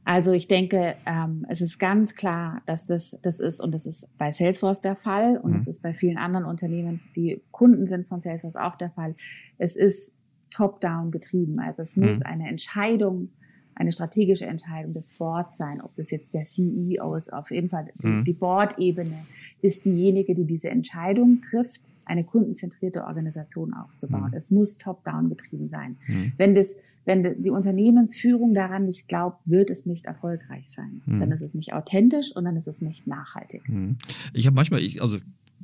Also 0.04 0.32
ich 0.32 0.48
denke, 0.48 0.96
ähm, 1.06 1.46
es 1.48 1.62
ist 1.62 1.78
ganz 1.78 2.14
klar, 2.14 2.60
dass 2.66 2.84
das 2.84 3.18
das 3.22 3.40
ist 3.40 3.60
und 3.60 3.72
das 3.72 3.86
ist 3.86 4.06
bei 4.18 4.32
Salesforce 4.32 4.82
der 4.82 4.96
Fall 4.96 5.38
und 5.38 5.52
mhm. 5.52 5.56
es 5.56 5.66
ist 5.66 5.82
bei 5.82 5.94
vielen 5.94 6.18
anderen 6.18 6.44
Unternehmen, 6.44 7.00
die 7.16 7.40
Kunden 7.50 7.86
sind 7.86 8.06
von 8.06 8.20
Salesforce 8.20 8.56
auch 8.56 8.76
der 8.76 8.90
Fall. 8.90 9.14
Es 9.56 9.76
ist 9.76 10.12
top-down 10.50 11.10
getrieben. 11.10 11.58
Also 11.58 11.82
es 11.82 11.96
muss 11.96 12.20
mhm. 12.20 12.26
eine 12.26 12.48
Entscheidung 12.48 13.30
eine 13.76 13.92
strategische 13.92 14.46
Entscheidung 14.46 14.94
des 14.94 15.12
Boards 15.12 15.56
sein, 15.56 15.80
ob 15.80 15.94
das 15.96 16.10
jetzt 16.10 16.34
der 16.34 16.44
CEO 16.44 17.14
ist, 17.14 17.32
auf 17.32 17.50
jeden 17.50 17.68
Fall 17.68 17.88
mhm. 18.00 18.24
die 18.24 18.32
Board-Ebene 18.32 19.26
ist 19.62 19.84
diejenige, 19.84 20.34
die 20.34 20.44
diese 20.44 20.70
Entscheidung 20.70 21.40
trifft 21.40 21.80
eine 22.06 22.24
kundenzentrierte 22.24 23.04
Organisation 23.04 23.74
aufzubauen. 23.74 24.30
Mhm. 24.30 24.36
Es 24.36 24.50
muss 24.50 24.78
top-down 24.78 25.28
getrieben 25.28 25.68
sein. 25.68 25.96
Mhm. 26.06 26.32
Wenn 26.36 26.54
das, 26.54 26.76
wenn 27.04 27.42
die 27.42 27.50
Unternehmensführung 27.50 28.54
daran 28.54 28.86
nicht 28.86 29.08
glaubt, 29.08 29.48
wird 29.48 29.70
es 29.70 29.86
nicht 29.86 30.06
erfolgreich 30.06 30.70
sein. 30.70 31.02
Mhm. 31.06 31.20
Dann 31.20 31.32
ist 31.32 31.42
es 31.42 31.54
nicht 31.54 31.72
authentisch 31.72 32.34
und 32.34 32.44
dann 32.44 32.56
ist 32.56 32.68
es 32.68 32.80
nicht 32.80 33.06
nachhaltig. 33.06 33.68
Mhm. 33.68 33.96
Ich 34.32 34.46
habe 34.46 34.56
manchmal, 34.56 34.80
ich, 34.80 35.02
also 35.02 35.18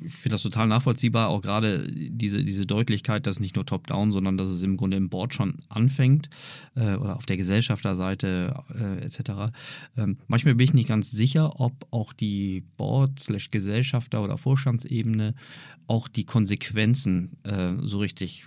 finde 0.09 0.35
das 0.35 0.43
total 0.43 0.67
nachvollziehbar, 0.69 1.29
auch 1.29 1.43
gerade 1.43 1.91
diese, 1.91 2.43
diese 2.45 2.67
Deutlichkeit, 2.67 3.27
dass 3.27 3.41
nicht 3.41 3.57
nur 3.57 3.67
top-down, 3.67 4.13
sondern 4.13 4.37
dass 4.37 4.49
es 4.49 4.63
im 4.63 4.77
Grunde 4.77 4.97
im 4.97 5.09
Board 5.09 5.35
schon 5.35 5.57
anfängt 5.69 6.31
äh, 6.75 6.95
oder 6.95 7.17
auf 7.17 7.27
der 7.27 7.37
Gesellschafterseite 7.37 8.55
äh, 8.75 9.05
etc. 9.05 9.53
Ähm, 9.97 10.17
manchmal 10.27 10.55
bin 10.55 10.65
ich 10.65 10.75
nicht 10.75 10.89
ganz 10.89 11.11
sicher, 11.11 11.61
ob 11.61 11.87
auch 11.91 12.13
die 12.13 12.65
Board, 12.77 13.27
Gesellschafter 13.51 14.23
oder 14.23 14.39
Vorstandsebene 14.39 15.35
auch 15.87 16.09
die 16.09 16.25
Konsequenzen 16.25 17.37
äh, 17.45 17.75
so 17.81 17.99
richtig 17.99 18.47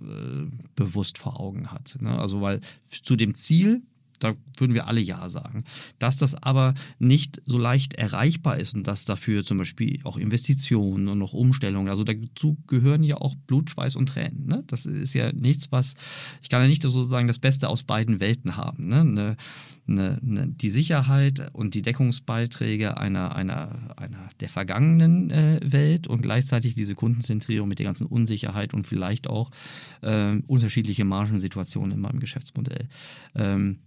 äh, 0.00 0.46
bewusst 0.76 1.18
vor 1.18 1.40
Augen 1.40 1.70
hat. 1.70 1.96
Ne? 2.00 2.18
Also 2.18 2.40
weil 2.40 2.60
zu 2.88 3.16
dem 3.16 3.34
Ziel 3.34 3.82
da 4.20 4.34
würden 4.56 4.74
wir 4.74 4.86
alle 4.86 5.00
Ja 5.00 5.28
sagen. 5.28 5.64
Dass 5.98 6.18
das 6.18 6.40
aber 6.40 6.74
nicht 6.98 7.42
so 7.46 7.58
leicht 7.58 7.94
erreichbar 7.94 8.58
ist 8.58 8.74
und 8.74 8.86
dass 8.86 9.04
dafür 9.04 9.44
zum 9.44 9.58
Beispiel 9.58 10.00
auch 10.04 10.16
Investitionen 10.16 11.08
und 11.08 11.18
noch 11.18 11.32
Umstellungen, 11.32 11.88
also 11.88 12.04
dazu 12.04 12.56
gehören 12.66 13.02
ja 13.02 13.16
auch 13.16 13.34
Blut, 13.34 13.70
Schweiß 13.70 13.96
und 13.96 14.06
Tränen. 14.06 14.46
Ne? 14.46 14.62
Das 14.66 14.86
ist 14.86 15.14
ja 15.14 15.32
nichts, 15.32 15.72
was, 15.72 15.94
ich 16.42 16.48
kann 16.48 16.62
ja 16.62 16.68
nicht 16.68 16.82
sozusagen 16.82 17.26
das 17.26 17.38
Beste 17.38 17.68
aus 17.68 17.82
beiden 17.82 18.20
Welten 18.20 18.56
haben. 18.56 18.88
Ne? 18.88 19.00
Eine, 19.00 19.36
eine, 19.88 20.20
eine, 20.22 20.46
die 20.48 20.70
Sicherheit 20.70 21.50
und 21.52 21.74
die 21.74 21.82
Deckungsbeiträge 21.82 22.98
einer, 22.98 23.34
einer, 23.34 23.94
einer 23.96 24.28
der 24.40 24.48
vergangenen 24.48 25.30
äh, 25.30 25.60
Welt 25.64 26.06
und 26.06 26.22
gleichzeitig 26.22 26.74
diese 26.74 26.94
Kundenzentrierung 26.94 27.68
mit 27.68 27.78
der 27.78 27.86
ganzen 27.86 28.06
Unsicherheit 28.06 28.74
und 28.74 28.86
vielleicht 28.86 29.28
auch 29.28 29.50
äh, 30.02 30.36
unterschiedliche 30.46 31.04
Margensituationen 31.04 31.92
in 31.92 32.00
meinem 32.00 32.20
Geschäftsmodell. 32.20 32.88
Ähm, 33.34 33.78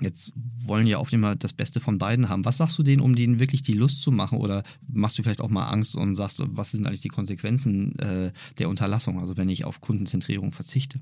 Jetzt 0.00 0.32
wollen 0.64 0.86
ja 0.86 0.98
oft 0.98 1.12
immer 1.12 1.34
das 1.36 1.52
Beste 1.52 1.80
von 1.80 1.98
beiden 1.98 2.28
haben. 2.28 2.44
Was 2.44 2.58
sagst 2.58 2.78
du 2.78 2.82
denen, 2.82 3.00
um 3.00 3.16
denen 3.16 3.40
wirklich 3.40 3.62
die 3.62 3.72
Lust 3.72 4.02
zu 4.02 4.12
machen? 4.12 4.38
Oder 4.38 4.62
machst 4.86 5.18
du 5.18 5.22
vielleicht 5.22 5.40
auch 5.40 5.50
mal 5.50 5.68
Angst 5.68 5.96
und 5.96 6.14
sagst, 6.14 6.42
was 6.44 6.72
sind 6.72 6.86
eigentlich 6.86 7.00
die 7.00 7.08
Konsequenzen 7.08 7.98
äh, 7.98 8.32
der 8.58 8.68
Unterlassung, 8.68 9.20
also 9.20 9.36
wenn 9.36 9.48
ich 9.48 9.64
auf 9.64 9.80
Kundenzentrierung 9.80 10.52
verzichte? 10.52 11.00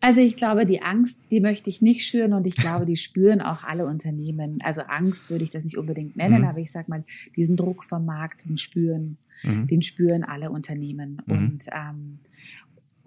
Also 0.00 0.20
ich 0.20 0.36
glaube, 0.36 0.64
die 0.64 0.80
Angst, 0.80 1.24
die 1.32 1.40
möchte 1.40 1.68
ich 1.70 1.82
nicht 1.82 2.06
schüren 2.06 2.32
und 2.32 2.46
ich 2.46 2.54
glaube, 2.56 2.86
die 2.86 2.96
spüren 2.96 3.40
auch 3.40 3.64
alle 3.64 3.84
Unternehmen. 3.84 4.60
Also 4.62 4.82
Angst 4.82 5.28
würde 5.28 5.42
ich 5.42 5.50
das 5.50 5.64
nicht 5.64 5.76
unbedingt 5.76 6.16
nennen, 6.16 6.42
mhm. 6.42 6.48
aber 6.48 6.58
ich 6.58 6.70
sage 6.70 6.88
mal, 6.88 7.04
diesen 7.36 7.56
Druck 7.56 7.82
vom 7.82 8.06
Markt, 8.06 8.48
den 8.48 8.58
spüren, 8.58 9.18
mhm. 9.42 9.66
den 9.66 9.82
spüren 9.82 10.22
alle 10.22 10.50
Unternehmen. 10.50 11.20
Mhm. 11.26 11.34
Und, 11.34 11.66
ähm, 11.72 12.18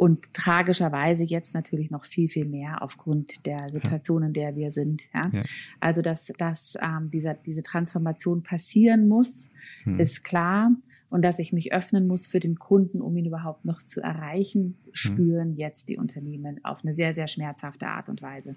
und 0.02 0.34
tragischerweise 0.34 1.24
jetzt 1.24 1.54
natürlich 1.54 1.92
noch 1.92 2.06
viel, 2.06 2.28
viel 2.28 2.46
mehr 2.46 2.82
aufgrund 2.82 3.46
der 3.46 3.70
Situation, 3.70 4.24
in 4.24 4.34
der 4.34 4.56
wir 4.56 4.72
sind. 4.72 5.04
Ja? 5.14 5.22
ja. 5.32 5.44
Also, 5.80 6.02
dass, 6.02 6.34
dass 6.40 6.76
ähm, 6.82 7.12
dieser, 7.12 7.36
diese 7.36 7.62
Transformation 7.62 8.42
passieren 8.42 9.08
muss, 9.08 9.52
hm. 9.84 10.00
ist 10.00 10.24
klar. 10.24 10.72
Und 11.12 11.24
dass 11.24 11.38
ich 11.38 11.54
mich 11.54 11.72
öffnen 11.72 12.08
muss 12.08 12.26
für 12.26 12.40
den 12.40 12.58
Kunden, 12.58 13.00
um 13.00 13.16
ihn 13.16 13.28
überhaupt 13.28 13.64
noch 13.64 13.84
zu 13.84 14.02
erreichen, 14.02 14.76
hm. 14.86 14.90
spüren 14.92 15.50
hm. 15.50 15.58
jetzt 15.58 15.88
die 15.88 16.00
Unternehmen 16.00 16.60
auf 16.66 16.84
eine 16.84 16.96
sehr, 16.96 17.14
sehr 17.14 17.28
schmerzhafte 17.28 17.86
Art 17.86 18.10
und 18.10 18.24
Weise. 18.24 18.56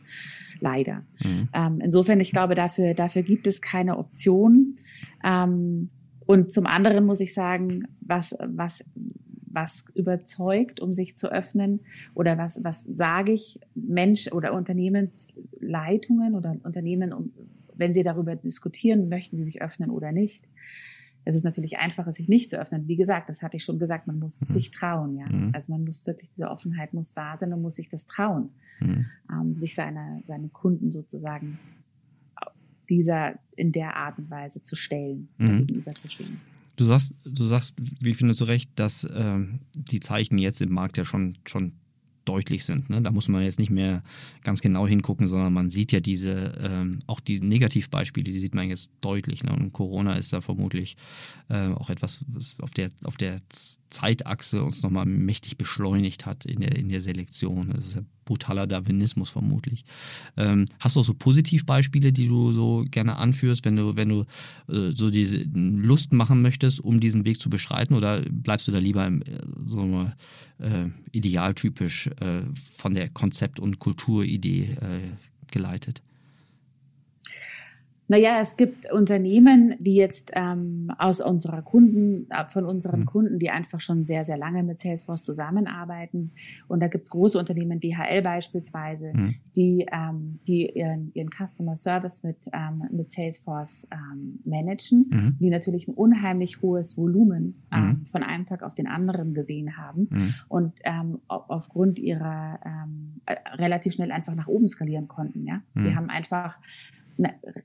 Leider. 0.61 1.05
Hm. 1.19 1.51
Ähm, 1.53 1.81
insofern, 1.83 2.21
ich 2.21 2.31
glaube, 2.31 2.55
dafür, 2.55 2.95
dafür 2.95 3.23
gibt 3.23 3.47
es 3.47 3.61
keine 3.61 3.99
Option. 3.99 4.77
Ähm, 5.23 5.91
und 6.25 6.51
zum 6.51 6.65
anderen 6.65 7.05
muss 7.05 7.21
ich 7.21 7.35
sagen, 7.35 7.87
was, 8.01 8.35
was 8.47 8.83
was 9.55 9.85
überzeugt, 9.95 10.81
um 10.81 10.93
sich 10.93 11.17
zu 11.17 11.31
öffnen? 11.31 11.81
Oder 12.15 12.37
was, 12.39 12.63
was 12.63 12.83
sage 12.83 13.33
ich 13.33 13.61
Mensch 13.75 14.31
oder 14.33 14.53
Unternehmensleitungen 14.53 16.35
oder 16.35 16.57
Unternehmen, 16.63 17.33
wenn 17.75 17.95
sie 17.95 18.03
darüber 18.03 18.37
diskutieren, 18.37 19.09
möchten 19.09 19.37
sie 19.37 19.45
sich 19.45 19.63
öffnen 19.63 19.91
oder 19.91 20.13
nicht? 20.13 20.49
Es 21.27 21.37
ist 21.37 21.45
natürlich 21.45 21.79
einfacher, 21.79 22.13
sich 22.13 22.29
nicht 22.29 22.51
zu 22.51 22.59
öffnen. 22.61 22.87
Wie 22.87 22.97
gesagt, 22.97 23.31
das 23.31 23.43
hatte 23.43 23.57
ich 23.57 23.65
schon 23.65 23.79
gesagt, 23.79 24.07
man 24.07 24.19
muss 24.19 24.43
mhm. 24.43 24.53
sich 24.53 24.71
trauen, 24.71 25.17
ja. 25.17 25.27
Mhm. 25.27 25.53
Also 25.55 25.73
man 25.73 25.85
muss 25.85 26.07
wirklich, 26.07 26.31
diese 26.37 26.51
Offenheit 26.51 26.93
muss 26.93 27.15
da 27.15 27.39
sein 27.39 27.53
und 27.53 27.63
muss 27.63 27.77
sich 27.77 27.89
das 27.89 28.07
trauen, 28.07 28.51
mhm. 28.81 29.07
ähm, 29.31 29.55
sich 29.55 29.75
seine, 29.75 30.21
seine 30.25 30.49
Kunden 30.51 30.91
sozusagen 30.91 31.59
dieser 32.91 33.39
in 33.57 33.73
der 33.73 33.97
Art 33.97 34.19
und 34.19 34.31
Weise 34.31 34.63
zu 34.63 34.77
stellen, 34.77 35.29
mhm. 35.39 35.67
gegenüberzustehen. 35.67 36.41
Du 36.77 36.85
sagst, 36.85 37.15
du 37.25 37.45
sagst, 37.45 37.77
wie 37.79 38.15
findest 38.15 38.41
du 38.41 38.45
recht, 38.45 38.71
dass 38.75 39.05
äh, 39.05 39.39
die 39.75 40.01
Zeichen 40.01 40.39
jetzt 40.39 40.61
im 40.61 40.73
Markt 40.73 40.97
ja 40.97 41.05
schon, 41.05 41.39
schon 41.47 41.75
deutlich 42.25 42.65
sind. 42.65 42.91
Ne? 42.91 43.03
Da 43.03 43.11
muss 43.11 43.29
man 43.29 43.43
jetzt 43.43 43.59
nicht 43.59 43.71
mehr 43.71 44.03
ganz 44.43 44.61
genau 44.61 44.87
hingucken, 44.87 45.29
sondern 45.29 45.53
man 45.53 45.71
sieht 45.71 45.93
ja 45.93 46.01
diese, 46.01 46.55
ähm, 46.59 47.01
auch 47.07 47.21
die 47.21 47.41
Negativbeispiele, 47.41 48.31
die 48.31 48.39
sieht 48.39 48.55
man 48.55 48.69
jetzt 48.69 48.91
deutlich. 49.01 49.45
Ne? 49.45 49.53
Und 49.53 49.73
Corona 49.73 50.15
ist 50.15 50.33
da 50.33 50.41
vermutlich 50.41 50.97
äh, 51.49 51.69
auch 51.69 51.91
etwas, 51.91 52.25
was 52.29 52.59
auf 52.61 52.71
der, 52.73 52.91
auf 53.05 53.17
der 53.17 53.39
Zeitachse 53.91 54.65
uns 54.65 54.83
nochmal 54.83 55.07
mächtig 55.07 55.57
beschleunigt 55.57 56.27
hat 56.27 56.45
in 56.45 56.61
der, 56.61 56.77
in 56.77 56.89
der 56.89 57.01
Selektion. 57.01 57.71
Das 57.71 57.87
ist 57.87 57.95
ja 57.97 58.03
brutaler 58.25 58.67
Darwinismus 58.67 59.31
vermutlich. 59.31 59.85
Ähm, 60.37 60.67
hast 60.79 60.97
du 60.97 61.01
auch 61.01 61.05
so 61.05 61.15
Positivbeispiele, 61.15 62.13
die 62.13 62.29
du 62.29 62.53
so 62.53 62.85
gerne 62.91 63.17
anführst, 63.17 63.65
wenn 63.65 63.77
du, 63.77 63.97
wenn 63.97 64.09
du 64.09 64.25
äh, 64.69 64.93
so 64.93 65.11
diese 65.11 65.45
Lust 65.55 66.13
machen 66.13 66.43
möchtest, 66.43 66.81
um 66.81 67.01
diesen 67.01 67.25
Weg 67.25 67.41
zu 67.41 67.51
beschreiten, 67.51 67.95
oder 67.95 68.23
bleibst 68.31 68.69
du 68.69 68.73
da 68.73 68.79
lieber 68.79 69.07
im, 69.07 69.23
äh, 69.23 69.25
so 69.65 70.11
äh, 70.59 70.89
idealtypisch 71.13 72.09
äh, 72.21 72.43
von 72.77 72.95
der 72.95 73.09
Konzept- 73.11 73.61
und 73.61 73.79
Kulturidee 73.79 74.77
äh, 74.81 75.09
geleitet? 75.51 76.03
Naja, 78.07 78.39
es 78.41 78.57
gibt 78.57 78.93
Unternehmen, 78.93 79.77
die 79.79 79.95
jetzt 79.95 80.31
ähm, 80.35 80.93
aus 80.99 81.23
unserer 81.23 81.63
Kunden, 81.63 82.31
äh, 82.31 82.45
von 82.47 82.67
unseren 82.67 83.01
mhm. 83.01 83.07
Kunden, 83.07 83.39
die 83.39 83.51
einfach 83.51 83.81
schon 83.81 84.05
sehr, 84.05 84.27
sehr 84.27 84.37
lange 84.37 84.63
mit 84.63 84.79
Salesforce 84.79 85.23
zusammenarbeiten. 85.23 86.33
Und 86.69 86.81
da 86.81 86.89
gibt's 86.89 87.09
große 87.11 87.39
Unternehmen, 87.39 87.81
DHL 87.81 88.21
beispielsweise, 88.23 89.13
mhm. 89.15 89.35
die, 89.57 89.87
ähm, 89.91 90.39
die 90.47 90.71
ihren, 90.71 91.13
ihren 91.15 91.31
Customer 91.31 91.77
Service 91.77 92.23
mit, 92.23 92.37
ähm, 92.53 92.85
mit 92.91 93.11
Salesforce 93.11 93.89
ähm, 93.91 94.41
managen, 94.45 95.07
mhm. 95.09 95.37
die 95.41 95.49
natürlich 95.49 95.89
ein 95.89 95.95
unheimlich 95.95 96.61
hohes 96.61 96.99
Volumen 96.99 97.63
ähm, 97.73 97.87
mhm. 97.87 98.07
von 98.07 98.23
einem 98.23 98.45
Tag 98.45 98.63
auf 98.63 98.75
den 98.75 98.87
anderen 98.87 99.33
gesehen 99.33 99.79
haben 99.79 100.09
mhm. 100.11 100.35
und 100.49 100.73
ähm, 100.85 101.21
aufgrund 101.29 101.99
ihrer 101.99 102.61
äh, 103.27 103.33
relativ 103.57 103.95
schnell 103.95 104.13
einfach 104.13 104.35
nach 104.35 104.49
oben 104.49 104.69
skalieren 104.69 105.09
konnten. 105.09 105.47
Ja, 105.47 105.63
die 105.75 105.81
mhm. 105.81 105.97
haben 105.97 106.11
einfach 106.11 106.59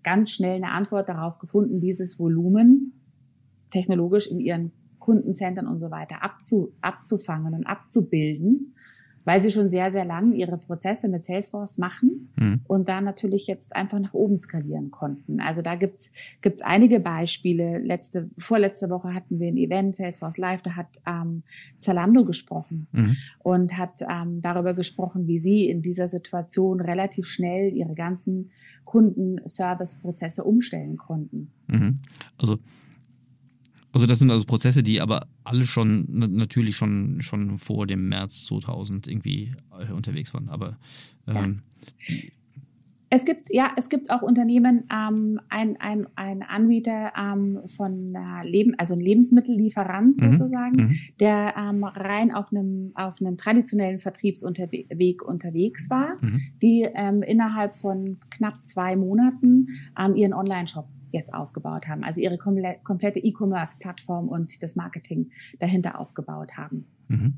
ganz 0.03 0.31
schnell 0.31 0.55
eine 0.55 0.71
Antwort 0.71 1.09
darauf 1.09 1.39
gefunden, 1.39 1.79
dieses 1.79 2.19
Volumen 2.19 2.93
technologisch 3.69 4.27
in 4.27 4.39
ihren 4.39 4.71
Kundencentern 4.99 5.67
und 5.67 5.79
so 5.79 5.91
weiter 5.91 6.23
abzu, 6.23 6.73
abzufangen 6.81 7.53
und 7.53 7.65
abzubilden 7.65 8.75
weil 9.29 9.43
sie 9.43 9.51
schon 9.51 9.69
sehr, 9.69 9.91
sehr 9.91 10.05
lang 10.05 10.33
ihre 10.33 10.57
Prozesse 10.57 11.07
mit 11.07 11.23
Salesforce 11.23 11.77
machen 11.77 12.31
mhm. 12.35 12.61
und 12.63 12.89
da 12.89 12.99
natürlich 12.99 13.45
jetzt 13.45 13.75
einfach 13.75 13.99
nach 13.99 14.15
oben 14.15 14.37
skalieren 14.37 14.89
konnten. 14.89 15.39
Also 15.39 15.61
da 15.61 15.75
gibt's 15.75 16.11
gibt's 16.41 16.63
einige 16.63 16.99
Beispiele. 16.99 17.77
Letzte, 17.77 18.31
vorletzte 18.39 18.89
Woche 18.89 19.13
hatten 19.13 19.39
wir 19.39 19.49
ein 19.49 19.57
Event, 19.57 19.95
Salesforce 19.95 20.39
Live, 20.39 20.63
da 20.63 20.71
hat 20.71 20.87
ähm, 21.05 21.43
Zalando 21.77 22.25
gesprochen 22.25 22.87
mhm. 22.91 23.17
und 23.43 23.77
hat 23.77 24.01
ähm, 24.01 24.41
darüber 24.41 24.73
gesprochen, 24.73 25.27
wie 25.27 25.37
sie 25.37 25.69
in 25.69 25.83
dieser 25.83 26.07
Situation 26.07 26.81
relativ 26.81 27.27
schnell 27.27 27.71
ihre 27.71 27.93
ganzen 27.93 28.49
Kundenservice-Prozesse 28.83 30.43
umstellen 30.43 30.97
konnten. 30.97 31.51
Mhm. 31.67 31.99
Also 32.41 32.57
also 33.91 34.05
das 34.05 34.19
sind 34.19 34.29
also 34.29 34.45
Prozesse, 34.45 34.83
die 34.83 35.01
aber 35.01 35.27
alle 35.43 35.63
schon 35.63 36.05
natürlich 36.09 36.75
schon, 36.75 37.21
schon 37.21 37.57
vor 37.57 37.87
dem 37.87 38.09
März 38.09 38.45
2000 38.45 39.07
irgendwie 39.07 39.53
äh, 39.79 39.91
unterwegs 39.91 40.33
waren. 40.33 40.49
Aber 40.49 40.77
ähm, 41.27 41.61
ja. 42.07 42.15
Es 43.11 43.25
gibt, 43.25 43.51
ja, 43.51 43.71
es 43.75 43.89
gibt 43.89 44.11
auch 44.11 44.21
Unternehmen, 44.21 44.83
ähm, 44.93 45.39
ein, 45.49 45.77
ein, 45.81 46.05
ein 46.15 46.43
Anbieter 46.43 47.11
ähm, 47.17 47.59
von 47.65 48.13
äh, 48.13 48.47
Leben, 48.47 48.75
also 48.77 48.93
ein 48.93 48.99
Lebensmittellieferant 48.99 50.21
mhm. 50.21 50.31
sozusagen, 50.31 50.75
mhm. 50.75 50.95
der 51.19 51.55
ähm, 51.57 51.83
rein 51.83 52.31
auf 52.31 52.51
einem, 52.51 52.91
auf 52.93 53.19
einem 53.19 53.35
traditionellen 53.35 53.97
Vertriebsweg 53.97 55.23
unterwegs 55.23 55.89
war, 55.89 56.17
mhm. 56.21 56.41
die 56.61 56.87
ähm, 56.93 57.23
innerhalb 57.23 57.75
von 57.75 58.19
knapp 58.29 58.67
zwei 58.67 58.95
Monaten 58.95 59.69
ähm, 59.97 60.15
ihren 60.15 60.33
Online-Shop 60.33 60.87
jetzt 61.11 61.33
aufgebaut 61.33 61.87
haben, 61.87 62.03
also 62.03 62.21
ihre 62.21 62.37
komplette 62.37 63.19
E-Commerce-Plattform 63.19 64.27
und 64.27 64.61
das 64.63 64.75
Marketing 64.75 65.31
dahinter 65.59 65.99
aufgebaut 65.99 66.57
haben. 66.57 66.85
Mhm. 67.07 67.35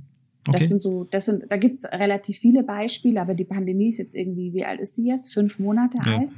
Okay. 0.48 0.58
Das 0.60 0.70
sind 0.70 0.82
so, 0.82 1.04
das 1.04 1.26
sind, 1.26 1.44
da 1.50 1.58
gibt's 1.58 1.86
relativ 1.86 2.38
viele 2.38 2.64
Beispiele, 2.64 3.22
aber 3.22 3.36
die 3.36 3.46
Pandemie 3.46 3.90
ist 3.90 4.00
jetzt 4.00 4.16
irgendwie, 4.16 4.54
wie 4.54 4.66
alt 4.66 4.80
ist 4.80 4.98
die 4.98 5.06
jetzt? 5.06 5.34
Fünf 5.34 5.60
Monate 5.60 5.98
ja. 6.04 6.18
alt. 6.18 6.32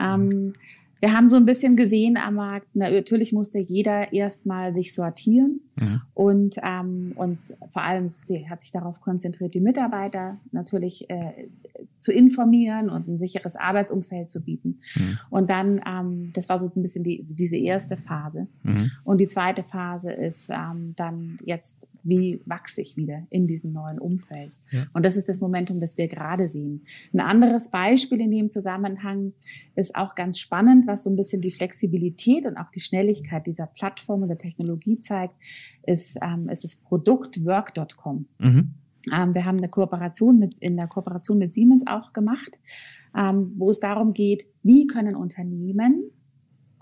Ähm, 0.00 0.52
wir 1.00 1.12
haben 1.14 1.28
so 1.28 1.36
ein 1.36 1.46
bisschen 1.46 1.76
gesehen 1.76 2.16
am 2.16 2.34
Markt, 2.34 2.76
natürlich 2.76 3.32
musste 3.32 3.58
jeder 3.58 4.12
erstmal 4.12 4.74
sich 4.74 4.94
sortieren. 4.94 5.60
Mhm. 5.76 6.02
Und, 6.12 6.56
ähm, 6.62 7.12
und 7.16 7.38
vor 7.70 7.82
allem 7.82 8.06
sie 8.06 8.48
hat 8.48 8.60
sich 8.60 8.70
darauf 8.70 9.00
konzentriert, 9.00 9.54
die 9.54 9.60
Mitarbeiter 9.60 10.38
natürlich 10.52 11.08
äh, 11.08 11.48
zu 11.98 12.12
informieren 12.12 12.90
und 12.90 13.08
ein 13.08 13.18
sicheres 13.18 13.56
Arbeitsumfeld 13.56 14.30
zu 14.30 14.42
bieten. 14.42 14.78
Mhm. 14.94 15.18
Und 15.30 15.50
dann, 15.50 15.80
ähm, 15.86 16.30
das 16.34 16.48
war 16.48 16.58
so 16.58 16.70
ein 16.74 16.82
bisschen 16.82 17.02
die, 17.02 17.24
diese 17.30 17.56
erste 17.56 17.96
Phase. 17.96 18.46
Mhm. 18.62 18.90
Und 19.04 19.18
die 19.18 19.26
zweite 19.26 19.62
Phase 19.62 20.12
ist 20.12 20.50
ähm, 20.50 20.94
dann 20.96 21.38
jetzt, 21.44 21.86
wie 22.02 22.40
wachse 22.44 22.82
ich 22.82 22.96
wieder 22.96 23.22
in 23.30 23.46
diesem 23.46 23.72
neuen 23.72 23.98
Umfeld? 23.98 24.52
Ja. 24.70 24.86
Und 24.92 25.04
das 25.04 25.16
ist 25.16 25.28
das 25.28 25.40
Momentum, 25.40 25.80
das 25.80 25.96
wir 25.96 26.08
gerade 26.08 26.48
sehen. 26.48 26.82
Ein 27.12 27.20
anderes 27.20 27.70
Beispiel 27.70 28.20
in 28.20 28.30
dem 28.30 28.50
Zusammenhang 28.50 29.32
ist 29.76 29.94
auch 29.96 30.14
ganz 30.14 30.38
spannend, 30.38 30.86
was 30.90 31.04
so 31.04 31.10
ein 31.10 31.16
bisschen 31.16 31.40
die 31.40 31.50
Flexibilität 31.50 32.46
und 32.46 32.56
auch 32.56 32.70
die 32.70 32.80
Schnelligkeit 32.80 33.46
dieser 33.46 33.66
Plattform 33.66 34.22
und 34.22 34.28
der 34.28 34.38
Technologie 34.38 35.00
zeigt, 35.00 35.34
ist, 35.86 36.18
ähm, 36.22 36.48
ist 36.48 36.64
das 36.64 36.76
Produkt 36.76 37.44
work.com. 37.44 38.26
Mhm. 38.38 38.74
Ähm, 39.12 39.34
wir 39.34 39.44
haben 39.44 39.58
eine 39.58 39.68
Kooperation 39.68 40.38
mit, 40.38 40.58
in 40.60 40.76
der 40.76 40.88
Kooperation 40.88 41.38
mit 41.38 41.54
Siemens 41.54 41.84
auch 41.86 42.12
gemacht, 42.12 42.58
ähm, 43.16 43.54
wo 43.56 43.70
es 43.70 43.80
darum 43.80 44.12
geht, 44.12 44.46
wie 44.62 44.86
können 44.86 45.16
Unternehmen 45.16 46.10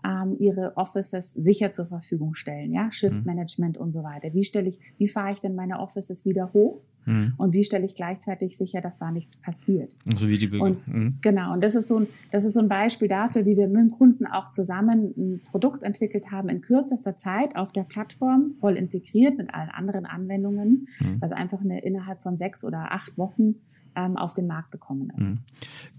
ähm, 0.04 0.36
ihre 0.38 0.76
Offices 0.76 1.32
sicher 1.32 1.72
zur 1.72 1.86
Verfügung 1.86 2.34
stellen, 2.34 2.72
ja, 2.72 2.90
Shift 2.90 3.20
mhm. 3.20 3.26
Management 3.26 3.78
und 3.78 3.92
so 3.92 4.02
weiter. 4.02 4.32
Wie 4.34 4.44
stelle 4.44 4.68
ich, 4.68 4.80
wie 4.96 5.08
fahre 5.08 5.32
ich 5.32 5.40
denn 5.40 5.54
meine 5.54 5.80
Offices 5.80 6.24
wieder 6.24 6.52
hoch? 6.52 6.82
Mhm. 7.08 7.32
Und 7.38 7.54
wie 7.54 7.64
stelle 7.64 7.86
ich 7.86 7.94
gleichzeitig 7.94 8.56
sicher, 8.56 8.80
dass 8.80 8.98
da 8.98 9.10
nichts 9.10 9.36
passiert? 9.36 9.96
So 10.04 10.28
wie 10.28 10.38
die 10.38 10.48
Bürger. 10.48 10.64
Und, 10.64 10.86
mhm. 10.86 11.18
Genau. 11.22 11.54
Und 11.54 11.64
das 11.64 11.74
ist 11.74 11.88
so 11.88 12.00
ein, 12.00 12.06
das 12.30 12.44
ist 12.44 12.54
so 12.54 12.60
ein 12.60 12.68
Beispiel 12.68 13.08
dafür, 13.08 13.46
wie 13.46 13.56
wir 13.56 13.66
mit 13.66 13.78
dem 13.78 13.90
Kunden 13.90 14.26
auch 14.26 14.50
zusammen 14.50 15.14
ein 15.16 15.40
Produkt 15.50 15.82
entwickelt 15.82 16.30
haben 16.30 16.48
in 16.48 16.60
kürzester 16.60 17.16
Zeit 17.16 17.56
auf 17.56 17.72
der 17.72 17.84
Plattform, 17.84 18.54
voll 18.54 18.76
integriert 18.76 19.38
mit 19.38 19.52
allen 19.54 19.70
anderen 19.70 20.04
Anwendungen, 20.04 20.86
mhm. 21.00 21.16
was 21.20 21.32
einfach 21.32 21.60
eine, 21.60 21.80
innerhalb 21.82 22.22
von 22.22 22.36
sechs 22.36 22.64
oder 22.64 22.92
acht 22.92 23.16
Wochen 23.16 23.56
ähm, 23.98 24.16
auf 24.16 24.34
den 24.34 24.46
Markt 24.46 24.70
gekommen 24.70 25.10
ist. 25.16 25.30
Mhm. 25.30 25.38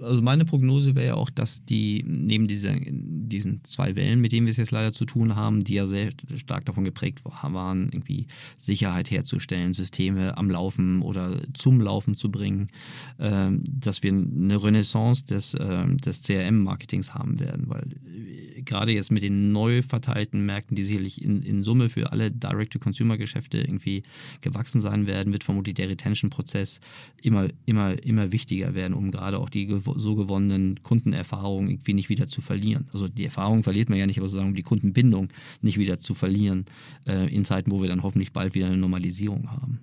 Also 0.02 0.22
meine 0.22 0.46
Prognose 0.46 0.96
wäre 0.96 1.08
ja 1.08 1.16
auch, 1.16 1.30
dass 1.30 1.66
die 1.66 2.04
neben 2.08 2.48
dieser, 2.48 2.74
diesen 2.80 3.64
zwei 3.64 3.96
Wellen, 3.96 4.22
mit 4.22 4.32
denen 4.32 4.46
wir 4.48 4.52
es 4.52 4.58
jetzt 4.58 4.72
leider 4.72 4.94
zu 4.94 5.06
tun 5.06 5.36
haben, 5.36 5.64
die 5.64 5.74
ja 5.76 5.86
sehr 5.86 6.12
stark 6.36 6.66
davon 6.66 6.84
geprägt 6.84 7.24
waren, 7.26 7.90
irgendwie 7.92 8.28
Sicherheit 8.58 9.12
herzustellen, 9.12 9.74
Systeme 9.74 10.38
am 10.38 10.50
Laufen 10.50 11.02
oder 11.02 11.42
zum 11.54 11.82
Laufen 11.82 12.16
zu 12.16 12.32
bringen, 12.32 12.70
äh, 13.18 13.50
dass 13.70 14.02
wir 14.04 14.12
eine 14.12 14.64
Renaissance 14.64 15.26
des, 15.26 15.54
äh, 15.56 15.96
des 15.96 16.22
CRM-Marketings 16.24 17.14
haben 17.14 17.40
werden, 17.40 17.66
weil 17.68 17.84
äh, 18.06 18.62
gerade 18.62 18.92
jetzt 18.92 19.12
mit 19.12 19.24
den 19.24 19.52
neu 19.52 19.82
verteilten 19.82 20.46
Märkten, 20.46 20.76
die 20.76 20.84
sicherlich 20.84 21.22
in, 21.22 21.42
in 21.42 21.64
Summe 21.64 21.90
für 21.90 22.12
alle 22.12 22.32
Direct-to-Consumer-Geschäfte 22.32 23.60
irgendwie 23.60 24.04
gewachsen 24.42 24.80
sein 24.80 25.08
werden, 25.08 25.34
wird 25.34 25.44
vermutlich 25.44 25.76
der 25.76 25.90
Retention-Prozess 25.90 26.80
immer, 27.22 27.48
immer 27.66 27.89
immer, 27.94 28.32
wichtiger 28.32 28.74
werden, 28.74 28.94
um 28.94 29.12
gerade 29.12 29.40
auch 29.40 29.50
die 29.50 29.68
so 29.96 30.16
gewonnenen 30.16 30.82
Kundenerfahrungen 30.84 31.70
irgendwie 31.70 31.94
nicht 31.94 32.10
wieder 32.10 32.28
zu 32.28 32.42
verlieren. 32.42 32.88
Also 32.94 33.08
die 33.08 33.26
Erfahrung 33.26 33.64
verliert 33.64 33.90
man 33.90 33.98
ja 33.98 34.08
nicht, 34.08 34.20
aber 34.20 34.28
sozusagen 34.28 34.56
die 34.56 34.64
Kundenbindung 34.64 35.30
nicht 35.62 35.78
wieder 35.78 36.00
zu 36.00 36.14
verlieren 36.14 36.66
äh, 37.08 37.34
in 37.34 37.46
Zeiten, 37.46 37.72
wo 37.72 37.82
wir 37.82 37.90
dann 37.90 38.04
hoffentlich 38.04 38.32
bald 38.32 38.56
wieder 38.56 38.68
eine 38.68 38.78
Normalisierung 38.78 39.52
haben. 39.52 39.80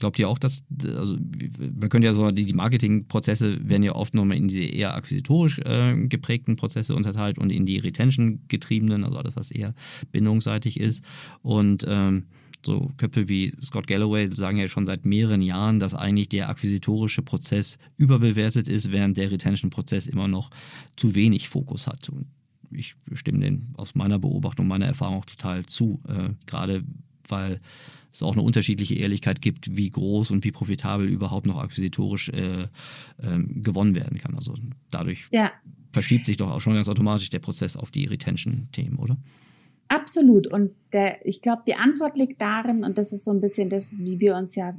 Glaubt 0.00 0.18
ihr 0.18 0.28
auch, 0.28 0.38
dass, 0.38 0.64
also 0.96 1.16
man 1.16 1.88
könnte 1.88 2.06
ja 2.06 2.14
so, 2.14 2.30
die, 2.32 2.46
die 2.46 2.52
Marketingprozesse 2.52 3.68
werden 3.68 3.84
ja 3.84 3.94
oft 3.94 4.14
nochmal 4.14 4.36
in 4.36 4.48
diese 4.48 4.62
eher 4.62 4.94
akquisitorisch 4.94 5.60
äh, 5.60 6.08
geprägten 6.08 6.56
Prozesse 6.56 6.96
unterteilt 6.96 7.38
und 7.38 7.50
in 7.50 7.64
die 7.64 7.78
Retention 7.78 8.40
getriebenen, 8.48 9.04
also 9.04 9.18
alles, 9.18 9.36
was 9.36 9.50
eher 9.52 9.74
bindungsseitig 10.10 10.80
ist. 10.80 11.04
Und 11.42 11.86
ähm, 11.88 12.24
so 12.66 12.92
Köpfe 12.96 13.28
wie 13.28 13.52
Scott 13.60 13.86
Galloway 13.86 14.28
sagen 14.34 14.58
ja 14.58 14.68
schon 14.68 14.86
seit 14.86 15.04
mehreren 15.04 15.42
Jahren, 15.42 15.78
dass 15.78 15.94
eigentlich 15.94 16.28
der 16.28 16.48
akquisitorische 16.48 17.22
Prozess 17.22 17.78
überbewertet 17.96 18.68
ist, 18.68 18.90
während 18.90 19.16
der 19.16 19.30
Retention-Prozess 19.30 20.06
immer 20.06 20.28
noch 20.28 20.50
zu 20.96 21.14
wenig 21.14 21.48
Fokus 21.48 21.86
hat. 21.86 22.08
Und 22.08 22.26
ich 22.70 22.96
stimme 23.14 23.40
den 23.40 23.74
aus 23.76 23.94
meiner 23.94 24.18
Beobachtung, 24.18 24.66
meiner 24.66 24.86
Erfahrung 24.86 25.18
auch 25.18 25.24
total 25.24 25.64
zu, 25.66 26.00
äh, 26.08 26.30
gerade 26.46 26.84
weil 27.28 27.60
es 28.12 28.22
auch 28.22 28.34
eine 28.34 28.42
unterschiedliche 28.42 28.94
Ehrlichkeit 28.94 29.42
gibt, 29.42 29.76
wie 29.76 29.90
groß 29.90 30.30
und 30.30 30.44
wie 30.44 30.52
profitabel 30.52 31.08
überhaupt 31.08 31.46
noch 31.46 31.58
akquisitorisch 31.58 32.28
äh, 32.28 32.62
äh, 32.62 32.68
gewonnen 33.46 33.94
werden 33.94 34.18
kann. 34.18 34.36
Also 34.36 34.54
dadurch 34.90 35.26
ja. 35.32 35.52
verschiebt 35.92 36.26
sich 36.26 36.36
doch 36.36 36.50
auch 36.50 36.60
schon 36.60 36.74
ganz 36.74 36.88
automatisch 36.88 37.30
der 37.30 37.40
Prozess 37.40 37.76
auf 37.76 37.90
die 37.90 38.04
Retention-Themen, 38.04 38.98
oder? 38.98 39.16
Absolut. 39.94 40.46
Und 40.46 40.72
der, 40.92 41.24
ich 41.26 41.40
glaube, 41.40 41.62
die 41.66 41.74
Antwort 41.74 42.16
liegt 42.16 42.40
darin, 42.40 42.84
und 42.84 42.98
das 42.98 43.12
ist 43.12 43.24
so 43.24 43.30
ein 43.30 43.40
bisschen 43.40 43.70
das, 43.70 43.92
wie 43.92 44.18
wir 44.20 44.36
uns 44.36 44.54
ja 44.54 44.74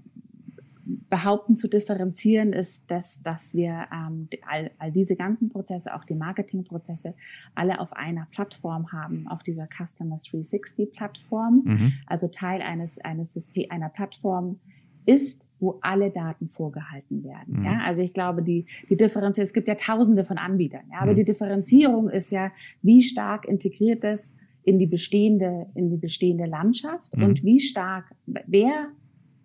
behaupten 1.10 1.58
zu 1.58 1.68
differenzieren, 1.68 2.54
ist, 2.54 2.92
dass, 2.92 3.22
dass 3.24 3.54
wir 3.54 3.88
ähm, 3.92 4.28
all, 4.48 4.72
all 4.78 4.92
diese 4.92 5.16
ganzen 5.16 5.50
Prozesse, 5.50 5.96
auch 5.96 6.04
die 6.04 6.16
Marketingprozesse, 6.16 7.16
alle 7.56 7.80
auf 7.80 7.94
einer 7.94 8.28
Plattform 8.32 8.92
haben, 8.92 9.28
auf 9.28 9.42
dieser 9.42 9.68
Customer 9.68 10.18
360 10.18 10.92
Plattform, 10.92 11.64
mhm. 11.66 11.94
also 12.06 12.28
Teil 12.28 12.62
eines, 12.62 13.00
eines 13.00 13.34
System, 13.34 13.72
einer 13.72 13.90
Plattform 13.90 14.60
ist, 15.06 15.48
wo 15.60 15.78
alle 15.82 16.12
Daten 16.12 16.48
vorgehalten 16.48 17.24
werden. 17.24 17.60
Mhm. 17.60 17.66
Ja, 17.66 17.80
also 17.84 18.02
ich 18.02 18.14
glaube, 18.14 18.44
die, 18.44 18.66
die 18.90 18.98
Differenzierung, 18.98 19.46
es 19.46 19.54
gibt 19.54 19.68
ja 19.68 19.76
tausende 19.76 20.24
von 20.24 20.38
Anbietern, 20.38 20.84
ja, 20.92 21.00
aber 21.00 21.12
mhm. 21.12 21.18
die 21.18 21.26
Differenzierung 21.26 22.10
ist 22.10 22.32
ja, 22.32 22.52
wie 22.82 23.02
stark 23.02 23.46
integriert 23.46 24.04
es 24.04 24.36
in 24.66 24.80
die 24.80 24.88
bestehende, 24.88 25.68
in 25.76 25.90
die 25.90 25.98
bestehende 25.98 26.46
Landschaft 26.46 27.16
mhm. 27.16 27.24
und 27.24 27.44
wie 27.44 27.60
stark, 27.60 28.14
wer 28.26 28.88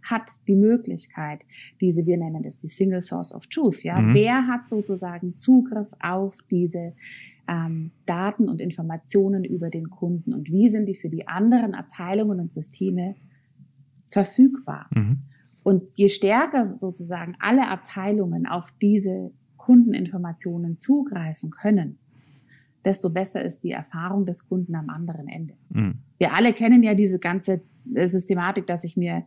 hat 0.03 0.31
die 0.49 0.57
Möglichkeit, 0.57 1.45
diese, 1.81 2.07
wir 2.07 2.17
nennen 2.17 2.43
das 2.43 2.57
die 2.57 2.69
Single 2.69 3.03
Source 3.03 3.35
of 3.35 3.47
Truth, 3.47 3.83
ja, 3.85 3.99
mhm. 3.99 4.15
wer 4.15 4.47
hat 4.47 4.69
sozusagen 4.69 5.37
Zugriff 5.37 5.93
auf 6.01 6.39
diese 6.51 6.95
ähm, 7.47 7.93
Daten 8.07 8.49
und 8.49 8.63
Informationen 8.63 9.45
über 9.45 9.69
den 9.69 9.91
Kunden 9.91 10.33
und 10.33 10.51
wie 10.51 10.71
sind 10.71 10.87
die 10.87 10.95
für 10.95 11.11
die 11.11 11.29
anderen 11.29 11.75
Abteilungen 11.75 12.41
und 12.41 12.51
Systeme 12.51 13.15
verfügbar? 14.07 14.89
Mhm. 14.95 15.19
Und 15.63 15.83
je 15.97 16.09
stärker 16.09 16.65
sozusagen 16.65 17.37
alle 17.39 17.69
Abteilungen 17.69 18.47
auf 18.47 18.73
diese 18.81 19.33
Kundeninformationen 19.59 20.79
zugreifen 20.79 21.51
können, 21.51 21.99
desto 22.85 23.11
besser 23.11 23.43
ist 23.43 23.63
die 23.63 23.73
Erfahrung 23.73 24.27
des 24.27 24.49
Kunden 24.49 24.75
am 24.75 24.89
anderen 24.89 25.29
Ende. 25.29 25.55
Mhm. 25.71 25.99
Wir 26.19 26.35
alle 26.35 26.53
kennen 26.53 26.83
ja 26.83 26.95
diese 26.95 27.19
ganze 27.19 27.63
äh, 27.95 28.09
Systematik, 28.09 28.67
dass 28.67 28.85
ich 28.85 28.97
mir 28.97 29.25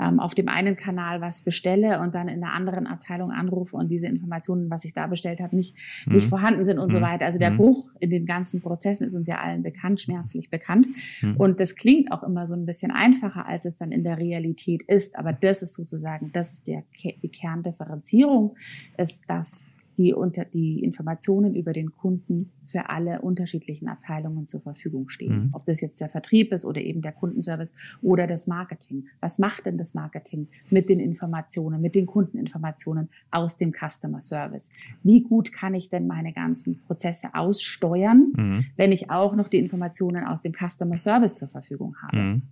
ähm, 0.00 0.20
auf 0.20 0.34
dem 0.34 0.48
einen 0.48 0.74
Kanal 0.74 1.20
was 1.20 1.42
bestelle 1.42 2.00
und 2.00 2.14
dann 2.14 2.28
in 2.28 2.40
der 2.40 2.52
anderen 2.52 2.86
Abteilung 2.86 3.30
anrufe 3.30 3.76
und 3.76 3.88
diese 3.88 4.06
Informationen, 4.06 4.70
was 4.70 4.84
ich 4.84 4.92
da 4.92 5.06
bestellt 5.06 5.40
habe, 5.40 5.56
nicht, 5.56 5.76
mhm. 6.06 6.14
nicht 6.14 6.26
vorhanden 6.28 6.64
sind 6.64 6.78
und 6.78 6.88
mhm. 6.88 6.96
so 6.96 7.00
weiter. 7.00 7.26
Also 7.26 7.38
der 7.38 7.50
mhm. 7.50 7.56
Bruch 7.56 7.90
in 8.00 8.10
den 8.10 8.26
ganzen 8.26 8.60
Prozessen 8.60 9.04
ist 9.04 9.14
uns 9.14 9.26
ja 9.26 9.40
allen 9.40 9.62
bekannt, 9.62 10.00
schmerzlich 10.00 10.50
bekannt. 10.50 10.86
Mhm. 11.22 11.36
Und 11.36 11.60
das 11.60 11.76
klingt 11.76 12.12
auch 12.12 12.22
immer 12.22 12.46
so 12.46 12.54
ein 12.54 12.66
bisschen 12.66 12.90
einfacher, 12.90 13.46
als 13.46 13.64
es 13.64 13.76
dann 13.76 13.92
in 13.92 14.04
der 14.04 14.18
Realität 14.18 14.82
ist. 14.82 15.16
Aber 15.16 15.32
das 15.32 15.62
ist 15.62 15.74
sozusagen, 15.74 16.30
das 16.32 16.52
ist 16.52 16.68
der, 16.68 16.84
die 17.02 17.28
Kerndifferenzierung, 17.28 18.56
ist, 18.96 19.28
dass 19.28 19.64
die 19.96 20.14
unter 20.14 20.44
die 20.44 20.82
Informationen 20.82 21.54
über 21.54 21.72
den 21.72 21.92
Kunden 21.94 22.52
für 22.64 22.88
alle 22.88 23.20
unterschiedlichen 23.20 23.88
Abteilungen 23.88 24.48
zur 24.48 24.60
Verfügung 24.60 25.08
stehen. 25.08 25.46
Mhm. 25.46 25.50
Ob 25.52 25.64
das 25.64 25.80
jetzt 25.80 26.00
der 26.00 26.08
Vertrieb 26.08 26.52
ist 26.52 26.64
oder 26.64 26.80
eben 26.80 27.02
der 27.02 27.12
Kundenservice 27.12 27.74
oder 28.02 28.26
das 28.26 28.46
Marketing. 28.46 29.06
Was 29.20 29.38
macht 29.38 29.66
denn 29.66 29.78
das 29.78 29.94
Marketing 29.94 30.48
mit 30.70 30.88
den 30.88 31.00
Informationen, 31.00 31.80
mit 31.80 31.94
den 31.94 32.06
Kundeninformationen 32.06 33.08
aus 33.30 33.56
dem 33.56 33.72
Customer 33.72 34.20
Service? 34.20 34.70
Wie 35.02 35.22
gut 35.22 35.52
kann 35.52 35.74
ich 35.74 35.88
denn 35.88 36.06
meine 36.06 36.32
ganzen 36.32 36.80
Prozesse 36.80 37.34
aussteuern, 37.34 38.32
mhm. 38.36 38.64
wenn 38.76 38.92
ich 38.92 39.10
auch 39.10 39.36
noch 39.36 39.48
die 39.48 39.58
Informationen 39.58 40.24
aus 40.24 40.42
dem 40.42 40.52
Customer 40.52 40.98
Service 40.98 41.34
zur 41.34 41.48
Verfügung 41.48 41.96
habe? 42.02 42.16
Mhm 42.16 42.42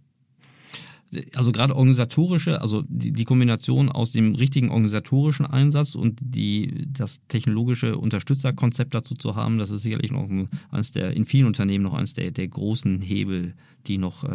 also 1.34 1.52
gerade 1.52 1.76
organisatorische, 1.76 2.60
also 2.60 2.82
die, 2.88 3.12
die, 3.12 3.24
Kombination 3.24 3.90
aus 3.90 4.12
dem 4.12 4.34
richtigen 4.34 4.70
organisatorischen 4.70 5.46
Einsatz 5.46 5.94
und 5.94 6.18
die, 6.22 6.86
das 6.90 7.20
technologische 7.28 7.98
Unterstützerkonzept 7.98 8.94
dazu 8.94 9.14
zu 9.14 9.36
haben, 9.36 9.58
das 9.58 9.70
ist 9.70 9.82
sicherlich 9.82 10.10
noch 10.10 10.28
eines 10.70 10.92
der, 10.92 11.14
in 11.14 11.26
vielen 11.26 11.46
Unternehmen 11.46 11.84
noch 11.84 11.94
eines 11.94 12.14
der, 12.14 12.30
der 12.30 12.48
großen 12.48 13.02
Hebel, 13.02 13.54
die 13.86 13.98
noch 13.98 14.24
äh, 14.24 14.28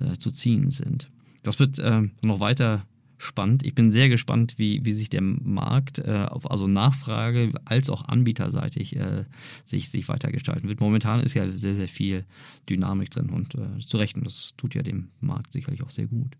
äh, 0.00 0.18
zu 0.18 0.30
ziehen 0.30 0.70
sind. 0.70 1.10
Das 1.42 1.58
wird 1.58 1.78
äh, 1.78 2.02
noch 2.22 2.40
weiter 2.40 2.86
spannend. 3.18 3.64
Ich 3.64 3.74
bin 3.74 3.90
sehr 3.90 4.08
gespannt, 4.08 4.54
wie, 4.58 4.84
wie 4.84 4.92
sich 4.92 5.08
der 5.08 5.22
Markt 5.22 5.98
äh, 5.98 6.26
auf 6.28 6.50
also 6.50 6.66
Nachfrage 6.66 7.52
als 7.64 7.90
auch 7.90 8.08
anbieterseitig 8.08 8.96
äh, 8.96 9.24
sich, 9.64 9.88
sich 9.88 10.08
weitergestalten 10.08 10.68
wird. 10.68 10.80
Momentan 10.80 11.20
ist 11.20 11.34
ja 11.34 11.48
sehr, 11.50 11.74
sehr 11.74 11.88
viel 11.88 12.24
Dynamik 12.68 13.10
drin 13.10 13.30
und 13.30 13.54
äh, 13.54 13.78
zu 13.80 13.96
Recht, 13.96 14.16
und 14.16 14.24
das 14.24 14.54
tut 14.56 14.74
ja 14.74 14.82
dem 14.82 15.08
Markt 15.20 15.52
sicherlich 15.52 15.82
auch 15.82 15.90
sehr 15.90 16.06
gut. 16.06 16.36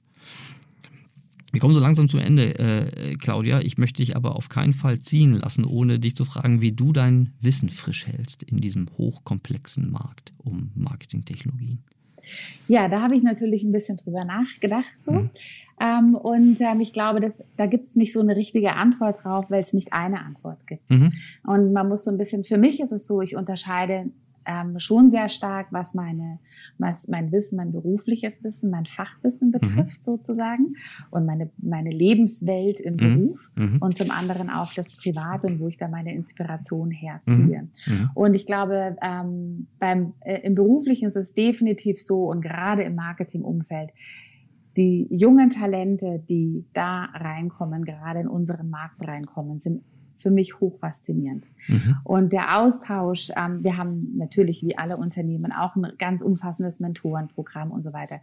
Wir 1.55 1.61
kommen 1.61 1.73
so 1.75 1.79
langsam 1.79 2.09
zum 2.09 2.19
Ende, 2.19 2.59
äh, 2.59 3.15
Claudia. 3.15 3.61
Ich 3.61 3.79
möchte 3.79 3.99
dich 3.99 4.17
aber 4.17 4.35
auf 4.35 4.49
keinen 4.49 4.73
Fall 4.73 4.99
ziehen 4.99 5.35
lassen, 5.35 5.65
ohne 5.65 6.01
dich 6.01 6.17
zu 6.17 6.25
fragen, 6.25 6.61
wie 6.61 6.73
du 6.73 6.93
dein 6.93 7.33
Wissen 7.41 7.71
frisch 7.71 8.09
hältst 8.09 8.43
in 8.43 8.61
diesem 8.61 8.89
hochkomplexen 8.99 9.89
Markt 9.89 10.33
um 10.37 10.73
Marketingtechnologien. 10.75 11.85
Ja, 12.69 12.89
da 12.89 13.03
habe 13.03 13.15
ich 13.15 13.23
natürlich 13.23 13.63
ein 13.63 13.73
bisschen 13.73 13.97
drüber 13.97 14.25
nachgedacht 14.25 14.99
so. 15.03 15.13
Mhm. 15.13 15.31
Ähm, 15.81 16.15
und 16.15 16.61
ähm, 16.61 16.81
ich 16.81 16.93
glaube, 16.93 17.21
dass, 17.21 17.43
da 17.57 17.67
gibt 17.67 17.89
es 17.89 17.97
nicht 17.97 18.13
so 18.13 18.21
eine 18.21 18.37
richtige 18.37 18.75
Antwort 18.75 19.25
drauf, 19.25 19.47
weil 19.51 19.63
es 19.63 19.73
nicht 19.73 19.93
eine 19.93 20.25
Antwort 20.25 20.67
gibt. 20.67 20.89
Mhm. 20.89 21.13
Und 21.47 21.73
man 21.73 21.89
muss 21.89 22.05
so 22.05 22.11
ein 22.11 22.19
bisschen, 22.19 22.45
für 22.45 22.59
mich 22.59 22.81
ist 22.81 22.93
es 22.93 23.07
so, 23.07 23.21
ich 23.21 23.37
unterscheide 23.37 24.11
ähm, 24.47 24.79
schon 24.79 25.11
sehr 25.11 25.29
stark, 25.29 25.69
was 25.71 25.95
meine, 25.95 26.39
was 26.79 27.09
mein 27.09 27.33
Wissen, 27.33 27.57
mein 27.57 27.73
berufliches 27.73 28.43
Wissen, 28.43 28.71
mein 28.71 28.87
Fachwissen 28.87 29.49
mhm. 29.49 29.53
betrifft 29.53 30.01
mhm. 30.01 30.05
sozusagen 30.05 30.75
und 31.11 31.27
meine, 31.27 31.51
meine 31.59 31.91
Lebenswelt 31.91 32.81
im 32.81 32.95
mhm. 32.95 32.99
Beruf 32.99 33.51
mhm. 33.57 33.79
und 33.81 33.97
zum 33.97 34.11
anderen 34.11 34.51
auch 34.51 34.73
das 34.75 34.97
Private 34.97 35.47
und 35.47 35.61
wo 35.61 35.69
ich 35.69 35.77
da 35.77 35.89
meine 35.89 36.15
Inspiration 36.15 36.91
herziehe. 36.91 37.69
Mhm. 37.87 37.95
Mhm. 37.95 38.11
Und 38.15 38.35
ich 38.35 38.47
glaube, 38.47 38.97
ähm, 39.03 39.69
beim, 39.79 40.15
äh, 40.21 40.41
im 40.43 40.55
Beruflichen 40.55 41.09
ist 41.09 41.17
es 41.17 41.35
definitiv 41.35 42.03
so 42.03 42.31
und 42.31 42.41
gerade 42.41 42.83
im 42.83 42.95
Marketingumfeld, 42.95 43.91
die 44.77 45.07
jungen 45.11 45.51
Talente, 45.51 46.23
die 46.29 46.65
da 46.73 47.05
reinkommen, 47.05 47.85
gerade 47.85 48.21
in 48.21 48.29
unseren 48.29 48.71
Markt 48.71 49.07
reinkommen, 49.07 49.61
sind 49.61 49.83
für 50.15 50.31
mich 50.31 50.61
hoch 50.61 50.79
faszinierend. 50.79 51.45
Mhm. 51.69 51.97
Und 52.05 52.33
der 52.33 52.59
Austausch, 52.59 53.31
ähm, 53.37 53.63
wir 53.63 53.77
haben 53.77 54.17
natürlich 54.17 54.63
wie 54.63 54.77
alle 54.79 54.97
Unternehmen 54.97 55.53
auch 55.53 55.77
ein 55.77 55.93
ganz 55.99 56.23
umfassendes 56.23 56.81
Mentorenprogramm 56.81 57.71
und 57.71 57.83
so 57.83 57.93
weiter. 57.93 58.21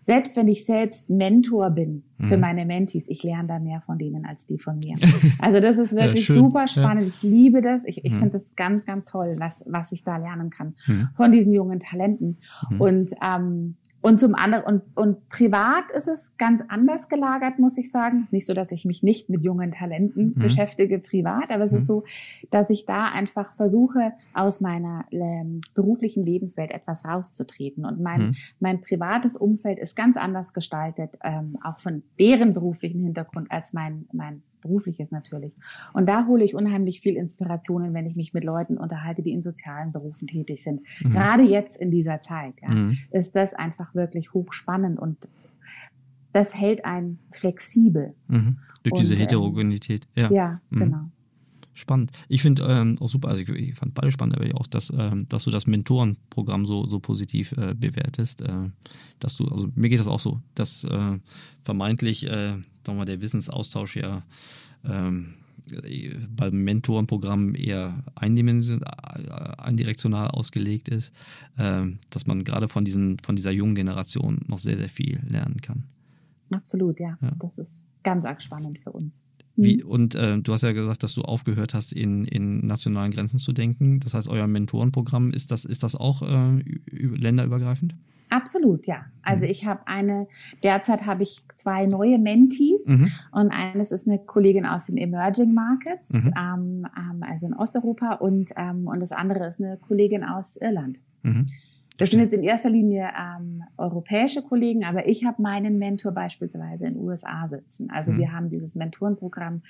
Selbst 0.00 0.36
wenn 0.36 0.48
ich 0.48 0.66
selbst 0.66 1.08
Mentor 1.10 1.70
bin 1.70 2.02
mhm. 2.18 2.24
für 2.26 2.36
meine 2.36 2.66
Mentees, 2.66 3.08
ich 3.08 3.22
lerne 3.22 3.48
da 3.48 3.58
mehr 3.58 3.80
von 3.80 3.98
denen 3.98 4.26
als 4.26 4.46
die 4.46 4.58
von 4.58 4.78
mir. 4.78 4.96
Also 5.38 5.60
das 5.60 5.78
ist 5.78 5.94
wirklich 5.94 6.28
ja, 6.28 6.34
super 6.34 6.68
spannend. 6.68 7.06
Ja. 7.06 7.12
Ich 7.14 7.22
liebe 7.22 7.60
das. 7.60 7.84
Ich, 7.84 8.04
ich 8.04 8.12
mhm. 8.12 8.18
finde 8.18 8.32
das 8.32 8.56
ganz, 8.56 8.84
ganz 8.84 9.04
toll, 9.04 9.36
was, 9.38 9.64
was 9.66 9.92
ich 9.92 10.04
da 10.04 10.16
lernen 10.16 10.50
kann 10.50 10.74
mhm. 10.86 11.08
von 11.14 11.32
diesen 11.32 11.52
jungen 11.52 11.80
Talenten. 11.80 12.36
Mhm. 12.70 12.80
Und 12.80 13.10
ähm, 13.22 13.76
und 14.04 14.20
zum 14.20 14.34
anderen, 14.34 14.64
und, 14.64 14.82
und 14.96 15.30
privat 15.30 15.90
ist 15.96 16.08
es 16.08 16.36
ganz 16.36 16.62
anders 16.68 17.08
gelagert, 17.08 17.58
muss 17.58 17.78
ich 17.78 17.90
sagen. 17.90 18.28
Nicht 18.32 18.44
so, 18.44 18.52
dass 18.52 18.70
ich 18.70 18.84
mich 18.84 19.02
nicht 19.02 19.30
mit 19.30 19.42
jungen 19.42 19.70
Talenten 19.70 20.34
mhm. 20.36 20.42
beschäftige 20.42 20.98
privat, 20.98 21.50
aber 21.50 21.64
es 21.64 21.72
mhm. 21.72 21.78
ist 21.78 21.86
so, 21.86 22.04
dass 22.50 22.68
ich 22.68 22.84
da 22.84 23.06
einfach 23.06 23.54
versuche, 23.54 24.12
aus 24.34 24.60
meiner 24.60 25.06
ähm, 25.10 25.62
beruflichen 25.72 26.22
Lebenswelt 26.22 26.70
etwas 26.72 27.06
rauszutreten. 27.06 27.86
Und 27.86 27.98
mein, 27.98 28.20
mhm. 28.20 28.34
mein 28.60 28.82
privates 28.82 29.38
Umfeld 29.38 29.78
ist 29.78 29.96
ganz 29.96 30.18
anders 30.18 30.52
gestaltet, 30.52 31.16
ähm, 31.24 31.56
auch 31.64 31.78
von 31.78 32.02
deren 32.18 32.52
beruflichen 32.52 33.00
Hintergrund 33.00 33.50
als 33.50 33.72
mein, 33.72 34.04
mein 34.12 34.42
berufliches 34.64 35.10
natürlich. 35.10 35.54
Und 35.92 36.08
da 36.08 36.26
hole 36.26 36.44
ich 36.44 36.54
unheimlich 36.54 37.00
viel 37.00 37.16
Inspirationen, 37.16 37.94
wenn 37.94 38.06
ich 38.06 38.16
mich 38.16 38.34
mit 38.34 38.44
Leuten 38.44 38.76
unterhalte, 38.78 39.22
die 39.22 39.30
in 39.30 39.42
sozialen 39.42 39.92
Berufen 39.92 40.26
tätig 40.26 40.62
sind. 40.62 40.80
Mhm. 41.02 41.12
Gerade 41.12 41.42
jetzt 41.44 41.76
in 41.76 41.90
dieser 41.90 42.20
Zeit 42.20 42.54
ja, 42.62 42.70
mhm. 42.70 42.98
ist 43.10 43.36
das 43.36 43.54
einfach 43.54 43.94
wirklich 43.94 44.32
hochspannend 44.32 44.98
und 44.98 45.28
das 46.32 46.58
hält 46.58 46.84
einen 46.84 47.20
flexibel. 47.30 48.14
Mhm. 48.26 48.56
Durch 48.82 48.92
und, 48.92 49.00
diese 49.00 49.14
ähm, 49.14 49.20
Heterogenität. 49.20 50.06
Ja, 50.16 50.30
ja 50.32 50.60
mhm. 50.70 50.78
genau. 50.78 51.10
Spannend. 51.76 52.12
Ich 52.28 52.40
finde 52.40 52.62
ähm, 52.68 52.96
auch 53.00 53.08
super, 53.08 53.28
also 53.28 53.42
ich, 53.42 53.48
ich, 53.48 53.74
fand 53.74 53.94
beide 53.94 54.12
spannend, 54.12 54.36
aber 54.36 54.46
auch, 54.60 54.68
dass, 54.68 54.92
ähm, 54.96 55.26
dass 55.28 55.42
du 55.42 55.50
das 55.50 55.66
Mentorenprogramm 55.66 56.66
so, 56.66 56.86
so 56.86 57.00
positiv 57.00 57.52
äh, 57.52 57.74
bewertest. 57.74 58.42
Äh, 58.42 58.70
dass 59.18 59.36
du, 59.36 59.46
also 59.48 59.68
mir 59.74 59.88
geht 59.88 59.98
das 59.98 60.06
auch 60.06 60.20
so, 60.20 60.40
dass 60.54 60.84
äh, 60.84 61.18
vermeintlich, 61.64 62.26
äh, 62.26 62.54
sagen 62.86 62.98
wir 62.98 63.04
der 63.04 63.20
Wissensaustausch 63.20 63.96
ja 63.96 64.22
ähm, 64.84 65.34
beim 66.36 66.62
Mentorenprogramm 66.62 67.54
eher 67.54 68.04
eindirektional 68.14 70.28
ausgelegt 70.28 70.88
ist, 70.88 71.14
äh, 71.56 71.84
dass 72.10 72.26
man 72.26 72.44
gerade 72.44 72.68
von, 72.68 72.84
diesen, 72.84 73.18
von 73.20 73.36
dieser 73.36 73.50
jungen 73.50 73.74
Generation 73.74 74.42
noch 74.46 74.58
sehr, 74.58 74.76
sehr 74.76 74.90
viel 74.90 75.20
lernen 75.26 75.62
kann. 75.62 75.84
Absolut, 76.50 77.00
ja. 77.00 77.18
ja. 77.20 77.32
Das 77.38 77.58
ist 77.58 77.84
ganz 78.02 78.24
arg 78.24 78.42
spannend 78.42 78.78
für 78.78 78.92
uns. 78.92 79.24
Wie, 79.56 79.82
mhm. 79.82 79.88
und 79.88 80.14
äh, 80.14 80.38
du 80.38 80.52
hast 80.52 80.62
ja 80.62 80.72
gesagt, 80.72 81.02
dass 81.02 81.14
du 81.14 81.22
aufgehört 81.22 81.74
hast, 81.74 81.92
in, 81.92 82.24
in 82.26 82.66
nationalen 82.66 83.12
Grenzen 83.12 83.38
zu 83.38 83.52
denken. 83.52 84.00
Das 84.00 84.14
heißt, 84.14 84.28
euer 84.28 84.46
Mentorenprogramm, 84.46 85.30
ist 85.30 85.50
das, 85.50 85.64
ist 85.64 85.82
das 85.82 85.94
auch 85.94 86.22
äh, 86.22 86.62
länderübergreifend? 86.90 87.94
Absolut, 88.30 88.86
ja. 88.86 89.04
Also 89.22 89.44
mhm. 89.44 89.50
ich 89.50 89.66
habe 89.66 89.86
eine, 89.86 90.26
derzeit 90.62 91.06
habe 91.06 91.22
ich 91.22 91.42
zwei 91.56 91.86
neue 91.86 92.18
Mentees 92.18 92.86
mhm. 92.86 93.10
und 93.32 93.50
eines 93.50 93.92
ist 93.92 94.08
eine 94.08 94.18
Kollegin 94.18 94.66
aus 94.66 94.86
den 94.86 94.96
Emerging 94.96 95.54
Markets, 95.54 96.12
mhm. 96.12 96.34
ähm, 96.36 96.86
ähm 96.96 97.22
also 97.22 97.46
in 97.46 97.54
Osteuropa 97.54 98.14
und, 98.14 98.50
ähm, 98.56 98.86
und 98.86 99.00
das 99.00 99.12
andere 99.12 99.46
ist 99.46 99.60
eine 99.60 99.76
Kollegin 99.76 100.24
aus 100.24 100.56
Irland. 100.56 101.00
Mhm. 101.22 101.46
Das 101.96 102.10
sind 102.10 102.20
jetzt 102.20 102.32
in 102.32 102.42
erster 102.42 102.70
Linie 102.70 103.08
ähm, 103.16 103.62
europäische 103.76 104.42
Kollegen, 104.42 104.84
aber 104.84 105.06
ich 105.06 105.24
habe 105.24 105.40
meinen 105.40 105.78
Mentor 105.78 106.10
beispielsweise 106.10 106.86
in 106.86 106.94
den 106.94 107.02
USA 107.02 107.46
sitzen. 107.46 107.88
Also 107.90 108.12
mhm. 108.12 108.18
wir 108.18 108.32
haben 108.32 108.50
dieses 108.50 108.74
Mentorenprogramm 108.74 109.62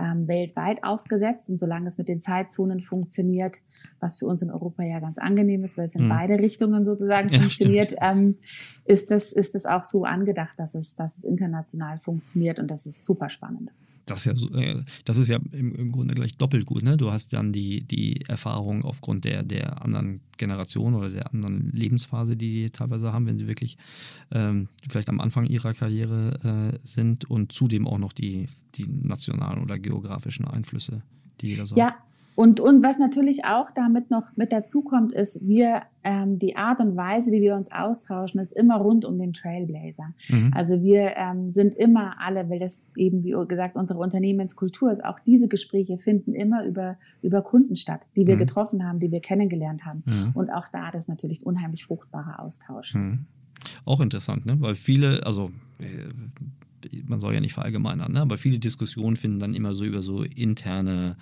ähm, 0.00 0.26
weltweit 0.28 0.82
aufgesetzt. 0.82 1.50
Und 1.50 1.58
solange 1.58 1.88
es 1.88 1.98
mit 1.98 2.08
den 2.08 2.22
Zeitzonen 2.22 2.80
funktioniert, 2.80 3.58
was 4.00 4.18
für 4.18 4.26
uns 4.26 4.42
in 4.42 4.50
Europa 4.50 4.82
ja 4.82 5.00
ganz 5.00 5.18
angenehm 5.18 5.64
ist, 5.64 5.76
weil 5.76 5.88
es 5.88 5.94
in 5.94 6.04
mhm. 6.04 6.08
beide 6.08 6.38
Richtungen 6.38 6.84
sozusagen 6.84 7.28
ja, 7.28 7.38
funktioniert, 7.40 7.94
ähm, 8.00 8.36
ist 8.84 9.10
das 9.10 9.32
ist 9.32 9.54
das 9.54 9.66
auch 9.66 9.84
so 9.84 10.04
angedacht, 10.04 10.58
dass 10.58 10.74
es 10.74 10.96
dass 10.96 11.18
es 11.18 11.24
international 11.24 11.98
funktioniert. 11.98 12.58
Und 12.58 12.70
das 12.70 12.86
ist 12.86 13.04
super 13.04 13.28
spannend 13.28 13.70
das 14.10 14.26
ist 14.26 14.50
ja, 14.50 14.60
äh, 14.60 14.82
das 15.04 15.16
ist 15.16 15.28
ja 15.28 15.38
im, 15.52 15.74
im, 15.74 15.92
Grunde 15.92 16.14
gleich 16.14 16.36
doppelt 16.36 16.66
gut. 16.66 16.82
Ne? 16.82 16.96
Du 16.96 17.12
hast 17.12 17.32
dann 17.32 17.52
die, 17.52 17.82
die 17.84 18.20
Erfahrung 18.28 18.84
aufgrund 18.84 19.24
der, 19.24 19.42
der 19.42 19.82
anderen 19.82 20.20
Generation 20.36 20.94
oder 20.94 21.10
der 21.10 21.32
anderen 21.32 21.70
Lebensphase, 21.70 22.36
die 22.36 22.50
die 22.50 22.70
teilweise 22.70 23.12
haben, 23.12 23.26
wenn 23.26 23.38
sie 23.38 23.46
wirklich 23.46 23.76
ähm, 24.30 24.68
vielleicht 24.88 25.08
am 25.08 25.20
Anfang 25.20 25.46
ihrer 25.46 25.74
Karriere 25.74 26.72
äh, 26.74 26.78
sind 26.82 27.30
und 27.30 27.52
zudem 27.52 27.86
auch 27.86 27.98
noch 27.98 28.12
die, 28.12 28.48
die 28.74 28.86
nationalen 28.86 29.62
oder 29.62 29.78
geografischen 29.78 30.46
Einflüsse, 30.46 31.02
die 31.40 31.48
jeder 31.48 31.66
so 31.66 31.76
ja. 31.76 31.94
Und, 32.34 32.60
und 32.60 32.82
was 32.82 32.98
natürlich 32.98 33.44
auch 33.44 33.70
damit 33.70 34.10
noch 34.10 34.36
mit 34.36 34.52
dazu 34.52 34.82
kommt, 34.82 35.12
ist, 35.12 35.46
wir, 35.46 35.82
ähm, 36.04 36.38
die 36.38 36.56
Art 36.56 36.80
und 36.80 36.96
Weise, 36.96 37.32
wie 37.32 37.40
wir 37.40 37.54
uns 37.54 37.70
austauschen, 37.70 38.40
ist 38.40 38.52
immer 38.52 38.76
rund 38.76 39.04
um 39.04 39.18
den 39.18 39.32
Trailblazer. 39.32 40.14
Mhm. 40.28 40.52
Also 40.54 40.82
wir 40.82 41.16
ähm, 41.16 41.48
sind 41.48 41.76
immer 41.76 42.20
alle, 42.20 42.48
weil 42.48 42.58
das 42.58 42.86
eben, 42.96 43.24
wie 43.24 43.34
gesagt, 43.46 43.76
unsere 43.76 43.98
Unternehmenskultur 43.98 44.90
ist, 44.90 45.04
auch 45.04 45.18
diese 45.20 45.48
Gespräche 45.48 45.98
finden 45.98 46.34
immer 46.34 46.64
über, 46.64 46.96
über 47.20 47.42
Kunden 47.42 47.76
statt, 47.76 48.06
die 48.16 48.26
wir 48.26 48.36
mhm. 48.36 48.40
getroffen 48.40 48.84
haben, 48.84 49.00
die 49.00 49.10
wir 49.10 49.20
kennengelernt 49.20 49.84
haben. 49.84 50.02
Mhm. 50.06 50.30
Und 50.34 50.50
auch 50.50 50.68
da 50.68 50.90
das 50.90 51.08
natürlich 51.08 51.44
unheimlich 51.44 51.84
fruchtbarer 51.84 52.40
Austausch. 52.40 52.94
Mhm. 52.94 53.26
Auch 53.84 54.00
interessant, 54.00 54.46
ne? 54.46 54.58
weil 54.60 54.74
viele, 54.74 55.26
also 55.26 55.50
äh, 55.78 56.98
man 57.04 57.20
soll 57.20 57.34
ja 57.34 57.40
nicht 57.40 57.52
verallgemeinern, 57.52 58.12
ne? 58.12 58.20
aber 58.20 58.38
viele 58.38 58.58
Diskussionen 58.58 59.16
finden 59.16 59.38
dann 59.38 59.54
immer 59.54 59.74
so 59.74 59.84
über 59.84 60.00
so 60.00 60.22
interne 60.22 61.16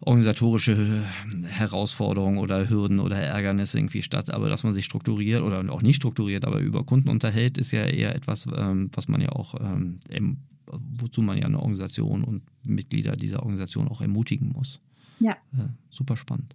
organisatorische 0.00 1.04
Herausforderungen 1.48 2.38
oder 2.38 2.68
Hürden 2.68 3.00
oder 3.00 3.16
Ärgernisse 3.16 3.78
irgendwie 3.78 4.02
statt. 4.02 4.30
Aber 4.30 4.48
dass 4.48 4.62
man 4.62 4.72
sich 4.72 4.84
strukturiert 4.84 5.42
oder 5.42 5.72
auch 5.72 5.82
nicht 5.82 5.96
strukturiert, 5.96 6.44
aber 6.44 6.60
über 6.60 6.84
Kunden 6.84 7.08
unterhält, 7.08 7.58
ist 7.58 7.72
ja 7.72 7.84
eher 7.84 8.14
etwas, 8.14 8.46
ähm, 8.54 8.90
was 8.92 9.08
man 9.08 9.20
ja 9.20 9.30
auch, 9.30 9.54
ähm, 9.60 9.98
wozu 10.66 11.22
man 11.22 11.38
ja 11.38 11.46
eine 11.46 11.58
Organisation 11.58 12.24
und 12.24 12.42
Mitglieder 12.62 13.16
dieser 13.16 13.40
Organisation 13.40 13.88
auch 13.88 14.00
ermutigen 14.00 14.50
muss. 14.52 14.80
Ja. 15.20 15.32
Äh, 15.56 15.68
super 15.90 16.16
spannend. 16.16 16.54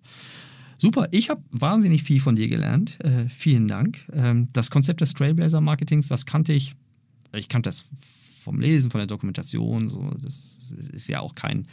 Super, 0.78 1.08
ich 1.12 1.30
habe 1.30 1.44
wahnsinnig 1.52 2.04
viel 2.04 2.20
von 2.20 2.36
dir 2.36 2.48
gelernt. 2.48 3.00
Äh, 3.02 3.30
vielen 3.30 3.68
Dank. 3.68 4.00
Ähm, 4.14 4.50
das 4.54 4.72
Konzept 4.72 5.02
des 5.02 5.14
Trailblazer 5.14 5.62
Marketings, 5.62 6.08
das 6.08 6.26
kannte 6.26 6.54
ich, 6.54 6.76
ich 7.34 7.50
kannte 7.50 7.70
das 7.70 7.86
vom 8.42 8.60
Lesen, 8.60 8.90
von 8.90 9.00
der 9.00 9.08
Dokumentation. 9.08 9.90
So, 9.90 10.12
das 10.20 10.74
ist 10.92 11.08
ja 11.08 11.20
auch 11.20 11.36
kein 11.36 11.68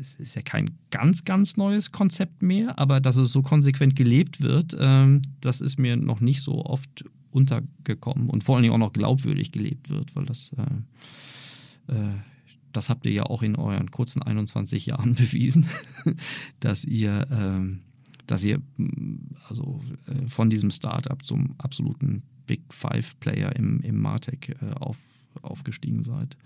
es 0.00 0.14
ist 0.14 0.34
ja 0.34 0.42
kein 0.42 0.70
ganz, 0.90 1.24
ganz 1.24 1.56
neues 1.56 1.92
Konzept 1.92 2.42
mehr, 2.42 2.78
aber 2.78 3.00
dass 3.00 3.16
es 3.16 3.32
so 3.32 3.42
konsequent 3.42 3.96
gelebt 3.96 4.40
wird, 4.40 4.76
ähm, 4.78 5.22
das 5.40 5.60
ist 5.60 5.78
mir 5.78 5.96
noch 5.96 6.20
nicht 6.20 6.42
so 6.42 6.64
oft 6.64 7.04
untergekommen 7.30 8.30
und 8.30 8.44
vor 8.44 8.56
allen 8.56 8.62
Dingen 8.62 8.74
auch 8.74 8.78
noch 8.78 8.92
glaubwürdig 8.92 9.52
gelebt 9.52 9.90
wird, 9.90 10.14
weil 10.14 10.24
das, 10.24 10.52
äh, 10.56 11.92
äh, 11.92 12.14
das 12.72 12.90
habt 12.90 13.06
ihr 13.06 13.12
ja 13.12 13.24
auch 13.24 13.42
in 13.42 13.56
euren 13.56 13.90
kurzen 13.90 14.22
21 14.22 14.86
Jahren 14.86 15.14
bewiesen, 15.16 15.66
dass 16.60 16.84
ihr, 16.84 17.26
äh, 17.30 17.78
dass 18.26 18.44
ihr 18.44 18.62
also 19.48 19.82
äh, 20.06 20.28
von 20.28 20.48
diesem 20.48 20.70
Startup 20.70 21.24
zum 21.24 21.54
absoluten 21.58 22.22
Big 22.46 22.62
Five 22.70 23.18
Player 23.20 23.54
im, 23.56 23.80
im 23.80 24.00
Martech 24.00 24.50
äh, 24.60 24.74
auf, 24.74 24.98
aufgestiegen 25.42 26.02
seid. 26.02 26.36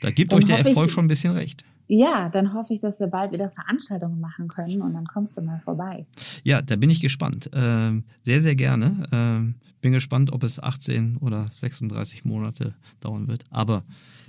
Da 0.00 0.10
gibt 0.10 0.32
Dann 0.32 0.38
euch 0.38 0.44
der 0.44 0.58
Erfolg 0.58 0.90
schon 0.90 1.04
ein 1.04 1.08
bisschen 1.08 1.32
recht. 1.32 1.64
Ja, 1.92 2.28
dann 2.28 2.54
hoffe 2.54 2.72
ich, 2.72 2.78
dass 2.78 3.00
wir 3.00 3.08
bald 3.08 3.32
wieder 3.32 3.50
Veranstaltungen 3.50 4.20
machen 4.20 4.46
können 4.46 4.80
und 4.80 4.94
dann 4.94 5.06
kommst 5.06 5.36
du 5.36 5.42
mal 5.42 5.58
vorbei. 5.58 6.06
Ja, 6.44 6.62
da 6.62 6.76
bin 6.76 6.88
ich 6.88 7.00
gespannt. 7.00 7.50
Ähm, 7.52 8.04
sehr, 8.22 8.40
sehr 8.40 8.54
gerne. 8.54 9.08
Ähm, 9.10 9.56
bin 9.80 9.92
gespannt, 9.92 10.32
ob 10.32 10.44
es 10.44 10.62
18 10.62 11.16
oder 11.16 11.48
36 11.50 12.24
Monate 12.24 12.74
dauern 13.00 13.26
wird. 13.26 13.44
Aber 13.50 13.82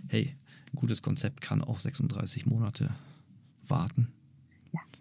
hey, 0.08 0.36
ein 0.74 0.76
gutes 0.76 1.04
Konzept 1.04 1.42
kann 1.42 1.62
auch 1.64 1.78
36 1.78 2.48
Monate 2.48 2.90
warten. 3.68 4.08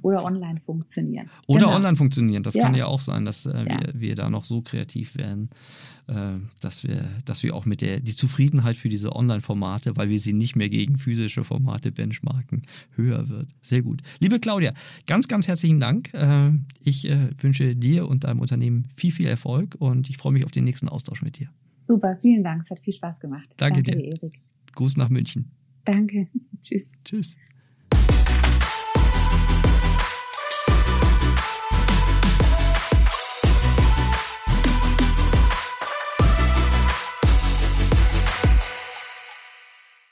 Oder 0.02 0.24
online 0.24 0.60
funktionieren. 0.60 1.28
Oder 1.46 1.66
genau. 1.66 1.76
online 1.76 1.96
funktionieren. 1.96 2.42
Das 2.42 2.54
ja. 2.54 2.62
kann 2.62 2.74
ja 2.74 2.86
auch 2.86 3.00
sein, 3.00 3.24
dass 3.24 3.46
äh, 3.46 3.50
ja. 3.50 3.64
wir, 3.64 3.92
wir 3.94 4.14
da 4.14 4.30
noch 4.30 4.44
so 4.44 4.62
kreativ 4.62 5.16
werden, 5.16 5.50
äh, 6.06 6.38
dass, 6.60 6.84
wir, 6.84 7.08
dass 7.24 7.42
wir 7.42 7.54
auch 7.54 7.66
mit 7.66 7.82
der 7.82 8.00
die 8.00 8.14
Zufriedenheit 8.14 8.76
für 8.76 8.88
diese 8.88 9.14
Online-Formate, 9.14 9.96
weil 9.96 10.08
wir 10.08 10.18
sie 10.18 10.32
nicht 10.32 10.56
mehr 10.56 10.68
gegen 10.68 10.98
physische 10.98 11.44
Formate 11.44 11.92
benchmarken, 11.92 12.62
höher 12.96 13.28
wird. 13.28 13.48
Sehr 13.60 13.82
gut. 13.82 14.02
Liebe 14.20 14.40
Claudia, 14.40 14.72
ganz, 15.06 15.28
ganz 15.28 15.48
herzlichen 15.48 15.80
Dank. 15.80 16.12
Äh, 16.14 16.50
ich 16.82 17.08
äh, 17.08 17.30
wünsche 17.38 17.76
dir 17.76 18.08
und 18.08 18.24
deinem 18.24 18.40
Unternehmen 18.40 18.88
viel, 18.96 19.12
viel 19.12 19.26
Erfolg 19.26 19.76
und 19.78 20.08
ich 20.08 20.16
freue 20.16 20.32
mich 20.32 20.44
auf 20.44 20.50
den 20.50 20.64
nächsten 20.64 20.88
Austausch 20.88 21.22
mit 21.22 21.38
dir. 21.38 21.48
Super, 21.86 22.16
vielen 22.20 22.44
Dank. 22.44 22.62
Es 22.62 22.70
hat 22.70 22.80
viel 22.80 22.94
Spaß 22.94 23.20
gemacht. 23.20 23.48
Danke, 23.56 23.82
Danke 23.82 23.98
dir. 23.98 24.12
Erik. 24.12 24.40
Gruß 24.74 24.96
nach 24.96 25.08
München. 25.08 25.50
Danke. 25.84 26.28
Tschüss. 26.62 26.92
Tschüss. 27.04 27.36